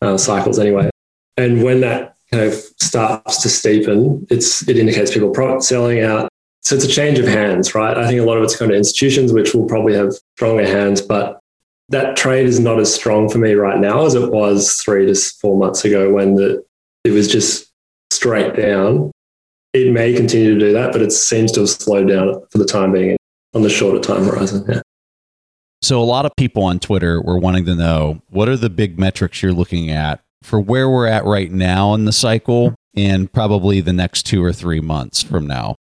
uh, 0.00 0.16
cycles 0.16 0.58
anyway. 0.58 0.90
And 1.36 1.62
when 1.62 1.80
that 1.80 2.16
kind 2.30 2.44
of 2.44 2.54
starts 2.54 3.42
to 3.42 3.48
steepen, 3.48 4.26
it's 4.30 4.66
it 4.68 4.76
indicates 4.76 5.12
people 5.12 5.60
selling 5.60 6.00
out. 6.00 6.28
So 6.62 6.76
it's 6.76 6.84
a 6.84 6.88
change 6.88 7.18
of 7.18 7.26
hands, 7.26 7.74
right? 7.74 7.96
I 7.96 8.06
think 8.06 8.20
a 8.20 8.24
lot 8.24 8.38
of 8.38 8.44
it's 8.44 8.56
kind 8.56 8.70
of 8.70 8.76
institutions, 8.76 9.32
which 9.32 9.52
will 9.54 9.66
probably 9.66 9.94
have 9.94 10.12
stronger 10.36 10.66
hands, 10.66 11.00
but 11.00 11.40
that 11.92 12.16
trade 12.16 12.46
is 12.46 12.58
not 12.58 12.80
as 12.80 12.92
strong 12.92 13.28
for 13.28 13.38
me 13.38 13.52
right 13.52 13.78
now 13.78 14.04
as 14.04 14.14
it 14.14 14.30
was 14.30 14.74
three 14.82 15.06
to 15.06 15.14
four 15.14 15.58
months 15.58 15.84
ago 15.84 16.12
when 16.12 16.34
the, 16.34 16.64
it 17.04 17.10
was 17.10 17.30
just 17.30 17.70
straight 18.10 18.56
down. 18.56 19.10
It 19.74 19.92
may 19.92 20.14
continue 20.14 20.54
to 20.54 20.60
do 20.60 20.72
that, 20.72 20.92
but 20.92 21.02
it 21.02 21.12
seems 21.12 21.52
to 21.52 21.60
have 21.60 21.70
slowed 21.70 22.08
down 22.08 22.42
for 22.50 22.58
the 22.58 22.64
time 22.64 22.92
being 22.92 23.16
on 23.54 23.62
the 23.62 23.70
shorter 23.70 24.00
time 24.00 24.24
horizon. 24.24 24.64
Yeah. 24.68 24.80
So 25.82 26.00
a 26.00 26.04
lot 26.04 26.24
of 26.24 26.32
people 26.36 26.62
on 26.62 26.78
Twitter 26.78 27.20
were 27.20 27.38
wanting 27.38 27.66
to 27.66 27.74
know 27.74 28.22
what 28.30 28.48
are 28.48 28.56
the 28.56 28.70
big 28.70 28.98
metrics 28.98 29.42
you're 29.42 29.52
looking 29.52 29.90
at 29.90 30.20
for 30.42 30.60
where 30.60 30.88
we're 30.88 31.06
at 31.06 31.24
right 31.24 31.50
now 31.50 31.94
in 31.94 32.04
the 32.04 32.12
cycle 32.12 32.74
and 32.96 33.30
probably 33.32 33.80
the 33.80 33.92
next 33.92 34.24
two 34.24 34.42
or 34.42 34.52
three 34.52 34.80
months 34.80 35.22
from 35.22 35.46
now. 35.46 35.76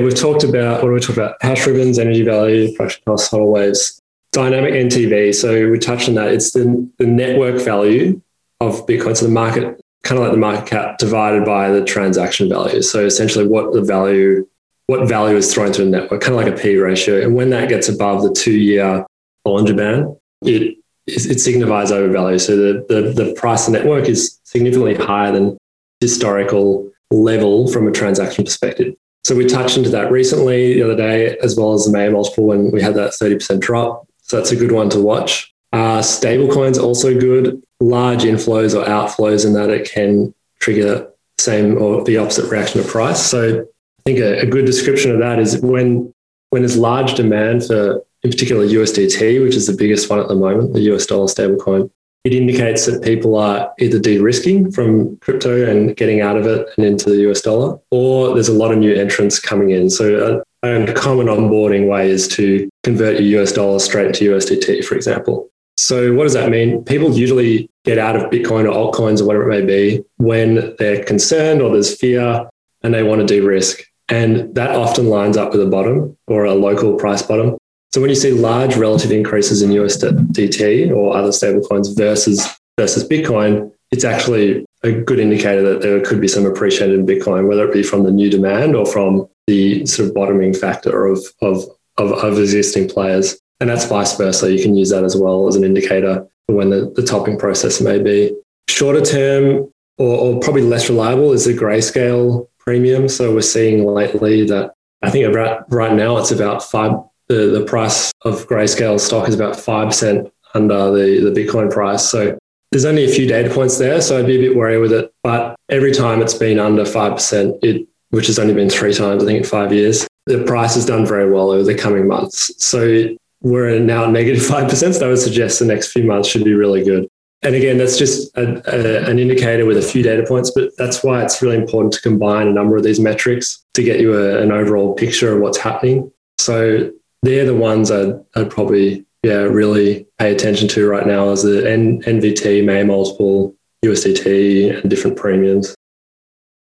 We've 0.00 0.14
talked 0.14 0.42
about 0.42 0.82
what 0.82 0.88
do 0.88 0.94
we 0.94 1.00
talk 1.00 1.16
about? 1.16 1.36
Hash 1.40 1.66
ribbons, 1.66 1.98
energy 1.98 2.22
value, 2.22 2.74
production 2.74 3.02
costs, 3.06 3.32
hodl 3.32 3.52
waves. 3.52 4.00
Dynamic 4.34 4.74
NVT. 4.74 5.34
So 5.34 5.70
we 5.70 5.78
touched 5.78 6.08
on 6.08 6.16
that. 6.16 6.28
It's 6.28 6.50
the, 6.50 6.90
the 6.98 7.06
network 7.06 7.62
value 7.62 8.20
of 8.60 8.86
Bitcoin. 8.86 9.16
So 9.16 9.26
the 9.26 9.32
market, 9.32 9.80
kind 10.02 10.18
of 10.18 10.24
like 10.24 10.32
the 10.32 10.38
market 10.38 10.66
cap 10.66 10.98
divided 10.98 11.44
by 11.44 11.70
the 11.70 11.84
transaction 11.84 12.48
value. 12.48 12.82
So 12.82 13.06
essentially 13.06 13.46
what 13.46 13.72
the 13.72 13.82
value, 13.82 14.46
what 14.86 15.08
value 15.08 15.36
is 15.36 15.54
thrown 15.54 15.72
to 15.72 15.84
the 15.84 15.90
network, 15.90 16.20
kind 16.20 16.38
of 16.38 16.44
like 16.44 16.52
a 16.52 16.60
P 16.60 16.76
ratio. 16.76 17.22
And 17.22 17.34
when 17.34 17.50
that 17.50 17.68
gets 17.68 17.88
above 17.88 18.22
the 18.22 18.32
two 18.32 18.58
year 18.58 19.06
Bollinger 19.46 19.76
Band, 19.76 20.16
it, 20.42 20.78
it 21.06 21.40
signifies 21.40 21.92
overvalue. 21.92 22.38
So 22.38 22.56
the, 22.56 22.86
the, 22.88 23.24
the 23.24 23.34
price 23.34 23.66
of 23.66 23.72
the 23.72 23.78
network 23.78 24.08
is 24.08 24.40
significantly 24.42 24.94
higher 24.94 25.30
than 25.30 25.56
historical 26.00 26.90
level 27.10 27.68
from 27.68 27.86
a 27.86 27.92
transaction 27.92 28.44
perspective. 28.44 28.94
So 29.24 29.34
we 29.34 29.46
touched 29.46 29.78
into 29.78 29.90
that 29.90 30.10
recently 30.10 30.74
the 30.74 30.82
other 30.82 30.96
day, 30.96 31.38
as 31.38 31.56
well 31.56 31.72
as 31.72 31.86
the 31.86 31.92
Mayer 31.92 32.10
multiple 32.10 32.46
when 32.46 32.70
we 32.70 32.82
had 32.82 32.94
that 32.94 33.12
30% 33.12 33.60
drop. 33.60 34.06
So 34.34 34.40
that's 34.40 34.50
a 34.50 34.56
good 34.56 34.72
one 34.72 34.90
to 34.90 35.00
watch. 35.00 35.54
Uh, 35.72 36.02
stable 36.02 36.52
coins 36.52 36.76
also 36.76 37.16
good. 37.16 37.62
Large 37.78 38.24
inflows 38.24 38.74
or 38.74 38.84
outflows 38.84 39.46
in 39.46 39.52
that 39.52 39.70
it 39.70 39.88
can 39.88 40.34
trigger 40.58 41.08
same 41.38 41.80
or 41.80 42.02
the 42.02 42.16
opposite 42.16 42.50
reaction 42.50 42.80
of 42.80 42.88
price. 42.88 43.24
So 43.24 43.60
I 43.60 44.02
think 44.04 44.18
a, 44.18 44.40
a 44.40 44.46
good 44.46 44.66
description 44.66 45.12
of 45.12 45.20
that 45.20 45.38
is 45.38 45.60
when 45.60 46.12
when 46.50 46.62
there's 46.62 46.76
large 46.76 47.14
demand 47.14 47.64
for 47.64 48.04
in 48.24 48.30
particular 48.32 48.66
USDT, 48.66 49.40
which 49.40 49.54
is 49.54 49.68
the 49.68 49.76
biggest 49.76 50.10
one 50.10 50.18
at 50.18 50.26
the 50.26 50.34
moment, 50.34 50.72
the 50.72 50.92
US 50.92 51.06
dollar 51.06 51.26
stablecoin, 51.26 51.88
it 52.24 52.34
indicates 52.34 52.86
that 52.86 53.04
people 53.04 53.36
are 53.36 53.72
either 53.78 54.00
de-risking 54.00 54.72
from 54.72 55.16
crypto 55.18 55.70
and 55.70 55.96
getting 55.96 56.22
out 56.22 56.36
of 56.36 56.44
it 56.44 56.66
and 56.76 56.84
into 56.84 57.08
the 57.08 57.30
US 57.30 57.40
dollar, 57.40 57.78
or 57.92 58.34
there's 58.34 58.48
a 58.48 58.52
lot 58.52 58.72
of 58.72 58.78
new 58.78 58.92
entrants 58.92 59.38
coming 59.38 59.70
in. 59.70 59.90
So 59.90 60.42
a, 60.64 60.90
a 60.90 60.92
common 60.92 61.26
onboarding 61.26 61.88
way 61.88 62.10
is 62.10 62.28
to 62.28 62.68
convert 62.82 63.20
your 63.20 63.42
US 63.42 63.52
dollar 63.52 63.78
straight 63.78 64.14
to 64.14 64.30
USDT, 64.30 64.84
for 64.84 64.94
example. 64.94 65.50
So 65.76 66.14
what 66.14 66.24
does 66.24 66.34
that 66.34 66.50
mean? 66.50 66.84
People 66.84 67.12
usually 67.12 67.68
get 67.84 67.98
out 67.98 68.16
of 68.16 68.30
Bitcoin 68.30 68.70
or 68.70 68.92
altcoins 68.92 69.20
or 69.20 69.24
whatever 69.24 69.50
it 69.50 69.64
may 69.64 69.66
be 69.66 70.04
when 70.18 70.74
they're 70.78 71.04
concerned 71.04 71.60
or 71.60 71.72
there's 71.72 71.98
fear 71.98 72.48
and 72.82 72.94
they 72.94 73.02
want 73.02 73.20
to 73.20 73.26
de-risk. 73.26 73.82
And 74.08 74.54
that 74.54 74.70
often 74.70 75.08
lines 75.08 75.36
up 75.36 75.52
with 75.52 75.62
a 75.62 75.66
bottom 75.66 76.16
or 76.26 76.44
a 76.44 76.54
local 76.54 76.94
price 76.94 77.22
bottom. 77.22 77.56
So 77.92 78.00
when 78.00 78.10
you 78.10 78.16
see 78.16 78.32
large 78.32 78.76
relative 78.76 79.10
increases 79.10 79.62
in 79.62 79.70
USDT 79.70 80.94
or 80.94 81.16
other 81.16 81.30
stablecoins 81.30 81.96
versus 81.96 82.46
versus 82.76 83.08
Bitcoin, 83.08 83.70
it's 83.92 84.04
actually 84.04 84.66
a 84.82 84.92
good 84.92 85.20
indicator 85.20 85.62
that 85.62 85.80
there 85.80 86.00
could 86.02 86.20
be 86.20 86.28
some 86.28 86.44
appreciation 86.44 86.92
in 86.92 87.06
Bitcoin, 87.06 87.46
whether 87.48 87.66
it 87.66 87.72
be 87.72 87.82
from 87.82 88.02
the 88.02 88.10
new 88.10 88.28
demand 88.28 88.74
or 88.74 88.84
from 88.84 89.28
the 89.46 89.84
sort 89.86 90.08
of 90.08 90.14
bottoming 90.14 90.54
factor 90.54 91.06
of 91.06 91.24
of 91.42 91.64
of, 91.96 92.12
of 92.12 92.38
existing 92.38 92.88
players. 92.88 93.38
And 93.60 93.70
that's 93.70 93.86
vice 93.86 94.16
versa. 94.16 94.52
You 94.52 94.62
can 94.62 94.76
use 94.76 94.90
that 94.90 95.04
as 95.04 95.16
well 95.16 95.46
as 95.46 95.54
an 95.56 95.64
indicator 95.64 96.26
for 96.46 96.56
when 96.56 96.70
the, 96.70 96.92
the 96.96 97.02
topping 97.02 97.38
process 97.38 97.80
may 97.80 98.02
be. 98.02 98.36
Shorter 98.68 99.00
term 99.00 99.72
or, 99.98 100.18
or 100.18 100.40
probably 100.40 100.62
less 100.62 100.88
reliable 100.90 101.32
is 101.32 101.44
the 101.44 101.54
grayscale 101.54 102.48
premium. 102.58 103.08
So 103.08 103.32
we're 103.32 103.42
seeing 103.42 103.84
lately 103.86 104.44
that 104.46 104.72
I 105.02 105.10
think 105.10 105.26
about 105.26 105.72
right 105.72 105.92
now 105.92 106.16
it's 106.16 106.32
about 106.32 106.62
five 106.62 106.96
the, 107.28 107.58
the 107.58 107.64
price 107.64 108.12
of 108.22 108.46
grayscale 108.46 109.00
stock 109.00 109.28
is 109.28 109.34
about 109.34 109.54
5% 109.54 110.30
under 110.54 110.90
the, 110.90 111.30
the 111.30 111.40
Bitcoin 111.40 111.70
price. 111.72 112.08
So 112.08 112.36
there's 112.70 112.84
only 112.84 113.04
a 113.04 113.08
few 113.08 113.26
data 113.26 113.52
points 113.52 113.78
there. 113.78 114.00
So 114.00 114.18
I'd 114.18 114.26
be 114.26 114.36
a 114.36 114.48
bit 114.48 114.56
wary 114.56 114.78
with 114.78 114.92
it. 114.92 115.12
But 115.22 115.56
every 115.68 115.92
time 115.92 116.20
it's 116.20 116.34
been 116.34 116.58
under 116.58 116.84
5%, 116.84 117.58
it, 117.62 117.88
which 118.14 118.28
has 118.28 118.38
only 118.38 118.54
been 118.54 118.70
three 118.70 118.94
times, 118.94 119.22
I 119.22 119.26
think, 119.26 119.38
in 119.38 119.44
five 119.44 119.72
years, 119.72 120.06
the 120.26 120.44
price 120.44 120.74
has 120.76 120.86
done 120.86 121.04
very 121.04 121.30
well 121.30 121.50
over 121.50 121.64
the 121.64 121.74
coming 121.74 122.06
months. 122.06 122.52
So 122.64 123.08
we're 123.42 123.78
now 123.80 124.04
at 124.04 124.10
negative 124.10 124.42
5%. 124.48 124.94
So 124.94 125.06
I 125.06 125.08
would 125.08 125.18
suggest 125.18 125.58
the 125.58 125.66
next 125.66 125.92
few 125.92 126.04
months 126.04 126.28
should 126.28 126.44
be 126.44 126.54
really 126.54 126.84
good. 126.84 127.08
And 127.42 127.54
again, 127.54 127.76
that's 127.76 127.98
just 127.98 128.34
a, 128.38 128.62
a, 128.72 129.10
an 129.10 129.18
indicator 129.18 129.66
with 129.66 129.76
a 129.76 129.82
few 129.82 130.02
data 130.02 130.24
points, 130.26 130.50
but 130.50 130.70
that's 130.78 131.04
why 131.04 131.22
it's 131.22 131.42
really 131.42 131.56
important 131.56 131.92
to 131.94 132.00
combine 132.00 132.46
a 132.46 132.52
number 132.52 132.76
of 132.76 132.84
these 132.84 132.98
metrics 132.98 133.62
to 133.74 133.82
get 133.82 134.00
you 134.00 134.14
a, 134.14 134.40
an 134.40 134.50
overall 134.50 134.94
picture 134.94 135.34
of 135.34 135.42
what's 135.42 135.58
happening. 135.58 136.10
So 136.38 136.90
they're 137.22 137.44
the 137.44 137.54
ones 137.54 137.90
I'd, 137.90 138.14
I'd 138.34 138.50
probably 138.50 139.04
yeah 139.22 139.42
really 139.42 140.06
pay 140.18 140.32
attention 140.32 140.68
to 140.68 140.88
right 140.88 141.06
now 141.06 141.30
as 141.30 141.42
the 141.42 141.70
N, 141.70 142.02
NVT, 142.02 142.64
Mayer 142.64 142.84
multiple, 142.84 143.54
USDT, 143.84 144.80
and 144.80 144.88
different 144.88 145.18
premiums. 145.18 145.74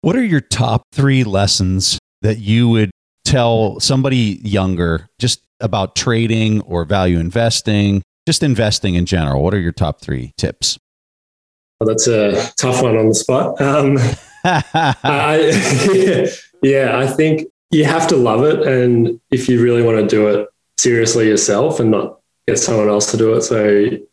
What 0.04 0.18
are 0.18 0.24
your 0.24 0.42
top 0.42 0.84
three 0.92 1.24
lessons 1.24 1.98
that 2.24 2.38
you 2.38 2.68
would 2.68 2.92
tell 3.24 3.80
somebody 3.80 4.42
younger 4.44 5.08
just 5.18 5.42
about 5.62 5.96
trading 5.96 6.60
or 6.64 6.84
value 6.84 7.20
investing, 7.20 8.04
just 8.28 8.44
investing 8.44 8.96
in 8.96 9.06
general? 9.06 9.42
What 9.42 9.54
are 9.54 9.62
your 9.62 9.72
top 9.72 10.02
three 10.02 10.34
tips? 10.38 10.78
Well, 11.80 11.88
that's 11.88 12.08
a 12.08 12.52
tough 12.58 12.84
one 12.84 12.98
on 12.98 13.08
the 13.08 13.16
spot. 13.16 13.62
Um, 13.62 13.98
I, 14.44 16.28
yeah, 16.62 16.98
I 16.98 17.08
think 17.08 17.48
you 17.72 17.86
have 17.86 18.06
to 18.08 18.18
love 18.18 18.44
it. 18.44 18.68
And 18.68 19.22
if 19.32 19.48
you 19.48 19.64
really 19.64 19.84
want 19.84 20.00
to 20.00 20.06
do 20.06 20.28
it 20.28 20.50
seriously 20.78 21.30
yourself 21.30 21.80
and 21.80 21.92
not 21.92 22.20
get 22.48 22.60
someone 22.60 22.90
else 22.90 23.10
to 23.12 23.18
do 23.18 23.34
it. 23.34 23.42
So 23.42 23.66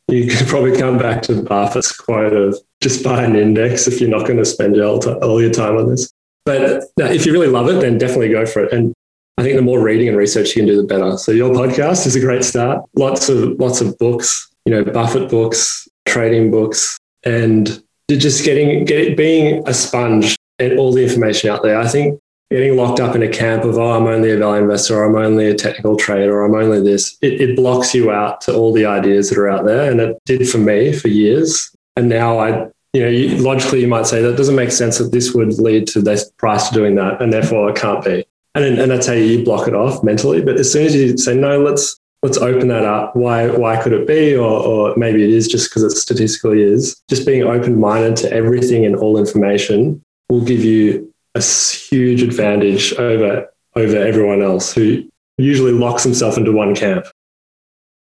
you 0.08 0.26
could 0.26 0.46
probably 0.46 0.76
come 0.76 0.98
back 0.98 1.22
to 1.22 1.42
Buffett's 1.42 1.92
quote 1.92 2.32
of 2.32 2.58
just 2.80 3.04
buy 3.04 3.24
an 3.24 3.36
index 3.36 3.86
if 3.86 4.00
you're 4.00 4.10
not 4.10 4.26
going 4.26 4.38
to 4.38 4.44
spend 4.44 4.80
all 4.80 5.40
your 5.40 5.50
time 5.50 5.76
on 5.76 5.88
this. 5.88 6.10
But 6.44 6.62
uh, 6.62 7.04
if 7.04 7.26
you 7.26 7.32
really 7.32 7.48
love 7.48 7.68
it, 7.68 7.80
then 7.80 7.98
definitely 7.98 8.30
go 8.30 8.46
for 8.46 8.64
it. 8.64 8.72
And 8.72 8.94
I 9.36 9.42
think 9.42 9.56
the 9.56 9.62
more 9.62 9.82
reading 9.82 10.08
and 10.08 10.16
research 10.16 10.48
you 10.48 10.62
can 10.62 10.66
do, 10.66 10.76
the 10.76 10.84
better. 10.84 11.16
So 11.16 11.32
your 11.32 11.50
podcast 11.50 12.06
is 12.06 12.16
a 12.16 12.20
great 12.20 12.44
start. 12.44 12.84
Lots 12.96 13.28
of 13.28 13.58
lots 13.58 13.80
of 13.80 13.96
books, 13.98 14.50
you 14.64 14.72
know, 14.72 14.84
Buffett 14.84 15.30
books, 15.30 15.88
trading 16.06 16.50
books, 16.50 16.98
and 17.24 17.82
just 18.10 18.44
getting 18.44 18.84
get, 18.84 19.16
being 19.16 19.66
a 19.66 19.74
sponge 19.74 20.36
and 20.58 20.78
all 20.78 20.92
the 20.92 21.02
information 21.02 21.50
out 21.50 21.62
there. 21.62 21.78
I 21.78 21.88
think 21.88 22.20
getting 22.50 22.76
locked 22.76 22.98
up 22.98 23.14
in 23.14 23.22
a 23.22 23.28
camp 23.28 23.64
of, 23.64 23.78
oh, 23.78 23.92
I'm 23.92 24.06
only 24.06 24.32
a 24.32 24.36
value 24.36 24.62
investor, 24.62 24.96
or 24.96 25.04
I'm 25.04 25.14
only 25.14 25.46
a 25.46 25.54
technical 25.54 25.96
trader, 25.96 26.36
or 26.36 26.44
I'm 26.44 26.54
only 26.54 26.82
this, 26.82 27.16
it, 27.22 27.40
it 27.40 27.56
blocks 27.56 27.94
you 27.94 28.10
out 28.10 28.40
to 28.42 28.54
all 28.54 28.72
the 28.72 28.86
ideas 28.86 29.30
that 29.30 29.38
are 29.38 29.48
out 29.48 29.64
there. 29.64 29.90
And 29.90 30.00
it 30.00 30.18
did 30.26 30.48
for 30.48 30.58
me 30.58 30.92
for 30.92 31.08
years. 31.08 31.74
And 31.96 32.08
now 32.08 32.38
I, 32.38 32.66
you 32.92 33.02
know, 33.02 33.08
you, 33.08 33.36
logically 33.36 33.80
you 33.80 33.88
might 33.88 34.06
say 34.06 34.20
that 34.20 34.36
doesn't 34.36 34.56
make 34.56 34.72
sense 34.72 34.98
that 34.98 35.12
this 35.12 35.32
would 35.32 35.58
lead 35.60 35.86
to 35.88 36.02
this 36.02 36.30
price 36.38 36.70
doing 36.70 36.96
that, 36.96 37.22
and 37.22 37.32
therefore 37.32 37.70
it 37.70 37.76
can't 37.76 38.04
be. 38.04 38.24
And, 38.56 38.80
and 38.80 38.90
that's 38.90 39.06
how 39.06 39.12
you 39.12 39.44
block 39.44 39.68
it 39.68 39.74
off 39.74 40.02
mentally. 40.02 40.42
But 40.42 40.58
as 40.58 40.72
soon 40.72 40.86
as 40.86 40.94
you 40.94 41.16
say, 41.16 41.36
no, 41.36 41.62
let's 41.62 42.00
let's 42.24 42.36
open 42.36 42.66
that 42.68 42.84
up. 42.84 43.14
Why 43.14 43.48
why 43.48 43.80
could 43.80 43.92
it 43.92 44.08
be? 44.08 44.34
Or, 44.34 44.50
or 44.50 44.96
maybe 44.96 45.22
it 45.22 45.30
is 45.30 45.46
just 45.46 45.70
because 45.70 45.84
it 45.84 45.90
statistically 45.90 46.62
is. 46.62 47.00
Just 47.08 47.24
being 47.24 47.44
open 47.44 47.78
minded 47.78 48.16
to 48.16 48.32
everything 48.32 48.84
and 48.84 48.96
all 48.96 49.18
information 49.18 50.02
will 50.28 50.40
give 50.40 50.64
you 50.64 51.09
a 51.34 51.42
huge 51.42 52.22
advantage 52.22 52.92
over 52.94 53.48
over 53.76 53.96
everyone 53.96 54.42
else 54.42 54.72
who 54.72 55.08
usually 55.38 55.72
locks 55.72 56.02
himself 56.02 56.36
into 56.36 56.52
one 56.52 56.74
camp. 56.74 57.06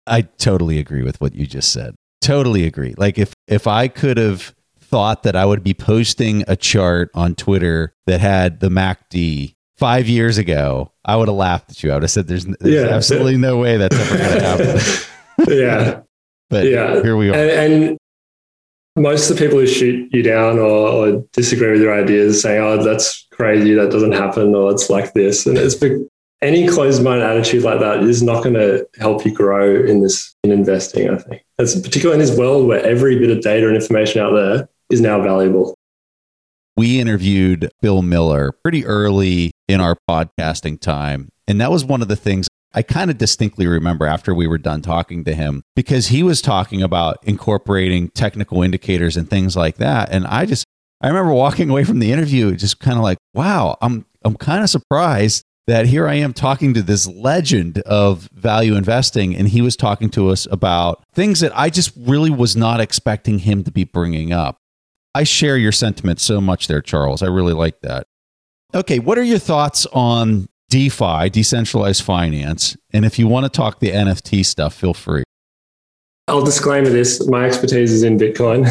I 0.06 0.22
totally 0.22 0.78
agree 0.78 1.02
with 1.02 1.20
what 1.20 1.34
you 1.34 1.46
just 1.46 1.72
said. 1.72 1.94
Totally 2.20 2.66
agree. 2.66 2.94
Like 2.96 3.18
if 3.18 3.34
if 3.46 3.66
I 3.66 3.88
could 3.88 4.16
have 4.16 4.54
thought 4.78 5.22
that 5.22 5.36
I 5.36 5.44
would 5.44 5.64
be 5.64 5.74
posting 5.74 6.44
a 6.46 6.56
chart 6.56 7.10
on 7.14 7.34
Twitter 7.34 7.94
that 8.06 8.20
had 8.20 8.60
the 8.60 8.68
MACD 8.68 9.54
five 9.76 10.08
years 10.08 10.38
ago, 10.38 10.92
I 11.04 11.16
would 11.16 11.28
have 11.28 11.36
laughed 11.36 11.70
at 11.70 11.82
you. 11.82 11.90
I 11.90 11.94
would 11.94 12.02
have 12.02 12.10
said, 12.10 12.28
"There's, 12.28 12.44
there's 12.44 12.84
yeah. 12.84 12.94
absolutely 12.94 13.36
no 13.36 13.56
way 13.56 13.76
that's 13.76 13.96
ever 13.96 14.18
going 14.18 14.38
to 14.38 14.44
happen." 14.44 15.48
yeah, 15.58 16.00
but 16.50 16.66
yeah, 16.66 17.02
here 17.02 17.16
we 17.16 17.30
are. 17.30 17.34
And, 17.34 17.72
and, 17.72 17.98
most 18.96 19.30
of 19.30 19.36
the 19.36 19.44
people 19.44 19.58
who 19.58 19.66
shoot 19.66 20.08
you 20.12 20.22
down 20.22 20.58
or, 20.58 20.88
or, 20.88 21.24
disagree 21.32 21.72
with 21.72 21.80
your 21.80 21.94
ideas 21.94 22.42
saying, 22.42 22.62
oh, 22.62 22.82
that's 22.82 23.26
crazy, 23.30 23.74
that 23.74 23.90
doesn't 23.90 24.12
happen, 24.12 24.54
or 24.54 24.70
it's 24.70 24.90
like 24.90 25.14
this. 25.14 25.46
And 25.46 25.56
it's 25.56 25.82
any 26.42 26.68
closed 26.68 27.02
minded 27.02 27.24
attitude 27.24 27.62
like 27.62 27.80
that 27.80 28.02
is 28.02 28.22
not 28.22 28.42
going 28.42 28.54
to 28.54 28.86
help 28.98 29.24
you 29.24 29.32
grow 29.32 29.82
in 29.84 30.02
this 30.02 30.34
in 30.44 30.50
investing, 30.50 31.08
I 31.08 31.16
think. 31.16 31.42
Particularly 31.56 32.20
in 32.20 32.26
this 32.26 32.36
world 32.36 32.66
where 32.66 32.84
every 32.84 33.18
bit 33.18 33.30
of 33.30 33.42
data 33.42 33.66
and 33.66 33.76
information 33.76 34.20
out 34.20 34.32
there 34.32 34.68
is 34.90 35.00
now 35.00 35.22
valuable. 35.22 35.74
We 36.76 37.00
interviewed 37.00 37.70
Bill 37.80 38.02
Miller 38.02 38.52
pretty 38.62 38.84
early 38.84 39.52
in 39.68 39.80
our 39.80 39.96
podcasting 40.08 40.80
time. 40.80 41.28
And 41.46 41.60
that 41.60 41.70
was 41.70 41.84
one 41.84 42.02
of 42.02 42.08
the 42.08 42.16
things 42.16 42.48
I 42.74 42.82
kind 42.82 43.10
of 43.10 43.18
distinctly 43.18 43.66
remember 43.66 44.06
after 44.06 44.34
we 44.34 44.46
were 44.46 44.58
done 44.58 44.82
talking 44.82 45.24
to 45.24 45.34
him 45.34 45.62
because 45.76 46.08
he 46.08 46.22
was 46.22 46.40
talking 46.40 46.82
about 46.82 47.18
incorporating 47.22 48.08
technical 48.10 48.62
indicators 48.62 49.16
and 49.16 49.28
things 49.28 49.56
like 49.56 49.76
that. 49.76 50.10
And 50.10 50.26
I 50.26 50.46
just, 50.46 50.64
I 51.00 51.08
remember 51.08 51.32
walking 51.32 51.68
away 51.68 51.84
from 51.84 51.98
the 51.98 52.12
interview 52.12 52.54
just 52.56 52.80
kind 52.80 52.96
of 52.96 53.02
like, 53.02 53.18
wow, 53.34 53.76
I'm, 53.82 54.06
I'm 54.24 54.36
kind 54.36 54.62
of 54.62 54.70
surprised 54.70 55.44
that 55.66 55.86
here 55.86 56.08
I 56.08 56.14
am 56.14 56.32
talking 56.32 56.74
to 56.74 56.82
this 56.82 57.06
legend 57.06 57.78
of 57.80 58.28
value 58.32 58.74
investing. 58.74 59.36
And 59.36 59.48
he 59.48 59.60
was 59.60 59.76
talking 59.76 60.10
to 60.10 60.28
us 60.28 60.46
about 60.50 61.04
things 61.12 61.40
that 61.40 61.56
I 61.56 61.70
just 61.70 61.92
really 61.96 62.30
was 62.30 62.56
not 62.56 62.80
expecting 62.80 63.40
him 63.40 63.64
to 63.64 63.70
be 63.70 63.84
bringing 63.84 64.32
up. 64.32 64.56
I 65.14 65.24
share 65.24 65.58
your 65.58 65.72
sentiment 65.72 66.20
so 66.20 66.40
much 66.40 66.68
there, 66.68 66.80
Charles. 66.80 67.22
I 67.22 67.26
really 67.26 67.52
like 67.52 67.80
that. 67.82 68.06
Okay, 68.74 68.98
what 68.98 69.18
are 69.18 69.22
your 69.22 69.38
thoughts 69.38 69.86
on 69.92 70.48
DeFi, 70.72 71.28
decentralized 71.28 72.02
finance. 72.02 72.78
And 72.94 73.04
if 73.04 73.18
you 73.18 73.28
want 73.28 73.44
to 73.44 73.50
talk 73.50 73.78
the 73.78 73.90
NFT 73.90 74.42
stuff, 74.42 74.72
feel 74.72 74.94
free. 74.94 75.22
I'll 76.28 76.42
disclaimer 76.42 76.88
this 76.88 77.26
my 77.28 77.44
expertise 77.44 77.92
is 77.92 78.02
in 78.02 78.16
Bitcoin, 78.16 78.64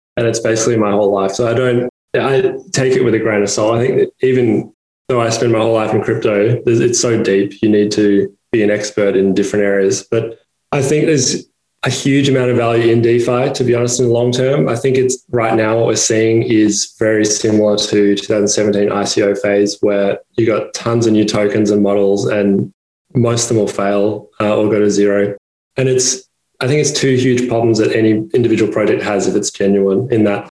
and 0.16 0.26
it's 0.26 0.40
basically 0.40 0.78
my 0.78 0.92
whole 0.92 1.12
life. 1.12 1.32
So 1.32 1.46
I 1.46 1.52
don't, 1.52 1.90
I 2.14 2.56
take 2.72 2.94
it 2.94 3.02
with 3.04 3.14
a 3.14 3.18
grain 3.18 3.42
of 3.42 3.50
salt. 3.50 3.74
I 3.74 3.86
think 3.86 4.10
even 4.22 4.72
though 5.10 5.20
I 5.20 5.28
spend 5.28 5.52
my 5.52 5.58
whole 5.58 5.74
life 5.74 5.92
in 5.92 6.02
crypto, 6.02 6.62
it's 6.64 7.00
so 7.00 7.22
deep, 7.22 7.60
you 7.60 7.68
need 7.68 7.92
to 7.92 8.34
be 8.50 8.62
an 8.62 8.70
expert 8.70 9.14
in 9.14 9.34
different 9.34 9.66
areas. 9.66 10.08
But 10.10 10.38
I 10.72 10.80
think 10.80 11.04
there's 11.04 11.46
a 11.82 11.90
huge 11.90 12.28
amount 12.28 12.50
of 12.50 12.56
value 12.56 12.90
in 12.92 13.00
DeFi, 13.00 13.52
to 13.52 13.64
be 13.64 13.74
honest, 13.74 14.00
in 14.00 14.06
the 14.06 14.12
long 14.12 14.32
term. 14.32 14.68
I 14.68 14.76
think 14.76 14.96
it's 14.96 15.24
right 15.30 15.54
now 15.54 15.76
what 15.76 15.86
we're 15.86 15.96
seeing 15.96 16.42
is 16.42 16.94
very 16.98 17.24
similar 17.24 17.76
to 17.76 18.16
2017 18.16 18.88
ICO 18.88 19.40
phase, 19.40 19.78
where 19.80 20.18
you 20.36 20.46
got 20.46 20.74
tons 20.74 21.06
of 21.06 21.12
new 21.12 21.24
tokens 21.24 21.70
and 21.70 21.82
models, 21.82 22.26
and 22.26 22.72
most 23.14 23.44
of 23.44 23.48
them 23.50 23.58
will 23.58 23.68
fail 23.68 24.28
uh, 24.40 24.56
or 24.56 24.68
go 24.68 24.80
to 24.80 24.90
zero. 24.90 25.36
And 25.76 25.88
it's, 25.88 26.28
I 26.60 26.66
think 26.66 26.80
it's 26.80 26.98
two 26.98 27.14
huge 27.16 27.48
problems 27.48 27.78
that 27.78 27.94
any 27.94 28.12
individual 28.34 28.72
project 28.72 29.02
has 29.02 29.28
if 29.28 29.36
it's 29.36 29.50
genuine, 29.50 30.12
in 30.12 30.24
that 30.24 30.48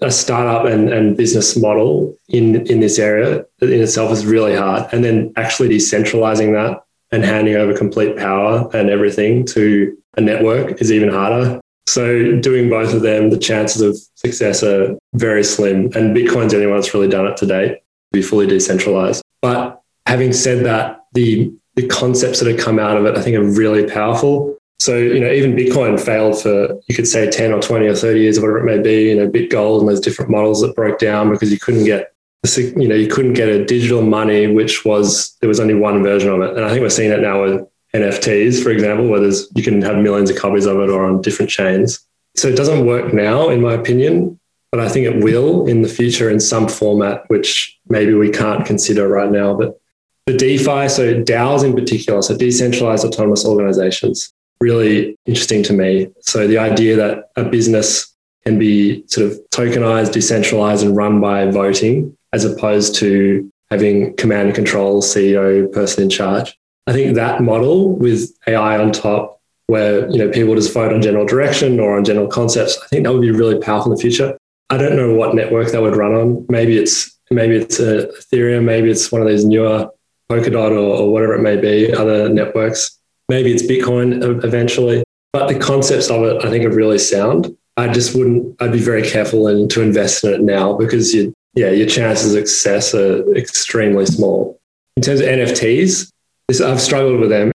a 0.00 0.10
startup 0.10 0.66
and, 0.66 0.90
and 0.90 1.16
business 1.16 1.56
model 1.56 2.16
in, 2.28 2.66
in 2.66 2.80
this 2.80 2.98
area 2.98 3.44
in 3.60 3.82
itself 3.82 4.12
is 4.12 4.24
really 4.24 4.54
hard. 4.54 4.88
And 4.92 5.04
then 5.04 5.32
actually 5.36 5.68
decentralizing 5.68 6.52
that 6.52 6.85
and 7.12 7.24
handing 7.24 7.56
over 7.56 7.76
complete 7.76 8.16
power 8.16 8.68
and 8.74 8.90
everything 8.90 9.44
to 9.46 9.96
a 10.16 10.20
network 10.20 10.80
is 10.80 10.90
even 10.90 11.08
harder. 11.08 11.60
So 11.86 12.40
doing 12.40 12.68
both 12.68 12.92
of 12.92 13.02
them, 13.02 13.30
the 13.30 13.38
chances 13.38 13.80
of 13.80 13.96
success 14.16 14.62
are 14.62 14.96
very 15.14 15.44
slim. 15.44 15.86
And 15.94 16.16
Bitcoin's 16.16 16.52
the 16.52 16.56
only 16.56 16.66
one 16.66 16.76
that's 16.76 16.92
really 16.92 17.08
done 17.08 17.26
it 17.26 17.36
to 17.38 17.46
date, 17.46 17.74
to 17.76 17.80
be 18.12 18.22
fully 18.22 18.46
decentralized. 18.46 19.22
But 19.40 19.80
having 20.06 20.32
said 20.32 20.64
that, 20.64 21.04
the 21.12 21.52
the 21.76 21.86
concepts 21.86 22.40
that 22.40 22.48
have 22.50 22.58
come 22.58 22.78
out 22.78 22.96
of 22.96 23.04
it, 23.04 23.16
I 23.16 23.22
think, 23.22 23.36
are 23.36 23.44
really 23.44 23.88
powerful. 23.88 24.56
So, 24.78 24.96
you 24.96 25.20
know, 25.20 25.30
even 25.30 25.54
Bitcoin 25.54 26.00
failed 26.00 26.40
for, 26.40 26.78
you 26.88 26.94
could 26.94 27.06
say 27.06 27.30
10 27.30 27.52
or 27.52 27.60
20 27.60 27.86
or 27.86 27.94
30 27.94 28.20
years 28.20 28.38
or 28.38 28.42
whatever 28.42 28.58
it 28.58 28.76
may 28.76 28.82
be, 28.82 29.10
you 29.10 29.16
know, 29.16 29.28
BitGold 29.28 29.80
and 29.80 29.88
those 29.88 30.00
different 30.00 30.30
models 30.30 30.60
that 30.62 30.74
broke 30.74 30.98
down 30.98 31.30
because 31.30 31.52
you 31.52 31.58
couldn't 31.58 31.84
get, 31.84 32.12
you 32.54 32.88
know, 32.88 32.94
you 32.94 33.08
couldn't 33.08 33.34
get 33.34 33.48
a 33.48 33.64
digital 33.64 34.02
money, 34.02 34.46
which 34.46 34.84
was, 34.84 35.36
there 35.40 35.48
was 35.48 35.60
only 35.60 35.74
one 35.74 36.02
version 36.02 36.30
of 36.30 36.40
it. 36.42 36.56
And 36.56 36.64
I 36.64 36.68
think 36.68 36.82
we're 36.82 36.90
seeing 36.90 37.10
it 37.10 37.20
now 37.20 37.42
with 37.42 37.66
NFTs, 37.94 38.62
for 38.62 38.70
example, 38.70 39.08
where 39.08 39.20
there's, 39.20 39.48
you 39.54 39.62
can 39.62 39.80
have 39.82 39.96
millions 39.96 40.30
of 40.30 40.36
copies 40.36 40.66
of 40.66 40.78
it 40.78 40.90
or 40.90 41.04
on 41.04 41.22
different 41.22 41.50
chains. 41.50 42.00
So 42.34 42.48
it 42.48 42.56
doesn't 42.56 42.84
work 42.84 43.14
now, 43.14 43.48
in 43.48 43.62
my 43.62 43.72
opinion, 43.72 44.38
but 44.70 44.80
I 44.80 44.88
think 44.88 45.06
it 45.06 45.24
will 45.24 45.66
in 45.66 45.82
the 45.82 45.88
future 45.88 46.28
in 46.30 46.40
some 46.40 46.68
format, 46.68 47.28
which 47.28 47.78
maybe 47.88 48.12
we 48.14 48.30
can't 48.30 48.66
consider 48.66 49.08
right 49.08 49.30
now. 49.30 49.54
But 49.56 49.80
the 50.26 50.36
DeFi, 50.36 50.88
so 50.88 51.22
DAOs 51.22 51.64
in 51.64 51.74
particular, 51.74 52.20
so 52.20 52.36
decentralized 52.36 53.04
autonomous 53.04 53.46
organizations, 53.46 54.32
really 54.60 55.16
interesting 55.24 55.62
to 55.64 55.72
me. 55.72 56.10
So 56.20 56.46
the 56.46 56.58
idea 56.58 56.96
that 56.96 57.30
a 57.36 57.44
business 57.44 58.12
can 58.44 58.58
be 58.58 59.06
sort 59.06 59.30
of 59.30 59.38
tokenized, 59.50 60.12
decentralized, 60.12 60.84
and 60.84 60.96
run 60.96 61.20
by 61.20 61.50
voting 61.50 62.15
as 62.32 62.44
opposed 62.44 62.94
to 62.96 63.50
having 63.70 64.14
command 64.16 64.48
and 64.48 64.54
control, 64.54 65.02
CEO, 65.02 65.70
person 65.72 66.04
in 66.04 66.10
charge. 66.10 66.56
I 66.86 66.92
think 66.92 67.14
that 67.16 67.42
model 67.42 67.96
with 67.96 68.30
AI 68.46 68.78
on 68.78 68.92
top, 68.92 69.40
where 69.66 70.08
you 70.10 70.18
know 70.18 70.30
people 70.30 70.54
just 70.54 70.72
vote 70.72 70.92
on 70.92 71.02
general 71.02 71.26
direction 71.26 71.80
or 71.80 71.96
on 71.96 72.04
general 72.04 72.28
concepts, 72.28 72.78
I 72.82 72.86
think 72.86 73.04
that 73.04 73.12
would 73.12 73.22
be 73.22 73.32
really 73.32 73.58
powerful 73.58 73.90
in 73.90 73.96
the 73.96 74.00
future. 74.00 74.38
I 74.70 74.76
don't 74.76 74.96
know 74.96 75.14
what 75.14 75.34
network 75.34 75.72
that 75.72 75.82
would 75.82 75.96
run 75.96 76.14
on. 76.14 76.46
Maybe 76.48 76.76
it's 76.76 77.18
maybe 77.30 77.56
it's 77.56 77.80
a 77.80 78.06
Ethereum, 78.08 78.64
maybe 78.64 78.90
it's 78.90 79.10
one 79.10 79.22
of 79.22 79.28
these 79.28 79.44
newer 79.44 79.88
Polkadot 80.30 80.72
or, 80.72 81.02
or 81.02 81.12
whatever 81.12 81.34
it 81.34 81.42
may 81.42 81.56
be, 81.56 81.92
other 81.92 82.28
networks. 82.28 82.98
Maybe 83.28 83.52
it's 83.52 83.62
Bitcoin 83.62 84.44
eventually. 84.44 85.02
But 85.32 85.48
the 85.48 85.58
concepts 85.58 86.10
of 86.10 86.22
it, 86.22 86.44
I 86.44 86.50
think, 86.50 86.64
are 86.64 86.70
really 86.70 86.98
sound. 86.98 87.56
I 87.76 87.88
just 87.88 88.16
wouldn't. 88.16 88.60
I'd 88.60 88.72
be 88.72 88.78
very 88.78 89.02
careful 89.02 89.48
in, 89.48 89.68
to 89.70 89.82
invest 89.82 90.24
in 90.24 90.32
it 90.32 90.40
now 90.40 90.72
because 90.74 91.12
you, 91.12 91.34
yeah, 91.56 91.70
your 91.70 91.88
chances 91.88 92.34
of 92.34 92.46
success 92.46 92.94
are 92.94 93.34
extremely 93.34 94.06
small. 94.06 94.60
In 94.96 95.02
terms 95.02 95.20
of 95.20 95.26
NFTs, 95.26 96.12
this, 96.48 96.60
I've 96.60 96.80
struggled 96.80 97.20
with 97.20 97.30
them. 97.30 97.50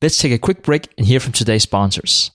Let's 0.00 0.18
take 0.18 0.32
a 0.32 0.38
quick 0.38 0.62
break 0.62 0.88
and 0.96 1.06
hear 1.06 1.20
from 1.20 1.32
today's 1.32 1.64
sponsors. 1.64 2.30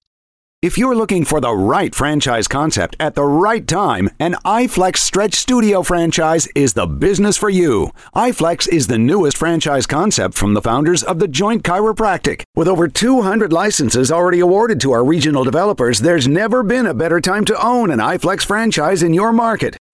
If 0.62 0.78
you're 0.78 0.96
looking 0.96 1.24
for 1.24 1.40
the 1.40 1.56
right 1.56 1.96
franchise 1.96 2.50
concept 2.50 2.98
at 3.00 3.16
the 3.16 3.24
right 3.24 3.66
time, 3.66 4.10
an 4.20 4.36
iFlex 4.44 4.98
Stretch 4.98 5.36
Studio 5.36 5.84
franchise 5.84 6.50
is 6.54 6.74
the 6.74 6.86
business 6.86 7.38
for 7.38 7.50
you. 7.50 7.92
iFlex 8.14 8.68
is 8.68 8.88
the 8.88 8.98
newest 8.98 9.38
franchise 9.38 9.88
concept 9.88 10.38
from 10.38 10.54
the 10.54 10.62
founders 10.62 11.02
of 11.02 11.20
the 11.20 11.30
Joint 11.30 11.64
Chiropractic. 11.64 12.44
With 12.56 12.68
over 12.68 12.90
200 12.90 13.54
licenses 13.54 14.12
already 14.12 14.42
awarded 14.42 14.82
to 14.82 14.92
our 14.92 15.06
regional 15.06 15.46
developers, 15.46 16.00
there's 16.00 16.28
never 16.28 16.62
been 16.62 16.86
a 16.86 16.94
better 16.94 17.22
time 17.22 17.46
to 17.46 17.66
own 17.66 17.90
an 17.90 18.00
iFlex 18.00 18.44
franchise 18.44 19.02
in 19.02 19.14
your 19.14 19.32
market. 19.32 19.78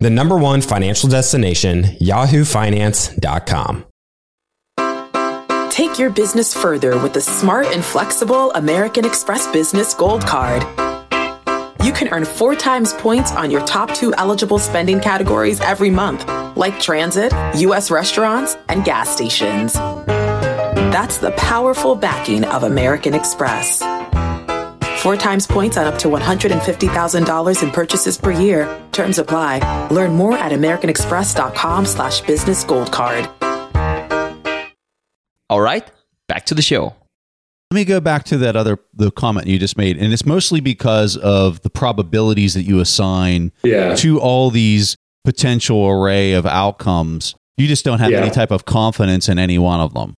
The 0.00 0.10
number 0.10 0.36
one 0.36 0.60
financial 0.60 1.08
destination, 1.08 1.84
yahoofinance.com. 2.00 3.84
Take 5.70 5.98
your 5.98 6.10
business 6.10 6.54
further 6.54 7.00
with 7.02 7.12
the 7.12 7.20
smart 7.20 7.66
and 7.66 7.84
flexible 7.84 8.50
American 8.52 9.04
Express 9.04 9.46
Business 9.52 9.94
Gold 9.94 10.22
Card 10.26 10.62
you 11.86 11.92
can 11.92 12.08
earn 12.08 12.24
four 12.24 12.56
times 12.56 12.92
points 12.94 13.30
on 13.30 13.48
your 13.48 13.64
top 13.64 13.94
two 13.94 14.12
eligible 14.14 14.58
spending 14.58 14.98
categories 14.98 15.60
every 15.60 15.88
month, 15.88 16.26
like 16.56 16.80
transit, 16.80 17.32
U.S. 17.58 17.92
restaurants, 17.92 18.56
and 18.68 18.84
gas 18.84 19.08
stations. 19.08 19.74
That's 19.74 21.18
the 21.18 21.30
powerful 21.36 21.94
backing 21.94 22.42
of 22.42 22.64
American 22.64 23.14
Express. 23.14 23.82
Four 25.06 25.16
times 25.16 25.46
points 25.46 25.76
on 25.76 25.86
up 25.86 26.00
to 26.00 26.08
$150,000 26.08 27.62
in 27.62 27.70
purchases 27.70 28.18
per 28.18 28.32
year. 28.32 28.82
Terms 28.90 29.20
apply. 29.20 29.86
Learn 29.92 30.14
more 30.14 30.36
at 30.36 30.50
americanexpress.com 30.50 31.86
slash 31.86 32.22
business 32.22 32.64
gold 32.64 32.90
card. 32.90 33.28
All 35.48 35.60
right, 35.60 35.88
back 36.26 36.44
to 36.46 36.56
the 36.56 36.62
show. 36.62 36.86
Let 37.70 37.74
me 37.76 37.84
go 37.84 38.00
back 38.00 38.24
to 38.24 38.38
that 38.38 38.56
other 38.56 38.80
the 38.94 39.12
comment 39.12 39.46
you 39.46 39.60
just 39.60 39.78
made, 39.78 39.96
and 39.96 40.12
it's 40.12 40.26
mostly 40.26 40.58
because 40.58 41.16
of 41.16 41.62
the 41.62 41.70
probabilities 41.70 42.54
that 42.54 42.64
you 42.64 42.80
assign 42.80 43.52
yeah. 43.62 43.94
to 43.94 44.18
all 44.18 44.50
these 44.50 44.96
potential 45.24 45.86
array 45.86 46.32
of 46.32 46.46
outcomes. 46.46 47.36
You 47.56 47.68
just 47.68 47.84
don't 47.84 48.00
have 48.00 48.10
yeah. 48.10 48.22
any 48.22 48.30
type 48.30 48.50
of 48.50 48.64
confidence 48.64 49.28
in 49.28 49.38
any 49.38 49.56
one 49.56 49.78
of 49.78 49.94
them. 49.94 50.14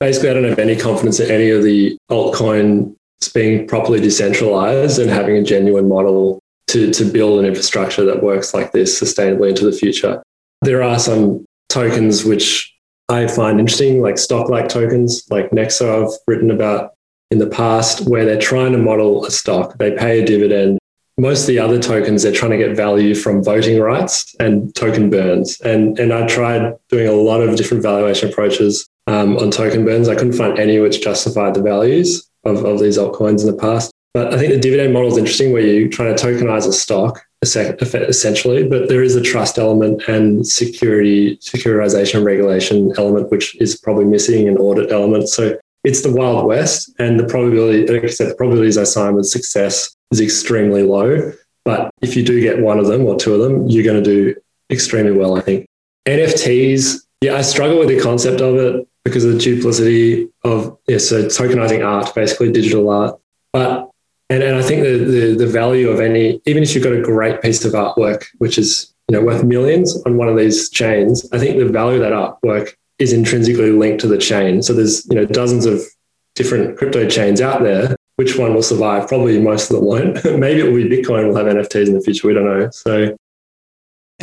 Basically, 0.00 0.30
I 0.30 0.32
don't 0.32 0.44
have 0.44 0.58
any 0.58 0.74
confidence 0.74 1.20
in 1.20 1.30
any 1.30 1.50
of 1.50 1.62
the 1.62 1.98
altcoins 3.24 3.34
being 3.34 3.66
properly 3.66 4.00
decentralized 4.00 4.98
and 4.98 5.10
having 5.10 5.36
a 5.36 5.42
genuine 5.42 5.88
model 5.88 6.40
to, 6.68 6.90
to 6.92 7.04
build 7.04 7.38
an 7.38 7.46
infrastructure 7.46 8.04
that 8.04 8.22
works 8.22 8.54
like 8.54 8.72
this 8.72 9.00
sustainably 9.00 9.50
into 9.50 9.64
the 9.64 9.76
future. 9.76 10.22
There 10.62 10.82
are 10.82 10.98
some 10.98 11.44
tokens 11.68 12.24
which 12.24 12.72
I 13.08 13.26
find 13.26 13.60
interesting, 13.60 14.00
like 14.00 14.16
stock 14.18 14.48
like 14.48 14.68
tokens, 14.68 15.24
like 15.30 15.50
Nexo, 15.50 16.04
I've 16.04 16.18
written 16.26 16.50
about 16.50 16.92
in 17.30 17.38
the 17.38 17.46
past, 17.46 18.08
where 18.08 18.24
they're 18.24 18.38
trying 18.38 18.72
to 18.72 18.78
model 18.78 19.26
a 19.26 19.30
stock. 19.30 19.76
They 19.78 19.92
pay 19.92 20.22
a 20.22 20.26
dividend. 20.26 20.78
Most 21.18 21.42
of 21.42 21.46
the 21.48 21.58
other 21.58 21.78
tokens, 21.78 22.22
they're 22.22 22.32
trying 22.32 22.52
to 22.52 22.56
get 22.56 22.76
value 22.76 23.14
from 23.14 23.44
voting 23.44 23.78
rights 23.80 24.34
and 24.40 24.74
token 24.74 25.10
burns. 25.10 25.60
And, 25.60 25.98
and 25.98 26.12
I 26.12 26.26
tried 26.26 26.74
doing 26.88 27.06
a 27.06 27.12
lot 27.12 27.40
of 27.40 27.56
different 27.56 27.82
valuation 27.82 28.30
approaches. 28.30 28.88
um, 29.06 29.36
on 29.36 29.50
token 29.50 29.84
burns. 29.84 30.08
I 30.08 30.14
couldn't 30.14 30.32
find 30.32 30.58
any 30.58 30.78
which 30.78 31.02
justified 31.02 31.54
the 31.54 31.62
values 31.62 32.28
of, 32.44 32.64
of 32.64 32.80
these 32.80 32.98
altcoins 32.98 33.40
in 33.40 33.46
the 33.46 33.60
past. 33.60 33.90
But 34.12 34.32
I 34.32 34.38
think 34.38 34.52
the 34.52 34.60
dividend 34.60 34.92
model 34.92 35.10
is 35.10 35.18
interesting 35.18 35.52
where 35.52 35.62
you're 35.62 35.88
trying 35.88 36.14
to 36.14 36.22
tokenize 36.22 36.68
a 36.68 36.72
stock 36.72 37.24
essentially, 37.42 38.66
but 38.66 38.88
there 38.88 39.02
is 39.02 39.16
a 39.16 39.20
trust 39.20 39.58
element 39.58 40.02
and 40.08 40.46
security, 40.46 41.36
securitization 41.38 42.24
regulation 42.24 42.92
element, 42.96 43.30
which 43.30 43.54
is 43.60 43.76
probably 43.76 44.04
missing 44.04 44.48
an 44.48 44.56
audit 44.56 44.90
element. 44.92 45.28
So 45.28 45.58
it's 45.84 46.02
the 46.02 46.12
Wild 46.12 46.46
West, 46.46 46.94
and 46.98 47.20
the 47.20 47.24
probability, 47.24 47.86
said, 48.08 48.30
the 48.30 48.34
probabilities 48.34 48.78
I 48.78 48.84
sign 48.84 49.14
with 49.14 49.26
success 49.26 49.94
is 50.10 50.20
extremely 50.20 50.82
low. 50.82 51.32
But 51.64 51.90
if 52.00 52.16
you 52.16 52.24
do 52.24 52.40
get 52.40 52.60
one 52.60 52.78
of 52.78 52.86
them 52.86 53.04
or 53.04 53.18
two 53.18 53.34
of 53.34 53.40
them, 53.40 53.68
you're 53.68 53.84
going 53.84 54.02
to 54.02 54.10
do 54.10 54.34
extremely 54.70 55.12
well, 55.12 55.36
I 55.36 55.40
think. 55.40 55.66
NFTs, 56.06 57.00
yeah, 57.20 57.34
I 57.34 57.42
struggle 57.42 57.78
with 57.78 57.88
the 57.88 58.00
concept 58.00 58.40
of 58.40 58.56
it 58.56 58.88
because 59.04 59.24
of 59.24 59.32
the 59.32 59.38
duplicity 59.38 60.28
of, 60.44 60.78
yeah, 60.86 60.98
so 60.98 61.24
tokenizing 61.26 61.86
art, 61.86 62.14
basically 62.14 62.50
digital 62.50 62.88
art. 62.88 63.18
But 63.52 63.90
and, 64.30 64.42
and 64.42 64.56
I 64.56 64.62
think 64.62 64.82
the, 64.82 64.98
the, 64.98 65.34
the 65.36 65.46
value 65.46 65.90
of 65.90 66.00
any, 66.00 66.40
even 66.46 66.62
if 66.62 66.74
you've 66.74 66.84
got 66.84 66.94
a 66.94 67.02
great 67.02 67.42
piece 67.42 67.64
of 67.64 67.72
artwork, 67.72 68.24
which 68.38 68.58
is 68.58 68.92
you 69.08 69.16
know 69.16 69.24
worth 69.24 69.44
millions 69.44 70.02
on 70.06 70.16
one 70.16 70.28
of 70.28 70.36
these 70.36 70.70
chains, 70.70 71.28
I 71.32 71.38
think 71.38 71.58
the 71.58 71.68
value 71.68 72.02
of 72.02 72.10
that 72.10 72.12
artwork 72.12 72.74
is 72.98 73.12
intrinsically 73.12 73.70
linked 73.70 74.00
to 74.00 74.08
the 74.08 74.18
chain. 74.18 74.62
So 74.62 74.72
there's 74.72 75.06
you 75.06 75.16
know 75.16 75.26
dozens 75.26 75.66
of 75.66 75.82
different 76.34 76.78
crypto 76.78 77.08
chains 77.08 77.40
out 77.40 77.62
there. 77.62 77.96
Which 78.16 78.38
one 78.38 78.54
will 78.54 78.62
survive? 78.62 79.08
Probably 79.08 79.40
most 79.40 79.70
of 79.70 79.76
them 79.76 79.84
won't. 79.84 80.24
Maybe 80.38 80.60
it 80.60 80.64
will 80.64 80.74
be 80.74 80.88
Bitcoin 80.88 81.26
We'll 81.26 81.36
have 81.36 81.46
NFTs 81.46 81.88
in 81.88 81.94
the 81.94 82.00
future. 82.00 82.28
We 82.28 82.34
don't 82.34 82.46
know. 82.46 82.70
So 82.70 83.16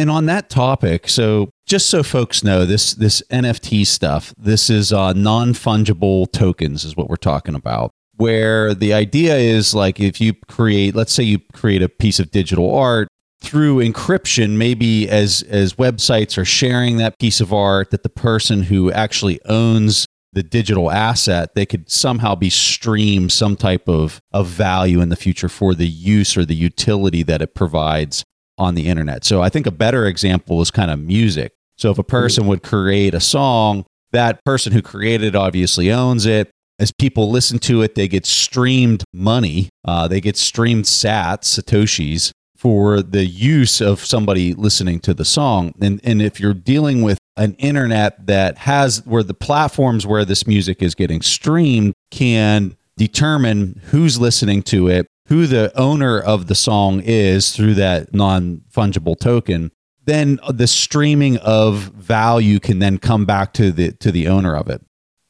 and 0.01 0.09
on 0.09 0.25
that 0.25 0.49
topic, 0.49 1.07
so 1.07 1.51
just 1.67 1.87
so 1.87 2.01
folks 2.01 2.43
know, 2.43 2.65
this 2.65 2.95
this 2.95 3.21
NFT 3.29 3.85
stuff, 3.85 4.33
this 4.35 4.67
is 4.67 4.91
uh, 4.91 5.13
non 5.13 5.53
fungible 5.53 6.29
tokens, 6.31 6.83
is 6.83 6.97
what 6.97 7.07
we're 7.07 7.17
talking 7.17 7.53
about. 7.53 7.91
Where 8.15 8.73
the 8.73 8.93
idea 8.93 9.35
is 9.37 9.75
like 9.75 9.99
if 9.99 10.19
you 10.19 10.33
create 10.47 10.95
let's 10.95 11.13
say 11.13 11.21
you 11.23 11.37
create 11.53 11.83
a 11.83 11.89
piece 11.89 12.19
of 12.19 12.31
digital 12.31 12.75
art 12.75 13.07
through 13.41 13.77
encryption 13.77 14.57
maybe 14.57 15.07
as 15.09 15.43
as 15.43 15.73
websites 15.73 16.37
are 16.37 16.45
sharing 16.45 16.97
that 16.97 17.17
piece 17.19 17.39
of 17.39 17.53
art 17.53 17.91
that 17.91 18.03
the 18.03 18.09
person 18.09 18.63
who 18.63 18.91
actually 18.91 19.39
owns 19.45 20.05
the 20.33 20.43
digital 20.43 20.91
asset 20.91 21.55
they 21.55 21.65
could 21.65 21.89
somehow 21.89 22.35
be 22.35 22.51
streamed 22.51 23.31
some 23.31 23.55
type 23.55 23.89
of 23.89 24.19
of 24.31 24.45
value 24.45 25.01
in 25.01 25.09
the 25.09 25.15
future 25.15 25.49
for 25.49 25.73
the 25.73 25.87
use 25.87 26.37
or 26.37 26.45
the 26.45 26.55
utility 26.55 27.23
that 27.23 27.41
it 27.41 27.55
provides 27.55 28.23
on 28.61 28.75
the 28.75 28.87
internet 28.87 29.23
so 29.23 29.41
i 29.41 29.49
think 29.49 29.65
a 29.65 29.71
better 29.71 30.05
example 30.05 30.61
is 30.61 30.71
kind 30.71 30.91
of 30.91 30.99
music 30.99 31.51
so 31.77 31.89
if 31.89 31.97
a 31.97 32.03
person 32.03 32.47
would 32.47 32.63
create 32.63 33.13
a 33.13 33.19
song 33.19 33.85
that 34.11 34.43
person 34.45 34.71
who 34.71 34.81
created 34.81 35.29
it 35.29 35.35
obviously 35.35 35.91
owns 35.91 36.25
it 36.25 36.51
as 36.81 36.91
people 36.91 37.29
listen 37.29 37.59
to 37.59 37.83
it, 37.83 37.93
they 37.93 38.07
get 38.07 38.25
streamed 38.25 39.03
money. 39.13 39.69
Uh, 39.85 40.07
they 40.07 40.19
get 40.19 40.35
streamed 40.35 40.85
sats, 40.85 41.43
satoshis, 41.43 42.31
for 42.57 43.03
the 43.03 43.23
use 43.23 43.81
of 43.81 44.03
somebody 44.03 44.55
listening 44.55 44.99
to 45.01 45.13
the 45.13 45.23
song. 45.23 45.73
And 45.79 46.01
and 46.03 46.21
if 46.21 46.39
you're 46.39 46.55
dealing 46.55 47.03
with 47.03 47.19
an 47.37 47.53
internet 47.59 48.25
that 48.25 48.57
has 48.59 49.05
where 49.05 49.23
the 49.23 49.35
platforms 49.35 50.07
where 50.07 50.25
this 50.25 50.47
music 50.47 50.81
is 50.81 50.95
getting 50.95 51.21
streamed 51.21 51.93
can 52.09 52.75
determine 52.97 53.79
who's 53.85 54.19
listening 54.19 54.63
to 54.63 54.87
it, 54.87 55.05
who 55.27 55.47
the 55.47 55.71
owner 55.79 56.19
of 56.19 56.47
the 56.47 56.55
song 56.55 57.01
is 57.03 57.55
through 57.55 57.75
that 57.75 58.13
non 58.13 58.61
fungible 58.73 59.19
token, 59.19 59.71
then 60.03 60.39
the 60.49 60.67
streaming 60.67 61.37
of 61.37 61.75
value 61.75 62.59
can 62.59 62.79
then 62.79 62.97
come 62.97 63.25
back 63.25 63.53
to 63.53 63.71
the 63.71 63.91
to 63.93 64.11
the 64.11 64.27
owner 64.27 64.55
of 64.55 64.69
it 64.69 64.81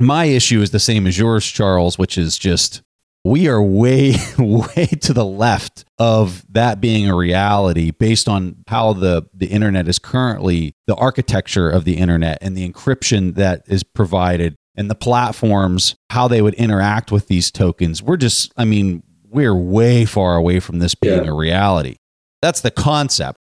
my 0.02 0.26
issue 0.26 0.62
is 0.62 0.72
the 0.72 0.80
same 0.80 1.08
as 1.08 1.18
yours, 1.18 1.46
Charles, 1.46 1.98
which 1.98 2.18
is 2.18 2.38
just 2.38 2.82
we 3.24 3.48
are 3.48 3.62
way, 3.62 4.16
way 4.40 4.88
to 5.02 5.14
the 5.14 5.26
left 5.26 5.86
of 6.00 6.44
that 6.52 6.82
being 6.82 7.08
a 7.08 7.16
reality 7.16 7.92
based 7.92 8.28
on 8.28 8.64
how 8.68 8.94
the, 8.94 9.28
the 9.34 9.48
internet 9.48 9.88
is 9.88 10.00
currently, 10.00 10.74
the 10.88 10.96
architecture 10.96 11.70
of 11.70 11.86
the 11.86 11.98
internet 11.98 12.40
and 12.42 12.58
the 12.58 12.68
encryption 12.68 13.36
that 13.36 13.64
is 13.68 13.84
provided 13.84 14.56
and 14.76 14.90
the 14.90 14.96
platforms, 14.96 15.96
how 16.10 16.28
they 16.28 16.42
would 16.42 16.56
interact 16.56 17.12
with 17.12 17.28
these 17.28 17.52
tokens. 17.52 18.02
We're 18.02 18.18
just, 18.18 18.52
I 18.58 18.66
mean, 18.66 19.04
we're 19.32 19.56
way 19.56 20.06
far 20.06 20.36
away 20.36 20.60
from 20.60 20.80
this 20.80 20.94
being 20.94 21.24
yeah. 21.24 21.30
a 21.30 21.34
reality. 21.34 21.96
That's 22.42 22.62
the 22.62 22.72
concept. 22.72 23.38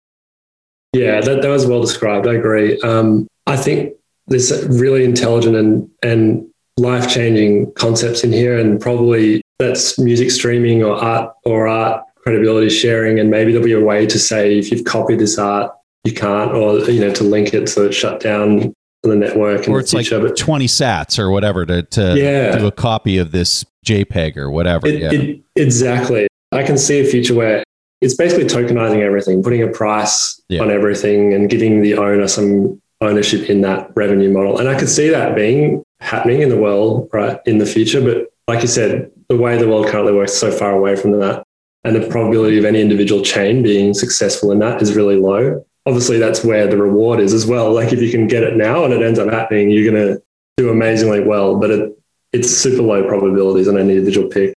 Yeah, 0.94 1.20
that, 1.22 1.42
that 1.42 1.50
was 1.50 1.66
well 1.66 1.82
described. 1.82 2.28
I 2.28 2.36
agree. 2.36 2.80
Um, 2.82 3.28
I 3.48 3.58
think 3.58 3.94
there's 4.28 4.66
really 4.68 5.04
intelligent 5.04 5.56
and, 5.56 5.90
and 6.04 6.48
life 6.78 7.10
changing 7.10 7.72
concepts 7.74 8.24
in 8.24 8.32
here, 8.32 8.58
and 8.58 8.80
probably 8.80 9.42
that's 9.58 10.00
music 10.00 10.32
streaming 10.32 10.84
or 10.84 10.94
art 10.96 11.34
or 11.44 11.68
art 11.68 12.04
credibility 12.18 12.70
sharing. 12.70 13.20
And 13.20 13.30
maybe 13.30 13.52
there'll 13.52 13.66
be 13.66 13.74
a 13.74 13.84
way 13.84 14.06
to 14.06 14.20
say 14.20 14.58
if 14.58 14.72
you've 14.72 14.86
copied 14.86 15.20
this 15.20 15.38
art, 15.38 15.72
you 16.04 16.14
can't, 16.14 16.52
or 16.52 16.80
you 16.90 17.02
know, 17.02 17.14
to 17.14 17.24
link 17.24 17.54
it 17.54 17.68
so 17.68 17.86
it's 17.86 17.96
shut 17.96 18.20
down 18.20 18.74
the 19.04 19.16
network. 19.16 19.68
Or 19.68 19.80
it's 19.80 19.94
like 19.94 20.08
20 20.08 20.68
sats 20.68 21.20
or 21.20 21.32
whatever 21.32 21.66
to, 21.66 21.84
to 21.84 22.16
yeah. 22.18 22.58
do 22.58 22.68
a 22.68 22.72
copy 22.72 23.18
of 23.18 23.32
this 23.32 23.66
JPEG 23.86 24.38
or 24.38 24.52
whatever. 24.52 24.88
It, 24.88 25.02
yeah. 25.02 25.12
It, 25.12 25.42
exactly. 25.56 26.28
I 26.52 26.64
can 26.64 26.78
see 26.78 27.00
a 27.00 27.06
future 27.06 27.36
where 27.36 27.64
it's 28.02 28.16
basically 28.16 28.46
tokenizing 28.46 29.02
everything, 29.02 29.44
putting 29.44 29.62
a 29.62 29.68
price 29.68 30.42
yeah. 30.50 30.62
on 30.62 30.72
everything 30.72 31.34
and 31.34 31.50
giving 31.50 31.82
the 31.82 31.96
owner 31.96 32.28
some 32.28 32.82
ownership 33.02 33.50
in 33.50 33.62
that 33.62 33.92
revenue 33.96 34.32
model. 34.32 34.58
And 34.60 34.68
I 34.68 34.78
could 34.78 34.90
see 34.90 35.10
that 35.10 35.36
being 35.36 35.84
happening 36.00 36.42
in 36.42 36.50
the 36.50 36.58
world, 36.58 37.10
right, 37.14 37.40
in 37.46 37.58
the 37.58 37.66
future. 37.66 38.02
But 38.02 38.32
like 38.48 38.62
you 38.62 38.68
said, 38.68 39.12
the 39.30 39.38
way 39.38 39.58
the 39.58 39.68
world 39.68 39.88
currently 39.88 40.14
works 40.14 40.34
so 40.34 40.52
far 40.52 40.72
away 40.72 40.96
from 40.96 41.12
that. 41.20 41.44
And 41.86 41.96
the 41.96 42.08
probability 42.10 42.58
of 42.58 42.66
any 42.66 42.82
individual 42.82 43.24
chain 43.24 43.64
being 43.64 43.94
successful 43.94 44.52
in 44.52 44.60
that 44.60 44.82
is 44.82 44.96
really 44.96 45.16
low. 45.16 45.66
Obviously, 45.86 46.18
that's 46.20 46.44
where 46.44 46.68
the 46.68 46.78
reward 46.78 47.20
is 47.20 47.34
as 47.34 47.46
well. 47.46 47.74
Like 47.74 47.94
if 47.94 48.02
you 48.02 48.12
can 48.12 48.28
get 48.28 48.44
it 48.44 48.56
now 48.56 48.84
and 48.84 48.94
it 48.94 49.02
ends 49.02 49.20
up 49.20 49.32
happening, 49.32 49.70
you're 49.70 49.92
going 49.92 50.08
to 50.08 50.22
do 50.58 50.70
amazingly 50.70 51.22
well. 51.22 51.58
But 51.58 51.72
it, 51.72 52.00
it's 52.34 52.50
super 52.50 52.82
low 52.82 53.08
probabilities 53.08 53.68
on 53.68 53.78
any 53.78 53.94
individual 53.94 54.30
pick. 54.30 54.54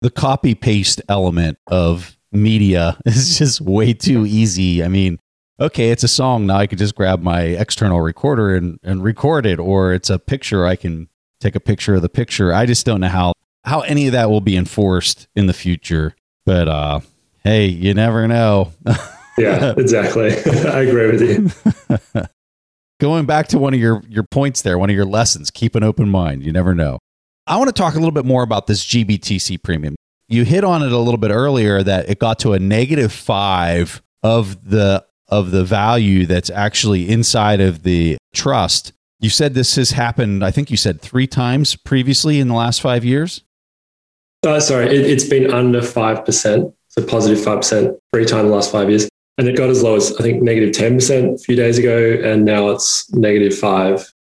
The 0.00 0.10
copy 0.10 0.54
paste 0.54 1.00
element 1.08 1.58
of 1.66 2.16
media 2.30 2.98
is 3.06 3.38
just 3.38 3.60
way 3.60 3.94
too 3.94 4.26
easy. 4.26 4.84
I 4.84 4.88
mean, 4.88 5.18
okay, 5.60 5.90
it's 5.90 6.04
a 6.04 6.08
song. 6.08 6.46
Now 6.46 6.58
I 6.58 6.66
could 6.66 6.78
just 6.78 6.94
grab 6.94 7.22
my 7.22 7.40
external 7.42 8.00
recorder 8.00 8.54
and, 8.54 8.78
and 8.82 9.02
record 9.02 9.46
it, 9.46 9.58
or 9.58 9.92
it's 9.92 10.10
a 10.10 10.18
picture. 10.18 10.66
I 10.66 10.76
can 10.76 11.08
take 11.40 11.56
a 11.56 11.60
picture 11.60 11.94
of 11.94 12.02
the 12.02 12.08
picture. 12.08 12.52
I 12.52 12.66
just 12.66 12.86
don't 12.86 13.00
know 13.00 13.08
how, 13.08 13.32
how 13.64 13.80
any 13.80 14.06
of 14.06 14.12
that 14.12 14.30
will 14.30 14.40
be 14.40 14.56
enforced 14.56 15.28
in 15.34 15.46
the 15.46 15.52
future. 15.52 16.14
But 16.46 16.68
uh, 16.68 17.00
hey, 17.44 17.66
you 17.66 17.94
never 17.94 18.26
know. 18.28 18.72
yeah, 19.38 19.74
exactly. 19.76 20.30
I 20.68 20.80
agree 20.80 21.10
with 21.10 21.22
you. 21.22 22.22
Going 23.00 23.26
back 23.26 23.48
to 23.48 23.58
one 23.58 23.74
of 23.74 23.80
your, 23.80 24.02
your 24.08 24.24
points 24.24 24.62
there, 24.62 24.78
one 24.78 24.90
of 24.90 24.96
your 24.96 25.04
lessons, 25.04 25.50
keep 25.50 25.74
an 25.74 25.84
open 25.84 26.08
mind. 26.08 26.42
You 26.42 26.52
never 26.52 26.74
know. 26.74 26.98
I 27.46 27.56
want 27.56 27.68
to 27.68 27.72
talk 27.72 27.94
a 27.94 27.98
little 27.98 28.12
bit 28.12 28.24
more 28.24 28.42
about 28.42 28.66
this 28.66 28.84
GBTC 28.84 29.62
premium. 29.62 29.94
You 30.28 30.44
hit 30.44 30.64
on 30.64 30.82
it 30.82 30.92
a 30.92 30.98
little 30.98 31.18
bit 31.18 31.30
earlier 31.30 31.82
that 31.82 32.08
it 32.08 32.18
got 32.18 32.38
to 32.40 32.52
a 32.52 32.58
negative 32.58 33.12
five 33.12 34.02
of 34.22 34.68
the 34.68 35.04
of 35.28 35.50
the 35.50 35.64
value 35.64 36.26
that's 36.26 36.50
actually 36.50 37.08
inside 37.08 37.60
of 37.60 37.82
the 37.82 38.16
trust. 38.34 38.92
You 39.20 39.30
said 39.30 39.54
this 39.54 39.76
has 39.76 39.90
happened, 39.90 40.44
I 40.44 40.50
think 40.50 40.70
you 40.70 40.76
said 40.76 41.00
three 41.00 41.26
times 41.26 41.76
previously 41.76 42.40
in 42.40 42.48
the 42.48 42.54
last 42.54 42.80
five 42.80 43.04
years? 43.04 43.42
Uh, 44.46 44.60
sorry, 44.60 44.86
it, 44.86 45.10
has 45.10 45.28
been 45.28 45.52
under 45.52 45.80
5%, 45.80 46.72
so 46.88 47.06
positive 47.06 47.44
5% 47.44 47.98
three 48.12 48.24
times 48.24 48.40
in 48.42 48.46
the 48.46 48.54
last 48.54 48.70
five 48.70 48.88
years. 48.88 49.08
And 49.38 49.48
it 49.48 49.56
got 49.56 49.70
as 49.70 49.82
low 49.82 49.96
as, 49.96 50.14
I 50.16 50.22
think, 50.22 50.42
negative 50.42 50.70
10% 50.74 51.34
a 51.34 51.38
few 51.38 51.56
days 51.56 51.78
ago, 51.78 52.20
and 52.24 52.44
now 52.44 52.68
it's 52.70 53.10
negative 53.12 53.56
5 53.56 54.12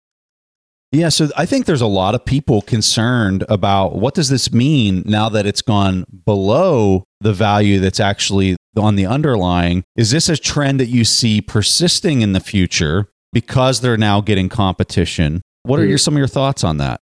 yeah, 0.91 1.09
so 1.09 1.27
I 1.35 1.45
think 1.45 1.65
there's 1.65 1.81
a 1.81 1.87
lot 1.87 2.15
of 2.15 2.23
people 2.23 2.61
concerned 2.61 3.43
about 3.49 3.95
what 3.95 4.13
does 4.13 4.29
this 4.29 4.53
mean 4.53 5.03
now 5.05 5.27
that 5.29 5.45
it's 5.45 5.61
gone 5.61 6.05
below 6.25 7.03
the 7.19 7.33
value 7.33 7.79
that's 7.79 7.99
actually 7.99 8.55
on 8.77 8.95
the 8.95 9.05
underlying. 9.05 9.83
Is 9.97 10.11
this 10.11 10.29
a 10.29 10.37
trend 10.37 10.79
that 10.79 10.87
you 10.87 11.03
see 11.03 11.41
persisting 11.41 12.21
in 12.21 12.31
the 12.31 12.39
future 12.39 13.09
because 13.33 13.81
they're 13.81 13.97
now 13.97 14.21
getting 14.21 14.47
competition? 14.47 15.41
What 15.63 15.79
are 15.79 15.83
hmm. 15.83 15.89
your, 15.89 15.97
some 15.97 16.13
of 16.13 16.19
your 16.19 16.27
thoughts 16.27 16.63
on 16.63 16.77
that? 16.77 17.01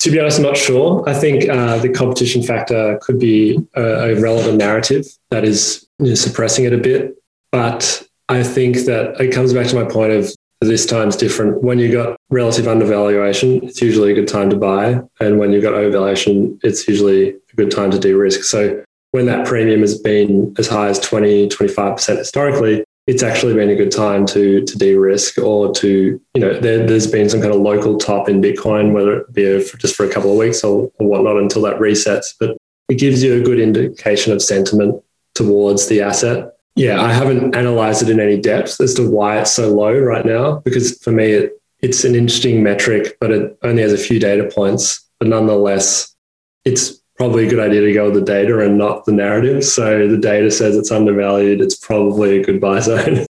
To 0.00 0.10
be 0.10 0.20
honest, 0.20 0.38
I'm 0.38 0.44
not 0.44 0.56
sure. 0.58 1.08
I 1.08 1.14
think 1.14 1.48
uh, 1.48 1.78
the 1.78 1.88
competition 1.88 2.42
factor 2.42 2.98
could 3.00 3.18
be 3.18 3.58
a, 3.74 3.82
a 3.82 4.20
relevant 4.20 4.58
narrative 4.58 5.06
that 5.30 5.44
is 5.44 5.83
suppressing 6.14 6.64
it 6.64 6.72
a 6.72 6.78
bit. 6.78 7.16
But 7.52 8.02
I 8.28 8.42
think 8.42 8.78
that 8.86 9.20
it 9.20 9.32
comes 9.32 9.52
back 9.52 9.66
to 9.68 9.76
my 9.76 9.84
point 9.84 10.12
of 10.12 10.34
this 10.60 10.86
time's 10.86 11.16
different. 11.16 11.62
When 11.62 11.78
you've 11.78 11.92
got 11.92 12.16
relative 12.30 12.66
undervaluation, 12.68 13.62
it's 13.64 13.82
usually 13.82 14.12
a 14.12 14.14
good 14.14 14.28
time 14.28 14.50
to 14.50 14.56
buy. 14.56 15.00
And 15.20 15.38
when 15.38 15.52
you've 15.52 15.62
got 15.62 15.74
overvaluation, 15.74 16.58
it's 16.62 16.88
usually 16.88 17.30
a 17.30 17.56
good 17.56 17.70
time 17.70 17.90
to 17.90 17.98
de 17.98 18.12
risk. 18.12 18.44
So 18.44 18.82
when 19.12 19.26
that 19.26 19.46
premium 19.46 19.80
has 19.80 19.98
been 19.98 20.54
as 20.58 20.66
high 20.66 20.88
as 20.88 20.98
20, 20.98 21.48
25% 21.48 22.18
historically, 22.18 22.84
it's 23.06 23.22
actually 23.22 23.54
been 23.54 23.70
a 23.70 23.76
good 23.76 23.92
time 23.92 24.24
to 24.26 24.64
to 24.64 24.78
de-risk 24.78 25.38
or 25.38 25.72
to 25.74 26.20
you 26.34 26.40
know 26.40 26.58
there, 26.58 26.88
has 26.88 27.06
been 27.06 27.28
some 27.28 27.40
kind 27.40 27.52
of 27.52 27.60
local 27.60 27.98
top 27.98 28.28
in 28.28 28.40
Bitcoin, 28.40 28.92
whether 28.92 29.20
it 29.20 29.32
be 29.32 29.60
for, 29.60 29.76
just 29.76 29.94
for 29.94 30.06
a 30.06 30.12
couple 30.12 30.30
of 30.30 30.38
weeks 30.38 30.64
or, 30.64 30.90
or 30.98 31.06
whatnot 31.06 31.36
until 31.36 31.62
that 31.62 31.76
resets. 31.76 32.34
But 32.40 32.56
it 32.88 32.94
gives 32.94 33.22
you 33.22 33.34
a 33.34 33.44
good 33.44 33.60
indication 33.60 34.32
of 34.32 34.42
sentiment 34.42 35.02
towards 35.34 35.88
the 35.88 36.00
asset. 36.00 36.52
Yeah, 36.76 37.00
I 37.00 37.12
haven't 37.12 37.54
analyzed 37.54 38.02
it 38.02 38.10
in 38.10 38.18
any 38.18 38.40
depth 38.40 38.80
as 38.80 38.94
to 38.94 39.08
why 39.08 39.38
it's 39.38 39.52
so 39.52 39.72
low 39.72 39.96
right 39.96 40.26
now 40.26 40.56
because 40.60 40.98
for 40.98 41.12
me 41.12 41.32
it, 41.32 41.52
it's 41.80 42.02
an 42.04 42.14
interesting 42.14 42.62
metric, 42.62 43.16
but 43.20 43.30
it 43.30 43.56
only 43.62 43.82
has 43.82 43.92
a 43.92 43.98
few 43.98 44.18
data 44.18 44.50
points. 44.52 45.08
But 45.20 45.28
nonetheless, 45.28 46.14
it's 46.64 47.00
probably 47.16 47.46
a 47.46 47.50
good 47.50 47.60
idea 47.60 47.82
to 47.82 47.92
go 47.92 48.06
with 48.06 48.14
the 48.14 48.22
data 48.22 48.58
and 48.60 48.76
not 48.76 49.04
the 49.04 49.12
narrative. 49.12 49.64
So 49.64 50.08
the 50.08 50.16
data 50.16 50.50
says 50.50 50.76
it's 50.76 50.90
undervalued. 50.90 51.60
It's 51.60 51.76
probably 51.76 52.40
a 52.40 52.44
good 52.44 52.60
buy 52.60 52.80
zone. 52.80 53.26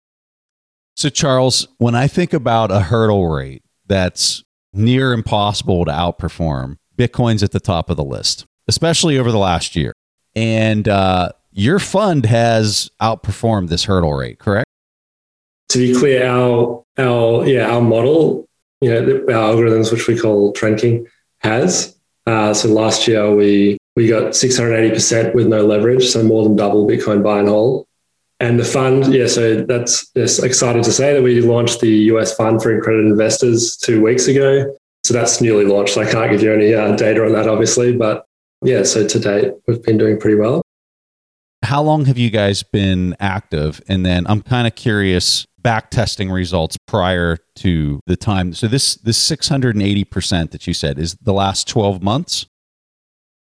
So, 0.95 1.09
Charles, 1.09 1.67
when 1.79 1.95
I 1.95 2.07
think 2.07 2.33
about 2.33 2.71
a 2.71 2.79
hurdle 2.79 3.27
rate 3.27 3.63
that's 3.87 4.43
near 4.73 5.11
impossible 5.11 5.85
to 5.85 5.91
outperform, 5.91 6.77
Bitcoin's 6.97 7.43
at 7.43 7.51
the 7.51 7.59
top 7.59 7.89
of 7.89 7.97
the 7.97 8.03
list, 8.03 8.45
especially 8.67 9.17
over 9.17 9.31
the 9.31 9.39
last 9.39 9.75
year. 9.75 9.93
And 10.35 10.87
uh, 10.87 11.29
your 11.53 11.79
fund 11.79 12.25
has 12.25 12.89
outperformed 13.01 13.69
this 13.69 13.85
hurdle 13.85 14.13
rate, 14.13 14.39
correct? 14.39 14.67
To 15.69 15.77
be 15.79 15.97
clear, 15.97 16.27
our 16.27 16.83
our 16.97 17.47
yeah 17.47 17.69
our 17.69 17.81
model, 17.81 18.47
you 18.81 18.89
know, 18.89 19.01
our 19.33 19.55
algorithms, 19.55 19.91
which 19.91 20.07
we 20.07 20.19
call 20.19 20.53
Trendking, 20.53 21.07
has 21.39 21.93
uh, 22.25 22.53
so 22.53 22.69
last 22.69 23.07
year 23.07 23.33
we 23.35 23.77
we 23.95 24.07
got 24.07 24.31
680% 24.31 25.35
with 25.35 25.47
no 25.47 25.65
leverage, 25.65 26.07
so 26.07 26.23
more 26.23 26.43
than 26.43 26.55
double 26.55 26.87
Bitcoin 26.87 27.23
buy 27.23 27.39
and 27.39 27.47
hold. 27.47 27.85
And 28.39 28.59
the 28.59 28.65
fund, 28.65 29.13
yeah, 29.13 29.27
so 29.27 29.61
that's 29.61 30.09
yes, 30.15 30.39
excited 30.39 30.83
to 30.83 30.91
say 30.91 31.13
that 31.13 31.21
we 31.21 31.41
launched 31.41 31.79
the 31.79 31.89
US 32.11 32.35
fund 32.35 32.61
for 32.61 32.75
accredited 32.75 33.11
investors 33.11 33.77
two 33.77 34.01
weeks 34.01 34.27
ago. 34.27 34.75
So 35.03 35.13
that's 35.13 35.41
newly 35.41 35.65
launched. 35.65 35.97
I 35.97 36.09
can't 36.09 36.31
give 36.31 36.41
you 36.41 36.51
any 36.53 36.73
uh, 36.73 36.95
data 36.95 37.23
on 37.23 37.33
that, 37.33 37.47
obviously, 37.47 37.95
but 37.95 38.25
yeah, 38.63 38.83
so 38.83 39.05
to 39.05 39.19
date 39.19 39.53
we've 39.67 39.83
been 39.83 39.97
doing 39.97 40.19
pretty 40.19 40.37
well. 40.37 40.62
How 41.63 41.81
long 41.81 42.05
have 42.05 42.17
you 42.17 42.29
guys 42.29 42.61
been 42.61 43.15
active? 43.19 43.81
And 43.87 44.05
then 44.05 44.27
I'm 44.27 44.41
kind 44.41 44.67
of 44.67 44.75
curious 44.75 45.45
back 45.63 45.89
testing 45.89 46.29
results 46.29 46.77
prior 46.87 47.37
to 47.55 47.99
the 48.05 48.15
time. 48.15 48.53
So 48.53 48.67
this 48.67 48.95
this 48.95 49.17
680% 49.29 50.51
that 50.51 50.67
you 50.67 50.73
said 50.73 50.99
is 50.99 51.15
the 51.21 51.33
last 51.33 51.67
12 51.67 52.03
months? 52.03 52.45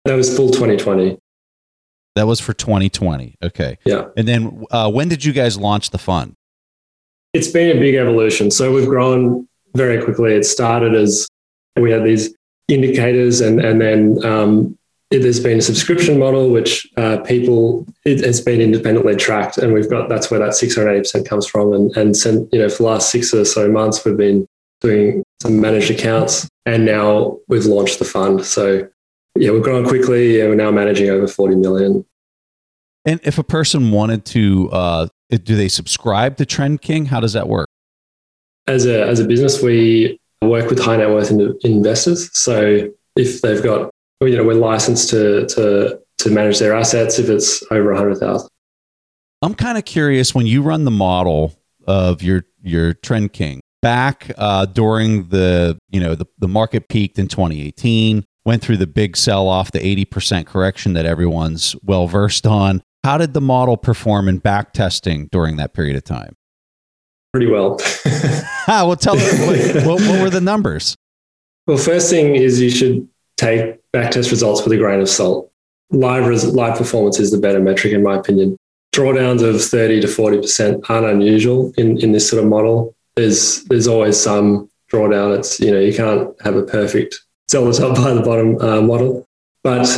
That 0.04 0.14
was 0.14 0.34
full 0.34 0.48
2020. 0.50 1.18
That 2.16 2.26
was 2.26 2.40
for 2.40 2.52
2020. 2.52 3.36
Okay. 3.42 3.78
Yeah. 3.84 4.08
And 4.16 4.28
then 4.28 4.64
uh, 4.70 4.90
when 4.90 5.08
did 5.08 5.24
you 5.24 5.32
guys 5.32 5.56
launch 5.58 5.90
the 5.90 5.98
fund? 5.98 6.34
It's 7.32 7.48
been 7.48 7.76
a 7.76 7.80
big 7.80 7.94
evolution. 7.94 8.50
So 8.50 8.72
we've 8.72 8.88
grown 8.88 9.48
very 9.74 10.02
quickly. 10.02 10.34
It 10.34 10.44
started 10.44 10.94
as 10.94 11.28
we 11.76 11.90
had 11.90 12.04
these 12.04 12.34
indicators 12.68 13.40
and, 13.40 13.60
and 13.60 13.80
then 13.80 14.24
um, 14.24 14.78
it 15.10 15.24
has 15.24 15.40
been 15.40 15.58
a 15.58 15.62
subscription 15.62 16.18
model, 16.18 16.50
which 16.50 16.86
uh, 16.96 17.18
people 17.18 17.86
it 18.04 18.24
has 18.24 18.40
been 18.40 18.60
independently 18.60 19.16
tracked, 19.16 19.58
and 19.58 19.72
we've 19.72 19.90
got 19.90 20.08
that's 20.08 20.30
where 20.30 20.38
that 20.38 20.54
six 20.54 20.76
hundred 20.76 20.92
eighty 20.92 21.00
percent 21.00 21.28
comes 21.28 21.46
from. 21.46 21.72
And 21.72 21.94
and 21.96 22.16
you 22.52 22.60
know, 22.60 22.68
for 22.68 22.84
the 22.84 22.88
last 22.88 23.10
six 23.10 23.34
or 23.34 23.44
so 23.44 23.70
months, 23.70 24.04
we've 24.04 24.16
been 24.16 24.46
doing 24.80 25.24
some 25.42 25.60
managed 25.60 25.90
accounts, 25.90 26.48
and 26.64 26.84
now 26.86 27.38
we've 27.48 27.66
launched 27.66 27.98
the 27.98 28.04
fund. 28.04 28.44
So 28.44 28.88
yeah, 29.36 29.50
we're 29.50 29.60
growing 29.60 29.86
quickly, 29.86 30.40
and 30.40 30.48
we're 30.48 30.54
now 30.54 30.70
managing 30.70 31.10
over 31.10 31.26
forty 31.26 31.56
million. 31.56 32.04
And 33.04 33.18
if 33.24 33.38
a 33.38 33.44
person 33.44 33.90
wanted 33.90 34.24
to, 34.26 34.70
uh, 34.70 35.08
do 35.30 35.56
they 35.56 35.68
subscribe 35.68 36.36
to 36.36 36.46
Trend 36.46 36.82
King? 36.82 37.06
How 37.06 37.18
does 37.18 37.32
that 37.32 37.48
work? 37.48 37.66
As 38.68 38.86
a 38.86 39.08
as 39.08 39.18
a 39.18 39.26
business, 39.26 39.60
we 39.60 40.20
work 40.40 40.70
with 40.70 40.78
high 40.78 40.98
net 40.98 41.08
worth 41.08 41.32
investors. 41.64 42.30
So 42.38 42.88
if 43.16 43.40
they've 43.42 43.62
got 43.62 43.90
you 44.28 44.36
know, 44.36 44.44
we're 44.44 44.54
licensed 44.54 45.10
to 45.10 45.46
to 45.48 46.00
to 46.18 46.30
manage 46.30 46.58
their 46.58 46.74
assets 46.74 47.18
if 47.18 47.28
it's 47.28 47.62
over 47.70 47.92
a 47.92 47.96
hundred 47.96 48.18
thousand. 48.18 48.48
I'm 49.42 49.54
kind 49.54 49.78
of 49.78 49.84
curious 49.84 50.34
when 50.34 50.46
you 50.46 50.62
run 50.62 50.84
the 50.84 50.90
model 50.90 51.56
of 51.86 52.22
your 52.22 52.44
your 52.62 52.92
trend 52.94 53.32
king 53.32 53.60
back 53.82 54.30
uh, 54.36 54.66
during 54.66 55.28
the 55.28 55.78
you 55.88 56.00
know 56.00 56.14
the, 56.14 56.26
the 56.38 56.48
market 56.48 56.88
peaked 56.88 57.18
in 57.18 57.28
2018 57.28 58.24
went 58.44 58.62
through 58.62 58.76
the 58.76 58.86
big 58.86 59.16
sell 59.16 59.48
off 59.48 59.70
the 59.70 59.78
80% 59.78 60.46
correction 60.46 60.94
that 60.94 61.04
everyone's 61.04 61.76
well 61.82 62.06
versed 62.06 62.46
on 62.46 62.82
how 63.04 63.16
did 63.16 63.32
the 63.32 63.40
model 63.40 63.76
perform 63.76 64.28
in 64.28 64.38
back 64.38 64.72
testing 64.72 65.28
during 65.32 65.56
that 65.56 65.72
period 65.72 65.96
of 65.96 66.04
time? 66.04 66.36
Pretty 67.32 67.46
well. 67.46 67.78
Ah, 68.66 68.84
well 68.86 68.96
tell 68.96 69.14
me 69.16 69.22
what, 69.22 69.86
what, 69.86 70.00
what 70.02 70.20
were 70.20 70.30
the 70.30 70.40
numbers? 70.40 70.96
Well 71.66 71.78
first 71.78 72.10
thing 72.10 72.36
is 72.36 72.60
you 72.60 72.70
should 72.70 73.08
take 73.40 73.80
backtest 73.92 74.30
results 74.30 74.62
with 74.62 74.72
a 74.72 74.76
grain 74.76 75.00
of 75.00 75.08
salt. 75.08 75.50
Live, 75.90 76.26
res- 76.26 76.54
live 76.54 76.78
performance 76.78 77.18
is 77.18 77.30
the 77.30 77.38
better 77.38 77.60
metric, 77.60 77.92
in 77.92 78.02
my 78.02 78.16
opinion. 78.16 78.56
Drawdowns 78.94 79.42
of 79.42 79.62
30 79.62 80.00
to 80.02 80.06
40% 80.06 80.88
aren't 80.88 81.06
unusual 81.06 81.72
in, 81.76 81.98
in 81.98 82.12
this 82.12 82.28
sort 82.28 82.42
of 82.42 82.48
model. 82.48 82.94
There's, 83.16 83.64
there's 83.64 83.88
always 83.88 84.20
some 84.20 84.70
drawdown. 84.92 85.38
It's, 85.38 85.58
you 85.58 85.70
know, 85.70 85.80
you 85.80 85.94
can't 85.94 86.30
have 86.42 86.56
a 86.56 86.62
perfect 86.62 87.20
sell 87.48 87.64
the 87.64 87.72
top 87.72 87.96
by 88.04 88.14
the 88.14 88.22
bottom 88.22 88.60
uh, 88.60 88.80
model. 88.82 89.26
But 89.62 89.88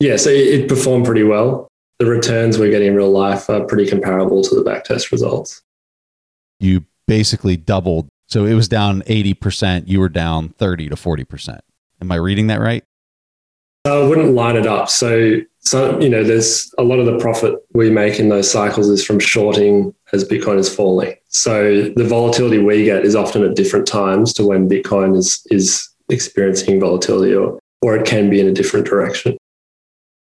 yeah, 0.00 0.16
so 0.16 0.30
it, 0.30 0.60
it 0.60 0.68
performed 0.68 1.06
pretty 1.06 1.22
well. 1.22 1.68
The 1.98 2.06
returns 2.06 2.58
we're 2.58 2.70
getting 2.70 2.88
in 2.88 2.94
real 2.94 3.10
life 3.10 3.48
are 3.48 3.64
pretty 3.64 3.88
comparable 3.88 4.42
to 4.42 4.54
the 4.54 4.68
backtest 4.68 5.12
results. 5.12 5.62
You 6.60 6.84
basically 7.06 7.56
doubled. 7.56 8.08
So 8.28 8.44
it 8.44 8.54
was 8.54 8.68
down 8.68 9.02
80%. 9.02 9.84
You 9.86 10.00
were 10.00 10.08
down 10.08 10.50
30 10.50 10.88
to 10.90 10.96
40%. 10.96 11.60
Am 12.00 12.12
I 12.12 12.16
reading 12.16 12.48
that 12.48 12.60
right? 12.60 12.84
Uh, 13.86 14.04
I 14.04 14.08
wouldn't 14.08 14.34
line 14.34 14.56
it 14.56 14.66
up. 14.66 14.88
So, 14.88 15.40
so 15.60 15.98
you 16.00 16.08
know, 16.08 16.24
there's 16.24 16.72
a 16.76 16.82
lot 16.82 16.98
of 16.98 17.06
the 17.06 17.18
profit 17.18 17.54
we 17.72 17.90
make 17.90 18.18
in 18.18 18.28
those 18.28 18.50
cycles 18.50 18.88
is 18.88 19.04
from 19.04 19.18
shorting 19.18 19.94
as 20.12 20.24
Bitcoin 20.24 20.58
is 20.58 20.74
falling. 20.74 21.14
So 21.28 21.90
the 21.90 22.04
volatility 22.04 22.58
we 22.58 22.84
get 22.84 23.04
is 23.04 23.14
often 23.14 23.44
at 23.44 23.54
different 23.54 23.86
times 23.86 24.32
to 24.34 24.44
when 24.44 24.68
Bitcoin 24.68 25.16
is 25.16 25.46
is 25.50 25.88
experiencing 26.08 26.80
volatility, 26.80 27.34
or 27.34 27.58
or 27.82 27.96
it 27.96 28.06
can 28.06 28.28
be 28.28 28.40
in 28.40 28.48
a 28.48 28.52
different 28.52 28.86
direction. 28.86 29.36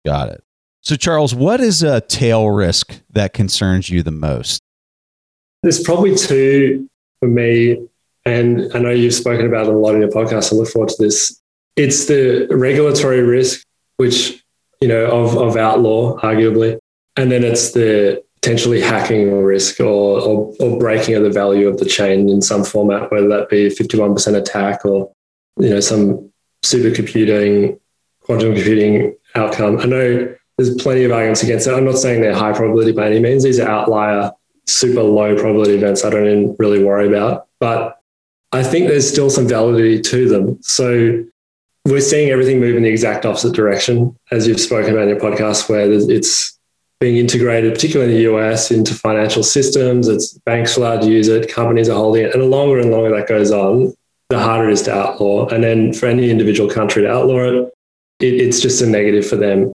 Got 0.07 0.29
it. 0.29 0.45
So, 0.83 0.97
Charles, 0.97 1.35
what 1.35 1.61
is 1.61 1.83
a 1.83 2.01
tail 2.01 2.49
risk 2.49 3.01
that 3.11 3.35
concerns 3.35 3.91
you 3.91 4.03
the 4.03 4.11
most? 4.11 4.63
There's 5.63 5.83
probably 5.83 6.15
two 6.15 6.89
for 7.19 7.29
me, 7.29 7.87
and 8.25 8.71
I 8.75 8.79
know 8.79 8.91
you've 8.91 9.15
spoken 9.15 9.47
about 9.47 9.67
it 9.67 9.75
a 9.75 9.77
lot 9.77 9.95
in 9.95 10.01
your 10.01 10.11
podcast. 10.11 10.53
I 10.53 10.57
look 10.57 10.69
forward 10.69 10.89
to 10.91 11.03
this 11.03 11.40
it's 11.81 12.05
the 12.07 12.47
regulatory 12.51 13.23
risk, 13.23 13.67
which, 13.97 14.45
you 14.81 14.89
know, 14.89 15.07
of, 15.07 15.37
of 15.37 15.57
outlaw, 15.57 16.19
arguably. 16.19 16.79
And 17.17 17.33
then 17.33 17.43
it's 17.43 17.73
the 17.73 18.23
potentially 18.43 18.81
hacking 18.81 19.43
risk 19.43 19.81
or, 19.81 20.21
or, 20.21 20.55
or 20.61 20.79
breaking 20.79 21.15
of 21.15 21.23
the 21.23 21.31
value 21.31 21.69
of 21.69 21.79
the 21.79 21.85
chain 21.87 22.29
in 22.29 22.43
some 22.43 22.65
format, 22.65 23.11
whether 23.11 23.29
that 23.29 23.49
be 23.49 23.69
51% 23.69 24.37
attack 24.37 24.85
or, 24.85 25.11
you 25.59 25.71
know, 25.71 25.81
some 25.81 26.31
supercomputing, 26.63 27.79
quantum 28.21 28.55
computing 28.55 29.17
outcome. 29.35 29.79
I 29.79 29.87
know 29.87 30.35
there's 30.59 30.75
plenty 30.83 31.05
of 31.05 31.13
arguments 31.13 31.43
against 31.43 31.67
it. 31.67 31.73
I'm 31.73 31.87
not 31.87 31.99
saying 31.99 32.21
they're 32.21 32.35
high 32.35 32.53
probability 32.53 32.93
by 32.93 33.07
any 33.07 33.21
means. 33.21 33.43
These 33.43 33.59
are 33.59 33.69
outlier, 33.69 34.33
super 34.67 35.03
low 35.03 35.35
probability 35.35 35.75
events 35.75 36.05
I 36.05 36.11
don't 36.11 36.27
even 36.27 36.57
really 36.59 36.85
worry 36.85 37.09
about. 37.09 37.47
But 37.59 37.99
I 38.53 38.63
think 38.63 38.89
there's 38.89 39.09
still 39.09 39.31
some 39.31 39.49
validity 39.49 40.01
to 40.03 40.29
them. 40.29 40.63
So 40.63 41.25
we're 41.87 42.01
seeing 42.01 42.31
everything 42.31 42.61
move 42.61 42.77
in 42.77 42.83
the 42.83 42.89
exact 42.89 43.25
opposite 43.25 43.55
direction, 43.55 44.17
as 44.31 44.47
you've 44.47 44.61
spoken 44.61 44.93
about 44.93 45.05
in 45.05 45.09
your 45.11 45.21
podcast, 45.21 45.69
where 45.69 45.91
it's 45.91 46.59
being 47.01 47.17
integrated, 47.17 47.73
particularly 47.73 48.13
in 48.13 48.19
the 48.19 48.31
US, 48.35 48.71
into 48.71 48.95
financial 48.95 49.43
systems. 49.43 50.07
It's 50.07 50.35
banks 50.41 50.77
allowed 50.77 51.03
to 51.03 51.11
use 51.11 51.29
it, 51.29 51.53
companies 51.53 51.89
are 51.89 51.97
holding 51.97 52.27
it. 52.27 52.35
And 52.35 52.43
the 52.43 52.47
longer 52.47 52.79
and 52.79 52.91
longer 52.91 53.17
that 53.17 53.27
goes 53.27 53.51
on, 53.51 53.95
the 54.29 54.39
harder 54.39 54.69
it 54.69 54.75
is 54.75 54.83
to 54.83 54.95
outlaw. 54.95 55.49
And 55.49 55.65
then 55.65 55.93
for 55.93 56.07
any 56.07 56.31
individual 56.31 56.71
country 56.71 57.03
to 57.03 57.11
outlaw 57.11 57.45
it, 57.45 57.75
it 58.21 58.35
it's 58.35 58.61
just 58.61 58.83
a 58.83 58.87
negative 58.87 59.27
for 59.27 59.37
them. 59.37 59.73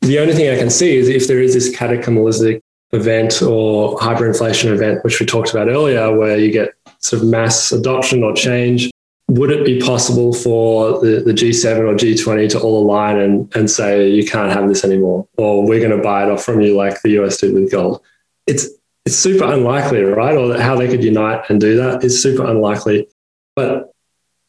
The 0.00 0.18
only 0.18 0.34
thing 0.34 0.52
I 0.52 0.58
can 0.58 0.70
see 0.70 0.96
is 0.96 1.08
if 1.08 1.28
there 1.28 1.40
is 1.40 1.54
this 1.54 1.74
cataclysmic 1.74 2.60
event 2.92 3.42
or 3.42 3.96
hyperinflation 3.98 4.72
event, 4.72 5.04
which 5.04 5.20
we 5.20 5.26
talked 5.26 5.50
about 5.50 5.68
earlier, 5.68 6.16
where 6.16 6.38
you 6.38 6.50
get 6.50 6.74
sort 6.98 7.22
of 7.22 7.28
mass 7.28 7.70
adoption 7.70 8.24
or 8.24 8.34
change, 8.34 8.90
would 9.28 9.50
it 9.50 9.64
be 9.64 9.78
possible 9.78 10.32
for 10.32 11.00
the, 11.00 11.20
the 11.20 11.32
G7 11.32 11.80
or 11.80 11.94
G20 11.94 12.48
to 12.50 12.60
all 12.60 12.82
align 12.82 13.18
and, 13.18 13.54
and 13.54 13.70
say, 13.70 14.08
you 14.08 14.26
can't 14.26 14.50
have 14.50 14.68
this 14.68 14.84
anymore, 14.84 15.28
or 15.36 15.66
we're 15.66 15.80
going 15.80 15.96
to 15.96 16.02
buy 16.02 16.24
it 16.24 16.30
off 16.30 16.44
from 16.44 16.62
you 16.62 16.74
like 16.74 17.02
the 17.02 17.20
US 17.20 17.36
did 17.36 17.52
with 17.52 17.70
gold? 17.70 18.02
It's, 18.46 18.66
it's 19.04 19.16
super 19.16 19.44
unlikely, 19.44 20.02
right? 20.02 20.34
Or 20.34 20.58
how 20.58 20.76
they 20.76 20.88
could 20.88 21.04
unite 21.04 21.44
and 21.50 21.60
do 21.60 21.76
that 21.76 22.02
is 22.04 22.22
super 22.22 22.46
unlikely. 22.46 23.08
But 23.54 23.92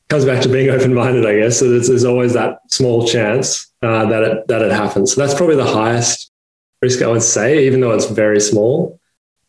comes 0.08 0.24
back 0.24 0.42
to 0.44 0.50
being 0.50 0.70
open 0.72 0.94
minded, 0.94 1.26
I 1.26 1.40
guess. 1.40 1.60
So 1.60 1.70
there's, 1.70 1.90
there's, 1.90 2.06
always 2.06 2.34
that 2.34 2.60
small 2.70 3.06
chance 3.06 3.72
uh, 3.82 4.06
that, 4.06 4.24
it, 4.24 4.48
that 4.48 4.62
it 4.62 4.72
happens. 4.72 5.14
So 5.14 5.22
that's 5.22 5.34
probably 5.34 5.58
the 5.58 5.66
highest 5.66 6.32
risk 6.82 7.02
I 7.02 7.08
would 7.08 7.22
say, 7.22 7.66
even 7.66 7.82
though 7.82 7.92
it's 7.92 8.06
very 8.06 8.40
small. 8.40 9.00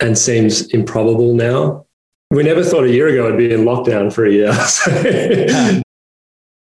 and 0.00 0.18
seems 0.18 0.66
improbable 0.68 1.34
now. 1.34 1.86
We 2.30 2.44
never 2.44 2.62
thought 2.62 2.84
a 2.84 2.90
year 2.90 3.08
ago 3.08 3.26
it'd 3.26 3.38
be 3.38 3.52
in 3.52 3.62
lockdown 3.62 4.12
for 4.12 4.24
a 4.24 4.32
year. 4.32 4.52
So. 4.64 5.82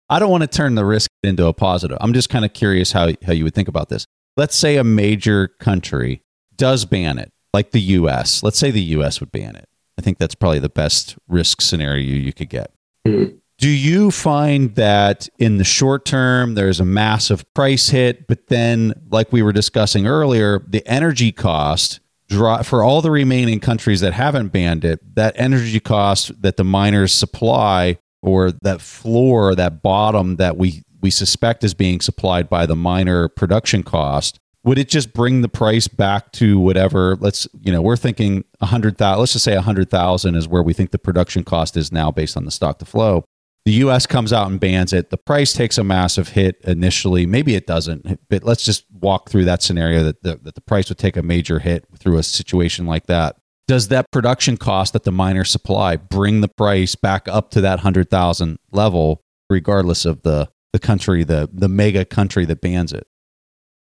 I 0.08 0.20
don't 0.20 0.30
want 0.30 0.42
to 0.42 0.46
turn 0.46 0.76
the 0.76 0.84
risk 0.84 1.10
into 1.24 1.46
a 1.46 1.52
positive. 1.52 1.98
I'm 2.00 2.12
just 2.12 2.28
kind 2.28 2.44
of 2.44 2.52
curious 2.52 2.92
how, 2.92 3.10
how 3.24 3.32
you 3.32 3.42
would 3.42 3.54
think 3.54 3.66
about 3.66 3.88
this. 3.88 4.06
Let's 4.36 4.54
say 4.54 4.76
a 4.76 4.84
major 4.84 5.48
country 5.48 6.22
does 6.54 6.84
ban 6.84 7.18
it, 7.18 7.32
like 7.52 7.72
the 7.72 7.80
US. 7.80 8.42
Let's 8.42 8.58
say 8.58 8.70
the 8.70 8.82
US 8.82 9.18
would 9.18 9.32
ban 9.32 9.56
it. 9.56 9.68
I 9.98 10.02
think 10.02 10.18
that's 10.18 10.34
probably 10.34 10.58
the 10.58 10.68
best 10.68 11.16
risk 11.26 11.60
scenario 11.60 12.04
you 12.04 12.32
could 12.32 12.50
get. 12.50 12.72
Mm. 13.06 13.38
Do 13.58 13.70
you 13.70 14.10
find 14.10 14.74
that 14.74 15.28
in 15.38 15.56
the 15.56 15.64
short 15.64 16.04
term 16.04 16.54
there's 16.54 16.78
a 16.78 16.84
massive 16.84 17.52
price 17.54 17.88
hit, 17.88 18.26
but 18.26 18.48
then, 18.48 18.92
like 19.10 19.32
we 19.32 19.42
were 19.42 19.52
discussing 19.52 20.06
earlier, 20.06 20.62
the 20.68 20.86
energy 20.86 21.32
cost 21.32 22.00
for 22.28 22.82
all 22.82 23.00
the 23.02 23.10
remaining 23.10 23.60
countries 23.60 24.00
that 24.00 24.12
haven't 24.12 24.48
banned 24.48 24.84
it, 24.84 25.00
that 25.14 25.34
energy 25.36 25.80
cost 25.80 26.40
that 26.42 26.56
the 26.56 26.64
miners 26.64 27.12
supply 27.12 27.98
or 28.22 28.52
that 28.62 28.80
floor, 28.80 29.54
that 29.54 29.82
bottom 29.82 30.36
that 30.36 30.56
we 30.56 30.82
we 31.00 31.10
suspect 31.10 31.62
is 31.62 31.74
being 31.74 32.00
supplied 32.00 32.48
by 32.48 32.66
the 32.66 32.74
miner 32.74 33.28
production 33.28 33.82
cost, 33.82 34.38
would 34.64 34.78
it 34.78 34.88
just 34.88 35.12
bring 35.12 35.42
the 35.42 35.48
price 35.48 35.86
back 35.86 36.32
to 36.32 36.58
whatever? 36.58 37.16
Let's 37.16 37.46
you 37.60 37.70
know 37.72 37.80
we're 37.80 37.96
thinking 37.96 38.44
a 38.60 38.66
hundred 38.66 38.98
thousand. 38.98 39.20
Let's 39.20 39.32
just 39.32 39.44
say 39.44 39.54
a 39.54 39.62
hundred 39.62 39.90
thousand 39.90 40.34
is 40.34 40.48
where 40.48 40.62
we 40.62 40.72
think 40.72 40.90
the 40.90 40.98
production 40.98 41.44
cost 41.44 41.76
is 41.76 41.92
now 41.92 42.10
based 42.10 42.36
on 42.36 42.44
the 42.44 42.50
stock 42.50 42.80
to 42.80 42.84
flow. 42.84 43.24
The 43.66 43.72
U.S. 43.72 44.06
comes 44.06 44.32
out 44.32 44.48
and 44.48 44.60
bans 44.60 44.92
it. 44.92 45.10
The 45.10 45.18
price 45.18 45.52
takes 45.52 45.76
a 45.76 45.82
massive 45.82 46.28
hit 46.28 46.56
initially. 46.62 47.26
Maybe 47.26 47.56
it 47.56 47.66
doesn't, 47.66 48.20
but 48.30 48.44
let's 48.44 48.64
just 48.64 48.84
walk 48.92 49.28
through 49.28 49.44
that 49.46 49.60
scenario 49.60 50.04
that 50.04 50.22
the, 50.22 50.36
that 50.44 50.54
the 50.54 50.60
price 50.60 50.88
would 50.88 50.98
take 50.98 51.16
a 51.16 51.22
major 51.22 51.58
hit 51.58 51.84
through 51.98 52.18
a 52.18 52.22
situation 52.22 52.86
like 52.86 53.06
that 53.06 53.36
does 53.68 53.88
that 53.88 54.10
production 54.10 54.56
cost 54.56 54.92
that 54.92 55.04
the 55.04 55.12
miner 55.12 55.44
supply 55.44 55.96
bring 55.96 56.40
the 56.40 56.48
price 56.48 56.94
back 56.94 57.26
up 57.28 57.50
to 57.50 57.60
that 57.60 57.78
100,000 57.78 58.58
level 58.72 59.22
regardless 59.50 60.04
of 60.04 60.22
the 60.22 60.48
the 60.72 60.78
country 60.78 61.24
the 61.24 61.48
the 61.52 61.68
mega 61.68 62.04
country 62.04 62.44
that 62.44 62.60
bans 62.60 62.92
it 62.92 63.06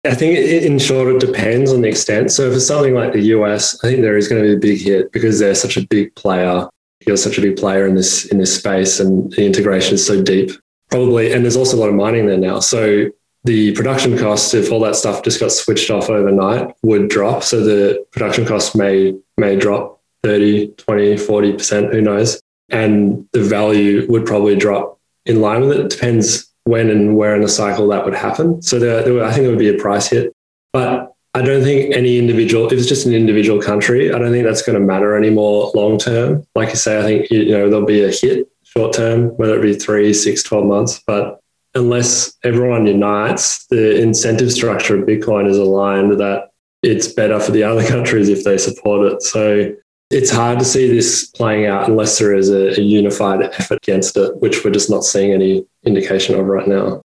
I 0.04 0.14
think 0.14 0.38
in 0.38 0.78
short 0.78 1.14
it 1.14 1.20
depends 1.20 1.72
on 1.72 1.80
the 1.80 1.88
extent 1.88 2.30
so 2.30 2.52
for 2.52 2.60
something 2.60 2.94
like 2.94 3.12
the 3.12 3.22
US 3.22 3.82
I 3.82 3.88
think 3.88 4.02
there 4.02 4.16
is 4.16 4.28
going 4.28 4.42
to 4.42 4.48
be 4.48 4.54
a 4.54 4.58
big 4.58 4.80
hit 4.80 5.12
because 5.12 5.38
they're 5.38 5.54
such 5.54 5.76
a 5.76 5.86
big 5.86 6.14
player 6.14 6.68
you're 7.06 7.16
such 7.16 7.38
a 7.38 7.40
big 7.40 7.56
player 7.56 7.86
in 7.86 7.94
this 7.94 8.26
in 8.26 8.38
this 8.38 8.54
space 8.54 9.00
and 9.00 9.32
the 9.32 9.46
integration 9.46 9.94
is 9.94 10.06
so 10.06 10.22
deep 10.22 10.50
probably 10.90 11.32
and 11.32 11.44
there's 11.44 11.56
also 11.56 11.76
a 11.76 11.80
lot 11.80 11.88
of 11.88 11.94
mining 11.94 12.26
there 12.26 12.36
now 12.36 12.60
so 12.60 13.10
the 13.46 13.72
production 13.74 14.18
costs, 14.18 14.54
if 14.54 14.72
all 14.72 14.80
that 14.80 14.96
stuff 14.96 15.22
just 15.22 15.38
got 15.38 15.52
switched 15.52 15.88
off 15.88 16.10
overnight, 16.10 16.74
would 16.82 17.08
drop. 17.08 17.44
So 17.44 17.62
the 17.62 18.04
production 18.10 18.44
costs 18.44 18.74
may 18.74 19.16
may 19.38 19.54
drop 19.54 20.02
30, 20.24 20.72
20, 20.76 21.14
40%, 21.14 21.92
who 21.92 22.00
knows. 22.00 22.40
And 22.70 23.28
the 23.32 23.42
value 23.42 24.04
would 24.08 24.26
probably 24.26 24.56
drop 24.56 24.98
in 25.24 25.40
line 25.40 25.60
with 25.60 25.78
it. 25.78 25.80
It 25.80 25.90
depends 25.90 26.52
when 26.64 26.90
and 26.90 27.16
where 27.16 27.36
in 27.36 27.42
the 27.42 27.48
cycle 27.48 27.86
that 27.88 28.04
would 28.04 28.14
happen. 28.14 28.60
So 28.62 28.80
there, 28.80 29.04
there, 29.04 29.24
I 29.24 29.30
think 29.30 29.42
there 29.42 29.50
would 29.50 29.60
be 29.60 29.68
a 29.68 29.78
price 29.78 30.08
hit. 30.08 30.32
But 30.72 31.14
I 31.36 31.42
don't 31.42 31.62
think 31.62 31.94
any 31.94 32.18
individual, 32.18 32.66
if 32.66 32.72
it's 32.72 32.86
just 32.86 33.04
an 33.04 33.12
individual 33.12 33.60
country, 33.60 34.10
I 34.10 34.18
don't 34.18 34.32
think 34.32 34.46
that's 34.46 34.62
going 34.62 34.78
to 34.78 34.84
matter 34.84 35.14
anymore 35.14 35.70
long 35.74 35.98
term. 35.98 36.46
Like 36.54 36.70
you 36.70 36.76
say, 36.76 36.98
I 36.98 37.02
think 37.02 37.30
you 37.30 37.50
know 37.50 37.68
there'll 37.68 37.84
be 37.84 38.02
a 38.02 38.10
hit 38.10 38.50
short 38.62 38.94
term, 38.94 39.28
whether 39.36 39.58
it 39.58 39.60
be 39.60 39.74
three, 39.74 40.14
six, 40.14 40.42
12 40.42 40.64
months. 40.64 41.02
But 41.06 41.40
unless 41.74 42.34
everyone 42.42 42.86
unites, 42.86 43.66
the 43.66 44.00
incentive 44.00 44.50
structure 44.50 44.98
of 44.98 45.06
Bitcoin 45.06 45.46
is 45.46 45.58
aligned 45.58 46.18
that 46.18 46.52
it's 46.82 47.08
better 47.08 47.38
for 47.38 47.52
the 47.52 47.64
other 47.64 47.86
countries 47.94 48.30
if 48.30 48.42
they 48.42 48.56
support 48.56 49.12
it. 49.12 49.20
So 49.20 49.74
it's 50.08 50.30
hard 50.30 50.58
to 50.60 50.64
see 50.64 50.88
this 50.88 51.26
playing 51.26 51.66
out 51.66 51.86
unless 51.86 52.18
there 52.18 52.34
is 52.34 52.48
a, 52.48 52.80
a 52.80 52.82
unified 52.82 53.42
effort 53.42 53.80
against 53.82 54.16
it, 54.16 54.40
which 54.40 54.64
we're 54.64 54.70
just 54.70 54.88
not 54.88 55.04
seeing 55.04 55.32
any 55.32 55.66
indication 55.84 56.34
of 56.34 56.46
right 56.46 56.66
now. 56.66 57.02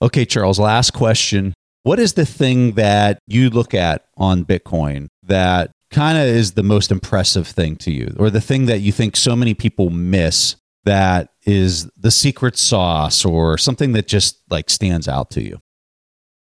Okay, 0.00 0.24
Charles, 0.24 0.58
last 0.58 0.94
question. 0.94 1.52
What 1.86 2.00
is 2.00 2.14
the 2.14 2.26
thing 2.26 2.72
that 2.72 3.20
you 3.28 3.48
look 3.48 3.72
at 3.72 4.06
on 4.16 4.44
Bitcoin 4.44 5.06
that 5.22 5.70
kind 5.92 6.18
of 6.18 6.24
is 6.24 6.54
the 6.54 6.64
most 6.64 6.90
impressive 6.90 7.46
thing 7.46 7.76
to 7.76 7.92
you, 7.92 8.12
or 8.18 8.28
the 8.28 8.40
thing 8.40 8.66
that 8.66 8.80
you 8.80 8.90
think 8.90 9.14
so 9.14 9.36
many 9.36 9.54
people 9.54 9.90
miss 9.90 10.56
that 10.84 11.28
is 11.44 11.88
the 11.96 12.10
secret 12.10 12.56
sauce 12.56 13.24
or 13.24 13.56
something 13.56 13.92
that 13.92 14.08
just 14.08 14.42
like 14.50 14.68
stands 14.68 15.06
out 15.06 15.30
to 15.30 15.42
you? 15.44 15.60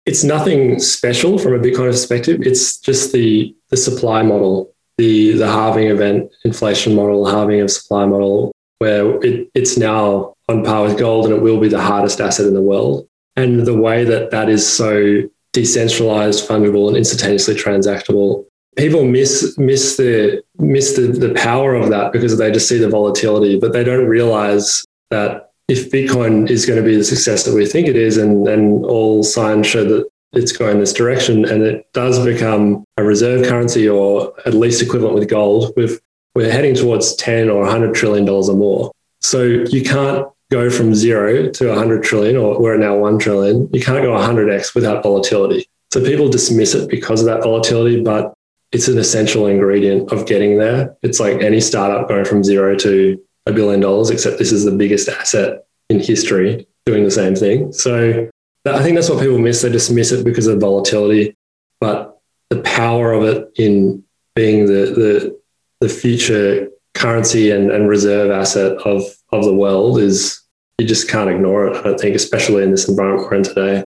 It's 0.05 0.25
nothing 0.25 0.81
special 0.81 1.39
from 1.39 1.55
a 1.55 1.61
Bitcoin 1.61 1.93
perspective. 1.93 2.41
It's 2.43 2.79
just 2.79 3.13
the 3.13 3.55
the 3.69 3.77
supply 3.77 4.23
model, 4.23 4.75
the 4.99 5.35
the 5.35 5.47
halving 5.47 5.87
event 5.87 6.29
inflation 6.45 6.97
model, 6.97 7.25
halving 7.25 7.61
of 7.61 7.71
supply 7.71 8.05
model, 8.05 8.51
where 8.79 9.25
it, 9.25 9.49
it's 9.55 9.79
now 9.79 10.35
on 10.49 10.65
par 10.65 10.83
with 10.83 10.99
gold 10.99 11.27
and 11.27 11.35
it 11.35 11.41
will 11.41 11.61
be 11.61 11.69
the 11.69 11.81
hardest 11.81 12.21
asset 12.21 12.47
in 12.47 12.55
the 12.55 12.61
world. 12.61 13.07
And 13.37 13.67
the 13.67 13.77
way 13.77 14.05
that 14.05 14.31
that 14.31 14.49
is 14.49 14.71
so 14.71 15.23
decentralized, 15.53 16.49
fungible, 16.49 16.89
and 16.89 16.97
instantaneously 16.97 17.55
transactable 17.55 18.45
people 18.77 19.05
miss 19.05 19.57
miss 19.59 19.97
the 19.97 20.43
miss 20.59 20.97
the, 20.97 21.09
the 21.09 21.35
power 21.35 21.75
of 21.75 21.91
that 21.91 22.13
because 22.13 22.37
they 22.39 22.51
just 22.51 22.69
see 22.69 22.79
the 22.79 22.89
volatility, 22.89 23.59
but 23.59 23.73
they 23.73 23.85
don't 23.85 24.07
realize 24.07 24.85
that 25.11 25.51
if 25.69 25.91
Bitcoin 25.91 26.49
is 26.51 26.67
going 26.67 26.79
to 26.79 26.85
be 26.85 26.97
the 26.97 27.05
success 27.05 27.45
that 27.45 27.55
we 27.55 27.67
think 27.67 27.87
it 27.87 27.97
is, 27.97 28.17
and, 28.17 28.49
and 28.49 28.85
all 28.85 29.23
signs 29.23 29.67
show 29.67 29.85
that 29.85 30.09
it's 30.33 30.53
going 30.53 30.81
this 30.81 30.93
direction, 30.93 31.45
and 31.45 31.63
it 31.63 31.93
does 31.93 32.25
become 32.25 32.85
a 32.97 33.05
reserve 33.05 33.47
currency 33.47 33.89
or 33.89 34.33
at 34.47 34.55
least 34.55 34.83
equivalent 34.83 35.15
with 35.15 35.29
gold, 35.29 35.73
with 35.77 36.01
we're 36.35 36.51
heading 36.51 36.75
towards 36.75 37.15
10 37.17 37.51
or 37.51 37.61
100 37.63 37.95
trillion 37.95 38.25
dollars 38.25 38.49
or 38.49 38.57
more. 38.57 38.93
So 39.21 39.43
you 39.43 39.83
can't 39.83 40.27
go 40.51 40.69
from 40.69 40.95
zero 40.95 41.49
to 41.49 41.69
100 41.69 42.03
trillion, 42.03 42.37
or 42.37 42.61
we're 42.61 42.77
now 42.77 42.97
1 42.97 43.19
trillion. 43.19 43.69
You 43.73 43.81
can't 43.81 44.03
go 44.03 44.13
100x 44.13 44.75
without 44.75 45.03
volatility. 45.03 45.69
So 45.93 46.05
people 46.05 46.29
dismiss 46.29 46.75
it 46.75 46.89
because 46.89 47.21
of 47.21 47.27
that 47.27 47.43
volatility, 47.43 48.03
but 48.03 48.35
it's 48.73 48.89
an 48.89 48.99
essential 48.99 49.47
ingredient 49.47 50.13
of 50.13 50.27
getting 50.27 50.59
there. 50.59 50.97
It's 51.03 51.19
like 51.19 51.41
any 51.41 51.61
startup 51.61 52.09
going 52.09 52.25
from 52.25 52.45
zero 52.45 52.77
to 52.77 53.21
a 53.47 53.53
billion 53.53 53.81
dollars, 53.81 54.11
except 54.11 54.39
this 54.39 54.53
is 54.53 54.65
the 54.65 54.71
biggest 54.71 55.09
asset 55.09 55.65
in 55.89 56.01
history 56.01 56.67
doing 56.87 57.05
the 57.05 57.11
same 57.11 57.35
thing. 57.35 57.73
So 57.73 58.29
I 58.65 58.83
think 58.83 58.97
that's 58.97 59.09
what 59.09 59.21
people 59.21 59.39
miss. 59.39 59.63
They 59.63 59.71
dismiss 59.71 60.13
it 60.13 60.25
because 60.25 60.47
of 60.47 60.61
volatility, 60.61 61.37
but 61.81 62.21
the 62.51 62.61
power 62.61 63.13
of 63.13 63.25
it 63.25 63.51
in 63.57 64.05
being 64.35 64.67
the 64.67 64.73
the, 64.73 65.41
the 65.81 65.89
future 65.89 66.69
currency 66.95 67.51
and, 67.51 67.71
and 67.71 67.89
reserve 67.89 68.31
asset 68.31 68.73
of 68.85 69.03
of 69.33 69.45
the 69.45 69.55
world 69.55 69.99
is 69.99 70.41
you 70.79 70.87
just 70.87 71.09
can't 71.09 71.31
ignore 71.31 71.67
it. 71.67 71.77
I 71.77 71.83
don't 71.83 72.01
think, 72.01 72.17
especially 72.17 72.63
in 72.63 72.71
this 72.71 72.89
environment 72.89 73.31
we're 73.31 73.37
in 73.37 73.43
today. 73.43 73.85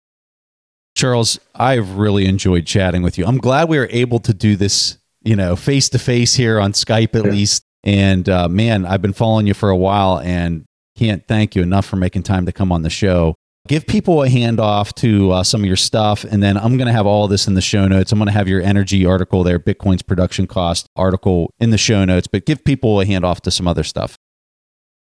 Charles, 0.95 1.41
I've 1.55 1.97
really 1.97 2.27
enjoyed 2.27 2.67
chatting 2.67 3.03
with 3.03 3.17
you. 3.17 3.25
I'm 3.25 3.39
glad 3.39 3.69
we 3.69 3.79
were 3.79 3.89
able 3.91 4.19
to 4.21 4.35
do 4.35 4.57
this, 4.57 4.99
you 5.23 5.35
know, 5.35 5.57
face 5.57 5.89
to 5.91 5.99
face 5.99 6.35
here 6.35 6.61
on 6.61 6.73
Skype 6.73 7.15
at 7.15 7.25
yeah. 7.25 7.31
least. 7.31 7.65
And 7.83 8.29
uh, 8.29 8.49
man, 8.49 8.85
I've 8.85 9.03
been 9.03 9.15
following 9.15 9.47
you 9.47 9.55
for 9.55 9.71
a 9.71 9.77
while 9.77 10.21
and 10.21 10.65
can't 10.97 11.27
thank 11.27 11.57
you 11.57 11.63
enough 11.63 11.87
for 11.87 11.97
making 11.97 12.23
time 12.25 12.47
to 12.47 12.53
come 12.53 12.71
on 12.71 12.83
the 12.83 12.91
show. 12.91 13.35
Give 13.69 13.87
people 13.87 14.23
a 14.23 14.29
handoff 14.29 14.93
to 14.95 15.31
uh, 15.31 15.43
some 15.45 15.61
of 15.61 15.67
your 15.67 15.77
stuff, 15.77 16.25
and 16.25 16.43
then 16.43 16.57
I'm 16.57 16.77
going 16.77 16.89
to 16.89 16.93
have 16.93 17.07
all 17.07 17.29
this 17.29 17.47
in 17.47 17.55
the 17.55 17.61
show 17.61 17.87
notes. 17.87 18.11
I'm 18.11 18.19
going 18.19 18.27
to 18.27 18.33
have 18.33 18.49
your 18.49 18.61
energy 18.61 19.07
article 19.07 19.45
there, 19.45 19.61
Bitcoin's 19.61 20.03
production 20.03 20.49
cost 20.49 20.89
article 20.97 21.49
in 21.61 21.71
the 21.71 21.79
show 21.79 22.05
notes, 22.05 22.27
but 22.27 22.45
give 22.45 22.65
people 22.65 23.01
a 23.01 23.05
handoff 23.05 23.41
to 23.43 23.53
some 23.53 23.69
other 23.69 23.85
stuff. 23.85 24.17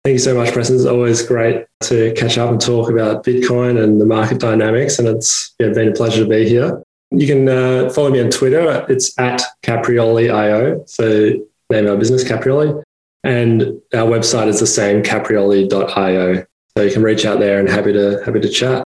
Thank 0.05 0.13
you 0.13 0.19
so 0.19 0.33
much, 0.33 0.53
Preston. 0.53 0.77
It's 0.77 0.85
always 0.85 1.21
great 1.21 1.65
to 1.81 2.13
catch 2.13 2.37
up 2.37 2.49
and 2.49 2.61
talk 2.61 2.89
about 2.89 3.25
Bitcoin 3.25 3.83
and 3.83 3.99
the 3.99 4.05
market 4.05 4.39
dynamics. 4.39 4.97
And 4.97 5.07
it's 5.07 5.53
yeah, 5.59 5.69
been 5.69 5.89
a 5.89 5.91
pleasure 5.91 6.23
to 6.23 6.29
be 6.29 6.47
here. 6.47 6.81
You 7.11 7.27
can 7.27 7.49
uh, 7.49 7.89
follow 7.89 8.09
me 8.09 8.21
on 8.21 8.29
Twitter. 8.29 8.85
It's 8.87 9.17
at 9.19 9.41
Capriole.io. 9.61 10.83
So 10.87 11.33
name 11.69 11.87
our 11.87 11.97
business, 11.97 12.23
Caprioli. 12.23 12.81
And 13.25 13.61
our 13.93 14.07
website 14.07 14.47
is 14.47 14.61
the 14.61 14.67
same, 14.67 15.03
capriole.io. 15.03 16.45
So 16.77 16.83
you 16.83 16.91
can 16.91 17.03
reach 17.03 17.25
out 17.25 17.39
there 17.39 17.59
and 17.59 17.67
happy 17.67 17.91
to 17.91 18.21
happy 18.23 18.39
to 18.39 18.49
chat. 18.49 18.83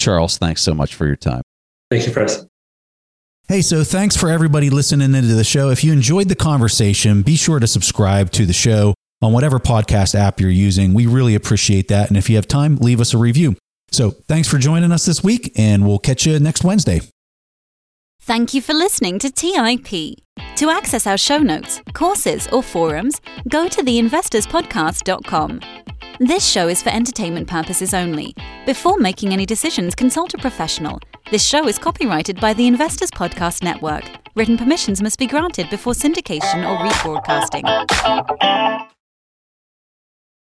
Charles, 0.00 0.38
thanks 0.38 0.62
so 0.62 0.74
much 0.74 0.94
for 0.94 1.06
your 1.06 1.16
time. 1.16 1.42
Thank 1.90 2.06
you, 2.06 2.12
Preston. 2.12 2.48
Hey, 3.48 3.62
so 3.62 3.82
thanks 3.82 4.16
for 4.16 4.30
everybody 4.30 4.70
listening 4.70 5.14
into 5.14 5.34
the 5.34 5.44
show. 5.44 5.70
If 5.70 5.82
you 5.82 5.92
enjoyed 5.92 6.28
the 6.28 6.36
conversation, 6.36 7.22
be 7.22 7.36
sure 7.36 7.58
to 7.58 7.66
subscribe 7.66 8.30
to 8.32 8.46
the 8.46 8.52
show 8.52 8.94
on 9.24 9.32
whatever 9.32 9.58
podcast 9.58 10.14
app 10.14 10.38
you're 10.38 10.50
using. 10.50 10.94
We 10.94 11.06
really 11.06 11.34
appreciate 11.34 11.88
that. 11.88 12.08
And 12.08 12.16
if 12.16 12.28
you 12.28 12.36
have 12.36 12.46
time, 12.46 12.76
leave 12.76 13.00
us 13.00 13.14
a 13.14 13.18
review. 13.18 13.56
So 13.90 14.10
thanks 14.10 14.48
for 14.48 14.58
joining 14.58 14.92
us 14.92 15.06
this 15.06 15.24
week, 15.24 15.52
and 15.56 15.86
we'll 15.86 15.98
catch 15.98 16.26
you 16.26 16.38
next 16.38 16.62
Wednesday. 16.64 17.00
Thank 18.20 18.54
you 18.54 18.60
for 18.60 18.74
listening 18.74 19.18
to 19.20 19.30
TIP. 19.30 20.18
To 20.56 20.70
access 20.70 21.06
our 21.06 21.18
show 21.18 21.38
notes, 21.38 21.80
courses, 21.92 22.48
or 22.48 22.62
forums, 22.62 23.20
go 23.48 23.68
to 23.68 23.82
theinvestorspodcast.com. 23.82 25.60
This 26.20 26.46
show 26.46 26.68
is 26.68 26.82
for 26.82 26.90
entertainment 26.90 27.48
purposes 27.48 27.92
only. 27.92 28.34
Before 28.66 28.98
making 28.98 29.32
any 29.32 29.46
decisions, 29.46 29.94
consult 29.94 30.34
a 30.34 30.38
professional. 30.38 31.00
This 31.30 31.44
show 31.44 31.66
is 31.66 31.78
copyrighted 31.78 32.40
by 32.40 32.54
the 32.54 32.66
Investors 32.66 33.10
Podcast 33.10 33.62
Network. 33.62 34.04
Written 34.34 34.56
permissions 34.56 35.02
must 35.02 35.18
be 35.18 35.26
granted 35.26 35.68
before 35.70 35.92
syndication 35.92 36.68
or 36.68 36.76
rebroadcasting. 36.88 37.64